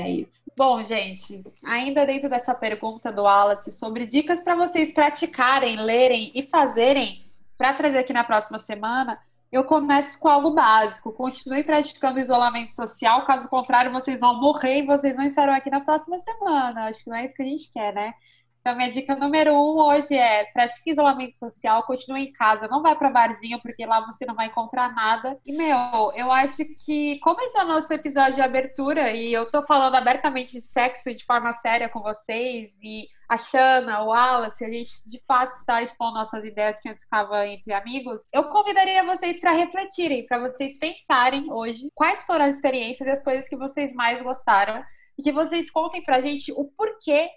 é 0.00 0.10
isso. 0.10 0.38
Bom, 0.56 0.82
gente, 0.84 1.44
ainda 1.64 2.04
dentro 2.04 2.28
dessa 2.28 2.54
pergunta 2.54 3.12
do 3.12 3.22
Wallace 3.22 3.70
sobre 3.72 4.06
dicas 4.06 4.40
para 4.40 4.56
vocês 4.56 4.92
praticarem, 4.92 5.76
lerem 5.76 6.32
e 6.34 6.42
fazerem 6.44 7.24
para 7.56 7.74
trazer 7.74 7.98
aqui 7.98 8.12
na 8.12 8.24
próxima 8.24 8.58
semana, 8.58 9.18
eu 9.50 9.64
começo 9.64 10.18
com 10.18 10.28
algo 10.28 10.50
básico. 10.50 11.12
Continue 11.12 11.64
praticando 11.64 12.20
isolamento 12.20 12.74
social, 12.74 13.24
caso 13.24 13.48
contrário, 13.48 13.92
vocês 13.92 14.18
vão 14.18 14.40
morrer 14.40 14.80
e 14.80 14.86
vocês 14.86 15.16
não 15.16 15.24
estarão 15.24 15.54
aqui 15.54 15.70
na 15.70 15.80
próxima 15.80 16.18
semana. 16.20 16.86
Acho 16.86 17.02
que 17.02 17.10
não 17.10 17.16
é 17.16 17.26
isso 17.26 17.34
que 17.34 17.42
a 17.42 17.46
gente 17.46 17.72
quer, 17.72 17.94
né? 17.94 18.14
Então, 18.60 18.76
minha 18.76 18.90
dica 18.90 19.14
número 19.16 19.52
um 19.54 19.78
hoje 19.78 20.14
é 20.14 20.44
pratique 20.52 20.90
isolamento 20.90 21.38
social, 21.38 21.84
continue 21.84 22.26
em 22.28 22.32
casa, 22.32 22.68
não 22.68 22.82
vai 22.82 22.94
para 22.96 23.10
barzinho, 23.10 23.60
porque 23.62 23.86
lá 23.86 24.04
você 24.04 24.26
não 24.26 24.34
vai 24.34 24.46
encontrar 24.46 24.94
nada. 24.94 25.38
E, 25.46 25.52
meu, 25.52 26.12
eu 26.14 26.30
acho 26.30 26.64
que, 26.84 27.18
como 27.20 27.40
esse 27.40 27.56
é 27.56 27.64
o 27.64 27.68
nosso 27.68 27.92
episódio 27.92 28.34
de 28.34 28.42
abertura, 28.42 29.10
e 29.12 29.32
eu 29.32 29.50
tô 29.50 29.64
falando 29.64 29.94
abertamente 29.94 30.52
de 30.52 30.66
sexo 30.66 31.12
de 31.14 31.24
forma 31.24 31.54
séria 31.54 31.88
com 31.88 32.00
vocês, 32.00 32.70
e 32.82 33.06
a 33.28 33.38
Shana, 33.38 34.02
o 34.02 34.08
Wallace, 34.08 34.64
a 34.64 34.70
gente 34.70 34.90
de 35.06 35.22
fato 35.26 35.54
está 35.60 35.82
expondo 35.82 36.14
nossas 36.14 36.44
ideias 36.44 36.80
que 36.80 36.88
antes 36.88 37.04
ficava 37.04 37.46
entre 37.46 37.72
amigos, 37.72 38.22
eu 38.32 38.44
convidaria 38.44 39.04
vocês 39.04 39.38
para 39.40 39.52
refletirem, 39.52 40.26
para 40.26 40.38
vocês 40.38 40.78
pensarem 40.78 41.52
hoje 41.52 41.90
quais 41.94 42.22
foram 42.24 42.46
as 42.46 42.54
experiências 42.54 43.06
e 43.06 43.12
as 43.12 43.22
coisas 43.22 43.48
que 43.48 43.56
vocês 43.56 43.92
mais 43.92 44.22
gostaram 44.22 44.82
e 45.18 45.22
que 45.22 45.32
vocês 45.32 45.70
contem 45.70 46.02
pra 46.02 46.20
gente 46.20 46.52
o 46.52 46.64
porquê 46.64 47.28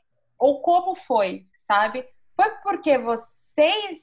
ou 0.42 0.60
como 0.62 0.96
foi, 0.96 1.46
sabe? 1.68 2.04
Foi 2.36 2.50
porque 2.64 2.98
vocês 2.98 4.02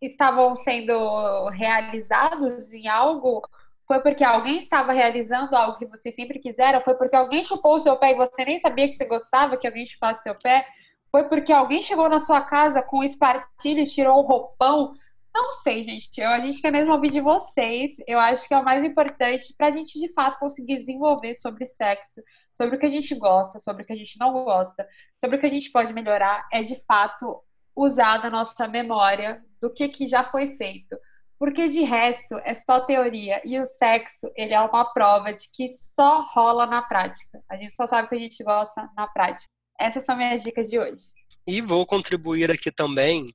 estavam 0.00 0.56
sendo 0.56 1.48
realizados 1.50 2.72
em 2.72 2.88
algo 2.88 3.42
Foi 3.86 4.00
porque 4.00 4.22
alguém 4.24 4.58
estava 4.58 4.92
realizando 4.92 5.56
algo 5.56 5.76
que 5.78 5.86
você 5.86 6.12
sempre 6.12 6.38
quiseram? 6.38 6.80
Foi 6.82 6.94
porque 6.94 7.16
alguém 7.16 7.44
chupou 7.44 7.74
o 7.74 7.80
seu 7.80 7.96
pé 7.96 8.12
e 8.12 8.16
você 8.16 8.44
nem 8.44 8.60
sabia 8.60 8.88
que 8.88 8.94
você 8.94 9.04
gostava 9.04 9.56
que 9.56 9.66
alguém 9.66 9.86
chupasse 9.86 10.22
seu 10.22 10.34
pé? 10.36 10.64
Foi 11.10 11.28
porque 11.28 11.52
alguém 11.52 11.82
chegou 11.82 12.08
na 12.08 12.20
sua 12.20 12.40
casa 12.42 12.80
com 12.82 13.02
espartilho 13.02 13.80
e 13.80 13.86
tirou 13.90 14.18
o 14.20 14.26
roupão? 14.26 14.94
Não 15.34 15.52
sei, 15.52 15.84
gente. 15.84 16.20
Eu, 16.20 16.28
a 16.28 16.40
gente 16.40 16.60
quer 16.60 16.72
mesmo 16.72 16.92
ouvir 16.92 17.10
de 17.10 17.20
vocês. 17.20 17.92
Eu 18.06 18.18
acho 18.18 18.46
que 18.46 18.54
é 18.54 18.58
o 18.58 18.64
mais 18.64 18.84
importante 18.84 19.54
para 19.56 19.68
a 19.68 19.70
gente, 19.70 19.98
de 19.98 20.12
fato, 20.12 20.38
conseguir 20.38 20.78
desenvolver 20.78 21.34
sobre 21.36 21.66
sexo, 21.66 22.20
sobre 22.54 22.76
o 22.76 22.78
que 22.78 22.86
a 22.86 22.90
gente 22.90 23.14
gosta, 23.14 23.60
sobre 23.60 23.82
o 23.82 23.86
que 23.86 23.92
a 23.92 23.96
gente 23.96 24.18
não 24.18 24.32
gosta, 24.44 24.86
sobre 25.18 25.36
o 25.36 25.40
que 25.40 25.46
a 25.46 25.50
gente 25.50 25.70
pode 25.70 25.92
melhorar, 25.92 26.46
é, 26.52 26.62
de 26.62 26.82
fato, 26.84 27.42
usar 27.76 28.18
da 28.18 28.30
nossa 28.30 28.66
memória 28.66 29.42
do 29.60 29.72
que, 29.72 29.88
que 29.88 30.08
já 30.08 30.24
foi 30.30 30.56
feito. 30.56 30.96
Porque 31.38 31.68
de 31.68 31.80
resto 31.80 32.36
é 32.44 32.54
só 32.54 32.80
teoria 32.80 33.40
e 33.46 33.58
o 33.58 33.64
sexo 33.64 34.30
ele 34.36 34.52
é 34.52 34.60
uma 34.60 34.92
prova 34.92 35.32
de 35.32 35.48
que 35.54 35.72
só 35.98 36.22
rola 36.34 36.66
na 36.66 36.82
prática. 36.82 37.42
A 37.50 37.56
gente 37.56 37.74
só 37.76 37.86
sabe 37.88 38.06
o 38.06 38.08
que 38.10 38.16
a 38.16 38.18
gente 38.18 38.44
gosta 38.44 38.90
na 38.94 39.06
prática. 39.06 39.48
Essas 39.80 40.04
são 40.04 40.16
minhas 40.16 40.42
dicas 40.42 40.68
de 40.68 40.78
hoje. 40.78 41.00
E 41.46 41.62
vou 41.62 41.86
contribuir 41.86 42.50
aqui 42.50 42.70
também 42.70 43.32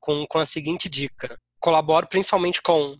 com, 0.00 0.26
com 0.26 0.38
a 0.38 0.46
seguinte 0.46 0.88
dica. 0.88 1.38
Colaboro 1.60 2.06
principalmente 2.06 2.62
com 2.62 2.96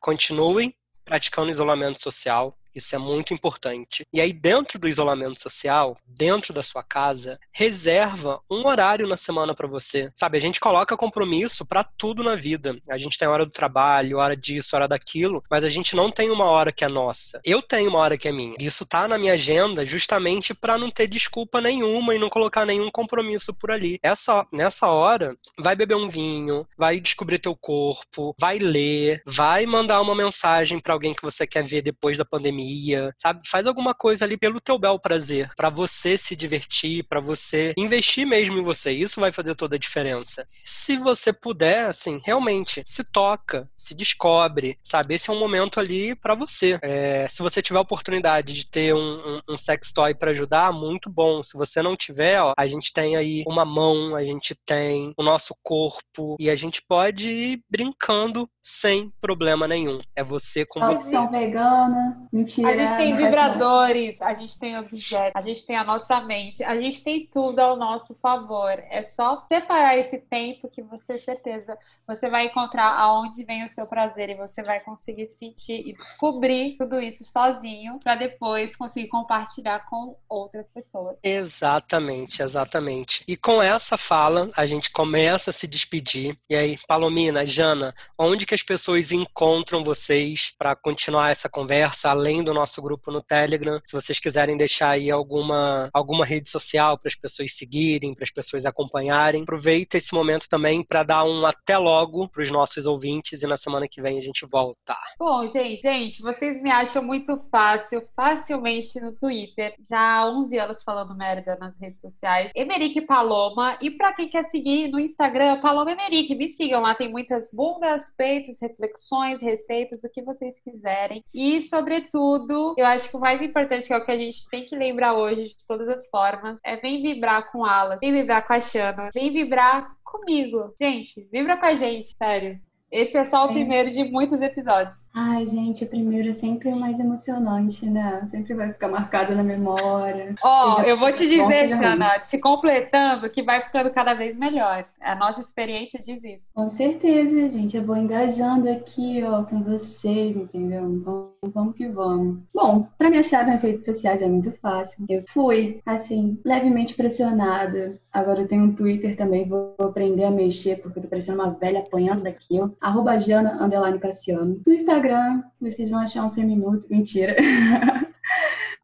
continuem 0.00 0.74
praticando 1.04 1.50
isolamento 1.50 2.02
social, 2.02 2.57
isso 2.74 2.94
é 2.94 2.98
muito 2.98 3.34
importante. 3.34 4.06
E 4.12 4.20
aí, 4.20 4.32
dentro 4.32 4.78
do 4.78 4.88
isolamento 4.88 5.40
social, 5.40 5.96
dentro 6.06 6.52
da 6.52 6.62
sua 6.62 6.82
casa, 6.82 7.38
reserva 7.52 8.40
um 8.50 8.66
horário 8.66 9.06
na 9.06 9.16
semana 9.16 9.54
para 9.54 9.66
você. 9.66 10.12
Sabe, 10.16 10.38
a 10.38 10.40
gente 10.40 10.60
coloca 10.60 10.96
compromisso 10.96 11.64
para 11.64 11.82
tudo 11.84 12.22
na 12.22 12.34
vida. 12.36 12.78
A 12.88 12.98
gente 12.98 13.18
tem 13.18 13.28
hora 13.28 13.44
do 13.44 13.50
trabalho, 13.50 14.18
hora 14.18 14.36
disso, 14.36 14.76
hora 14.76 14.88
daquilo, 14.88 15.42
mas 15.50 15.64
a 15.64 15.68
gente 15.68 15.96
não 15.96 16.10
tem 16.10 16.30
uma 16.30 16.44
hora 16.44 16.72
que 16.72 16.84
é 16.84 16.88
nossa. 16.88 17.40
Eu 17.44 17.62
tenho 17.62 17.90
uma 17.90 17.98
hora 17.98 18.18
que 18.18 18.28
é 18.28 18.32
minha. 18.32 18.56
Isso 18.58 18.84
tá 18.86 19.08
na 19.08 19.18
minha 19.18 19.34
agenda 19.34 19.84
justamente 19.84 20.54
para 20.54 20.78
não 20.78 20.90
ter 20.90 21.06
desculpa 21.06 21.60
nenhuma 21.60 22.14
e 22.14 22.18
não 22.18 22.28
colocar 22.28 22.64
nenhum 22.64 22.90
compromisso 22.90 23.52
por 23.54 23.70
ali. 23.70 23.98
Essa 24.02 24.46
nessa 24.52 24.88
hora, 24.88 25.36
vai 25.58 25.74
beber 25.74 25.94
um 25.94 26.08
vinho, 26.08 26.66
vai 26.76 27.00
descobrir 27.00 27.38
teu 27.38 27.56
corpo, 27.56 28.34
vai 28.38 28.58
ler, 28.58 29.22
vai 29.26 29.66
mandar 29.66 30.00
uma 30.00 30.14
mensagem 30.14 30.80
para 30.80 30.92
alguém 30.92 31.14
que 31.14 31.22
você 31.22 31.46
quer 31.46 31.64
ver 31.64 31.82
depois 31.82 32.18
da 32.18 32.24
pandemia 32.24 32.67
sabe? 33.16 33.40
Faz 33.46 33.66
alguma 33.66 33.94
coisa 33.94 34.24
ali 34.24 34.36
pelo 34.36 34.60
teu 34.60 34.78
bel 34.78 34.98
prazer, 34.98 35.50
para 35.56 35.70
você 35.70 36.16
se 36.18 36.34
divertir, 36.34 37.04
para 37.04 37.20
você 37.20 37.72
investir 37.76 38.26
mesmo 38.26 38.58
em 38.58 38.62
você. 38.62 38.90
Isso 38.90 39.20
vai 39.20 39.32
fazer 39.32 39.54
toda 39.54 39.76
a 39.76 39.78
diferença. 39.78 40.44
Se 40.48 40.96
você 40.96 41.32
puder, 41.32 41.88
assim, 41.88 42.20
realmente 42.24 42.82
se 42.86 43.04
toca, 43.04 43.68
se 43.76 43.94
descobre, 43.94 44.78
sabe? 44.82 45.14
Esse 45.14 45.30
é 45.30 45.32
um 45.32 45.38
momento 45.38 45.80
ali 45.80 46.14
para 46.14 46.34
você. 46.34 46.78
É, 46.82 47.26
se 47.28 47.42
você 47.42 47.62
tiver 47.62 47.78
a 47.78 47.82
oportunidade 47.82 48.54
de 48.54 48.66
ter 48.66 48.94
um, 48.94 49.18
um, 49.36 49.40
um 49.50 49.56
sex 49.56 49.92
toy 49.92 50.14
para 50.14 50.30
ajudar, 50.30 50.72
muito 50.72 51.10
bom. 51.10 51.42
Se 51.42 51.56
você 51.56 51.82
não 51.82 51.96
tiver, 51.96 52.40
ó, 52.40 52.52
a 52.56 52.66
gente 52.66 52.92
tem 52.92 53.16
aí 53.16 53.44
uma 53.46 53.64
mão, 53.64 54.14
a 54.14 54.24
gente 54.24 54.54
tem 54.66 55.12
o 55.16 55.22
nosso 55.22 55.54
corpo 55.62 56.36
e 56.38 56.50
a 56.50 56.54
gente 56.54 56.82
pode 56.82 57.28
ir 57.28 57.62
brincando 57.70 58.48
sem 58.62 59.12
problema 59.20 59.66
nenhum. 59.66 60.00
É 60.14 60.22
você 60.22 60.64
com 60.64 60.80
você. 60.80 61.16
vegana, 61.30 62.28
Mentira. 62.56 62.68
A 62.68 62.76
gente 62.76 62.96
tem 62.96 63.16
vibradores, 63.16 64.22
a 64.22 64.34
gente 64.34 64.58
tem 64.58 64.78
objetos, 64.78 65.32
a 65.34 65.42
gente 65.42 65.66
tem 65.66 65.76
a 65.76 65.84
nossa 65.84 66.20
mente, 66.20 66.64
a 66.64 66.80
gente 66.80 67.04
tem 67.04 67.26
tudo 67.26 67.58
ao 67.58 67.76
nosso 67.76 68.14
favor. 68.22 68.72
É 68.90 69.02
só 69.02 69.44
separar 69.48 69.98
esse 69.98 70.18
tempo 70.18 70.68
que 70.68 70.82
você 70.82 71.18
certeza 71.18 71.76
você 72.06 72.30
vai 72.30 72.46
encontrar 72.46 72.98
aonde 72.98 73.44
vem 73.44 73.66
o 73.66 73.70
seu 73.70 73.86
prazer 73.86 74.30
e 74.30 74.34
você 74.34 74.62
vai 74.62 74.80
conseguir 74.80 75.28
sentir 75.38 75.86
e 75.86 75.92
descobrir 75.92 76.76
tudo 76.78 76.98
isso 76.98 77.22
sozinho 77.22 77.98
para 78.02 78.14
depois 78.14 78.74
conseguir 78.74 79.08
compartilhar 79.08 79.84
com 79.90 80.16
outras 80.26 80.70
pessoas. 80.70 81.18
Exatamente, 81.22 82.42
exatamente. 82.42 83.22
E 83.28 83.36
com 83.36 83.62
essa 83.62 83.98
fala, 83.98 84.48
a 84.56 84.64
gente 84.64 84.90
começa 84.90 85.50
a 85.50 85.52
se 85.52 85.66
despedir. 85.66 86.38
E 86.48 86.54
aí, 86.54 86.78
Palomina, 86.88 87.44
Jana, 87.44 87.94
onde 88.18 88.46
que 88.46 88.54
as 88.54 88.62
pessoas 88.62 89.12
encontram 89.12 89.84
vocês 89.84 90.54
para 90.58 90.74
continuar 90.74 91.30
essa 91.30 91.48
conversa 91.48 92.08
além 92.10 92.37
do 92.42 92.54
nosso 92.54 92.80
grupo 92.80 93.10
no 93.10 93.22
Telegram? 93.22 93.80
Se 93.84 93.92
vocês 93.92 94.18
quiserem 94.18 94.56
deixar 94.56 94.90
aí 94.90 95.10
alguma 95.10 95.88
alguma 95.92 96.24
rede 96.24 96.48
social 96.48 96.98
para 96.98 97.08
as 97.08 97.16
pessoas 97.16 97.54
seguirem, 97.54 98.14
para 98.14 98.24
as 98.24 98.30
pessoas 98.30 98.64
acompanharem, 98.64 99.42
aproveita 99.42 99.96
esse 99.96 100.14
momento 100.14 100.46
também 100.48 100.82
para 100.82 101.02
dar 101.02 101.24
um 101.24 101.46
até 101.46 101.76
logo 101.78 102.28
para 102.28 102.42
os 102.42 102.50
nossos 102.50 102.86
ouvintes 102.86 103.42
e 103.42 103.46
na 103.46 103.56
semana 103.56 103.88
que 103.88 104.02
vem 104.02 104.18
a 104.18 104.22
gente 104.22 104.46
volta. 104.50 104.96
Bom, 105.18 105.48
gente, 105.48 105.80
gente, 105.80 106.22
vocês 106.22 106.60
me 106.62 106.70
acham 106.70 107.02
muito 107.02 107.40
fácil, 107.50 108.06
facilmente 108.14 109.00
no 109.00 109.12
Twitter. 109.12 109.74
Já 109.88 110.18
há 110.18 110.30
11 110.30 110.58
anos 110.58 110.82
falando 110.82 111.16
merda 111.16 111.56
nas 111.56 111.76
redes 111.78 112.00
sociais. 112.00 112.50
Emerick 112.54 113.00
Paloma. 113.02 113.78
E 113.80 113.90
para 113.90 114.12
quem 114.12 114.28
quer 114.28 114.44
seguir 114.50 114.88
no 114.88 115.00
Instagram, 115.00 115.60
Paloma 115.60 115.92
Emerick, 115.92 116.34
me 116.34 116.50
sigam 116.50 116.82
lá. 116.82 116.94
Tem 116.94 117.10
muitas 117.10 117.50
bundas, 117.52 118.12
peitos, 118.16 118.60
reflexões, 118.60 119.40
receitas, 119.40 120.04
o 120.04 120.10
que 120.10 120.22
vocês 120.22 120.54
quiserem. 120.62 121.24
E, 121.32 121.62
sobretudo, 121.62 122.27
eu 122.76 122.86
acho 122.86 123.08
que 123.08 123.16
o 123.16 123.20
mais 123.20 123.40
importante, 123.40 123.86
que 123.86 123.92
é 123.92 123.96
o 123.96 124.04
que 124.04 124.10
a 124.10 124.18
gente 124.18 124.48
tem 124.50 124.64
que 124.64 124.76
lembrar 124.76 125.14
hoje, 125.14 125.48
de 125.48 125.66
todas 125.66 125.88
as 125.88 126.06
formas, 126.08 126.58
é 126.64 126.76
vem 126.76 127.02
vibrar 127.02 127.50
com 127.50 127.64
Alas, 127.64 127.98
vem 128.00 128.12
vibrar 128.12 128.46
com 128.46 128.52
a 128.52 128.60
Xana, 128.60 129.10
vem 129.14 129.32
vibrar 129.32 129.90
comigo. 130.04 130.74
Gente, 130.80 131.28
vibra 131.32 131.56
com 131.56 131.66
a 131.66 131.74
gente, 131.74 132.16
sério. 132.16 132.58
Esse 132.90 133.16
é 133.16 133.24
só 133.26 133.46
o 133.46 133.50
é. 133.50 133.52
primeiro 133.52 133.90
de 133.90 134.04
muitos 134.04 134.40
episódios. 134.40 134.96
Ai, 135.20 135.48
gente, 135.48 135.82
o 135.82 135.88
primeiro 135.88 136.30
é 136.30 136.32
sempre 136.32 136.68
o 136.68 136.76
mais 136.76 137.00
emocionante, 137.00 137.84
né? 137.90 138.28
Sempre 138.30 138.54
vai 138.54 138.72
ficar 138.72 138.86
marcado 138.86 139.34
na 139.34 139.42
memória. 139.42 140.32
Ó, 140.44 140.76
oh, 140.76 140.82
eu 140.82 140.96
vou 140.96 141.12
te 141.12 141.26
dizer, 141.26 141.70
Jana, 141.70 142.20
te 142.20 142.38
completando, 142.38 143.28
que 143.28 143.42
vai 143.42 143.60
ficando 143.64 143.90
cada 143.90 144.14
vez 144.14 144.36
melhor. 144.36 144.84
A 145.00 145.16
nossa 145.16 145.40
experiência 145.40 146.00
diz 146.00 146.22
isso. 146.22 146.44
Com 146.54 146.70
certeza, 146.70 147.50
gente. 147.50 147.76
Eu 147.76 147.82
vou 147.82 147.96
engajando 147.96 148.70
aqui, 148.70 149.20
ó, 149.24 149.42
com 149.42 149.60
vocês, 149.60 150.36
entendeu? 150.36 150.88
Então, 150.88 151.30
vamos 151.52 151.74
que 151.74 151.88
vamos. 151.88 152.38
Bom, 152.54 152.86
pra 152.96 153.10
me 153.10 153.18
achar 153.18 153.44
nas 153.44 153.64
redes 153.64 153.84
sociais 153.84 154.22
é 154.22 154.28
muito 154.28 154.52
fácil. 154.62 155.04
Eu 155.08 155.24
fui, 155.34 155.80
assim, 155.84 156.38
levemente 156.44 156.94
pressionada. 156.94 157.98
Agora 158.12 158.42
eu 158.42 158.48
tenho 158.48 158.64
um 158.64 158.72
Twitter 158.72 159.16
também, 159.16 159.48
vou 159.48 159.74
aprender 159.80 160.24
a 160.24 160.30
mexer, 160.30 160.80
porque 160.80 161.00
eu 161.00 161.02
tô 161.02 161.08
parecendo 161.08 161.42
uma 161.42 161.50
velha 161.50 161.80
apanhando 161.80 162.22
daqui, 162.22 162.60
ó. 162.60 162.68
Arroba 162.80 163.18
Jana, 163.18 163.60
underline 163.60 163.98
Cassiano. 163.98 164.60
No 164.64 164.72
Instagram, 164.72 165.07
Instagram, 165.08 165.42
vocês 165.60 165.90
vão 165.90 165.98
achar 165.98 166.24
uns 166.24 166.34
100 166.34 166.46
minutos. 166.46 166.88
Mentira. 166.88 167.36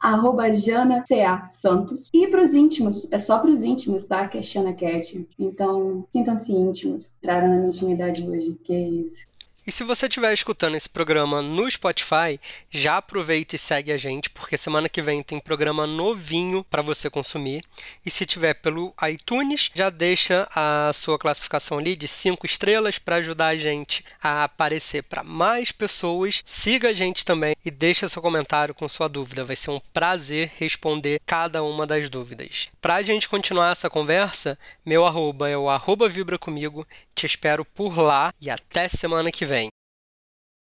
arroba 0.01 0.55
Jana 0.55 1.05
C.A. 1.07 1.49
Santos. 1.55 2.11
E 2.12 2.27
para 2.29 2.43
os 2.43 2.55
íntimos, 2.55 3.11
é 3.11 3.18
só 3.18 3.39
para 3.39 3.51
os 3.51 3.62
íntimos, 3.62 4.05
tá? 4.05 4.27
Que 4.29 4.39
é 4.39 4.43
Xana 4.43 4.75
Cat. 4.75 5.27
Então, 5.39 6.07
sintam-se 6.12 6.53
íntimos. 6.53 7.12
Entraram 7.18 7.49
na 7.49 7.57
minha 7.57 7.68
intimidade 7.68 8.27
hoje. 8.27 8.59
Que 8.64 8.72
é 8.72 8.89
isso. 8.89 9.25
E 9.66 9.72
se 9.72 9.82
você 9.82 10.06
estiver 10.06 10.32
escutando 10.34 10.74
esse 10.74 10.88
programa 10.88 11.40
no 11.40 11.70
Spotify, 11.70 12.38
já 12.70 12.98
aproveita 12.98 13.56
e 13.56 13.58
segue 13.58 13.92
a 13.92 13.96
gente, 13.96 14.28
porque 14.28 14.58
semana 14.58 14.90
que 14.90 15.00
vem 15.00 15.22
tem 15.22 15.40
programa 15.40 15.86
novinho 15.86 16.62
para 16.64 16.82
você 16.82 17.08
consumir. 17.08 17.64
E 18.04 18.10
se 18.10 18.26
tiver 18.26 18.52
pelo 18.54 18.94
iTunes, 19.08 19.70
já 19.74 19.88
deixa 19.88 20.46
a 20.54 20.92
sua 20.92 21.18
classificação 21.18 21.78
ali 21.78 21.96
de 21.96 22.06
5 22.06 22.44
estrelas 22.44 22.98
para 22.98 23.16
ajudar 23.16 23.48
a 23.48 23.56
gente 23.56 24.04
a 24.22 24.44
aparecer 24.44 25.02
para 25.02 25.24
mais 25.24 25.72
pessoas. 25.72 26.42
Siga 26.44 26.90
a 26.90 26.92
gente 26.92 27.24
também 27.24 27.56
e 27.64 27.70
deixa 27.70 28.08
seu 28.08 28.20
comentário 28.20 28.74
com 28.74 28.86
sua 28.86 29.08
dúvida. 29.08 29.46
Vai 29.46 29.56
ser 29.56 29.70
um 29.70 29.80
prazer 29.94 30.52
responder 30.56 31.20
cada 31.24 31.62
uma 31.62 31.86
das 31.86 32.10
dúvidas. 32.10 32.68
Para 32.82 32.96
a 32.96 33.02
gente 33.02 33.30
continuar 33.30 33.72
essa 33.72 33.88
conversa, 33.88 34.58
meu 34.84 35.06
arroba 35.06 35.48
é 35.48 35.56
o 35.56 35.70
arroba 35.70 36.06
vibra 36.06 36.38
comigo. 36.38 36.86
Te 37.14 37.26
espero 37.26 37.64
por 37.64 37.98
lá 37.98 38.32
e 38.40 38.50
até 38.50 38.88
semana 38.88 39.30
que 39.30 39.44
vem. 39.44 39.74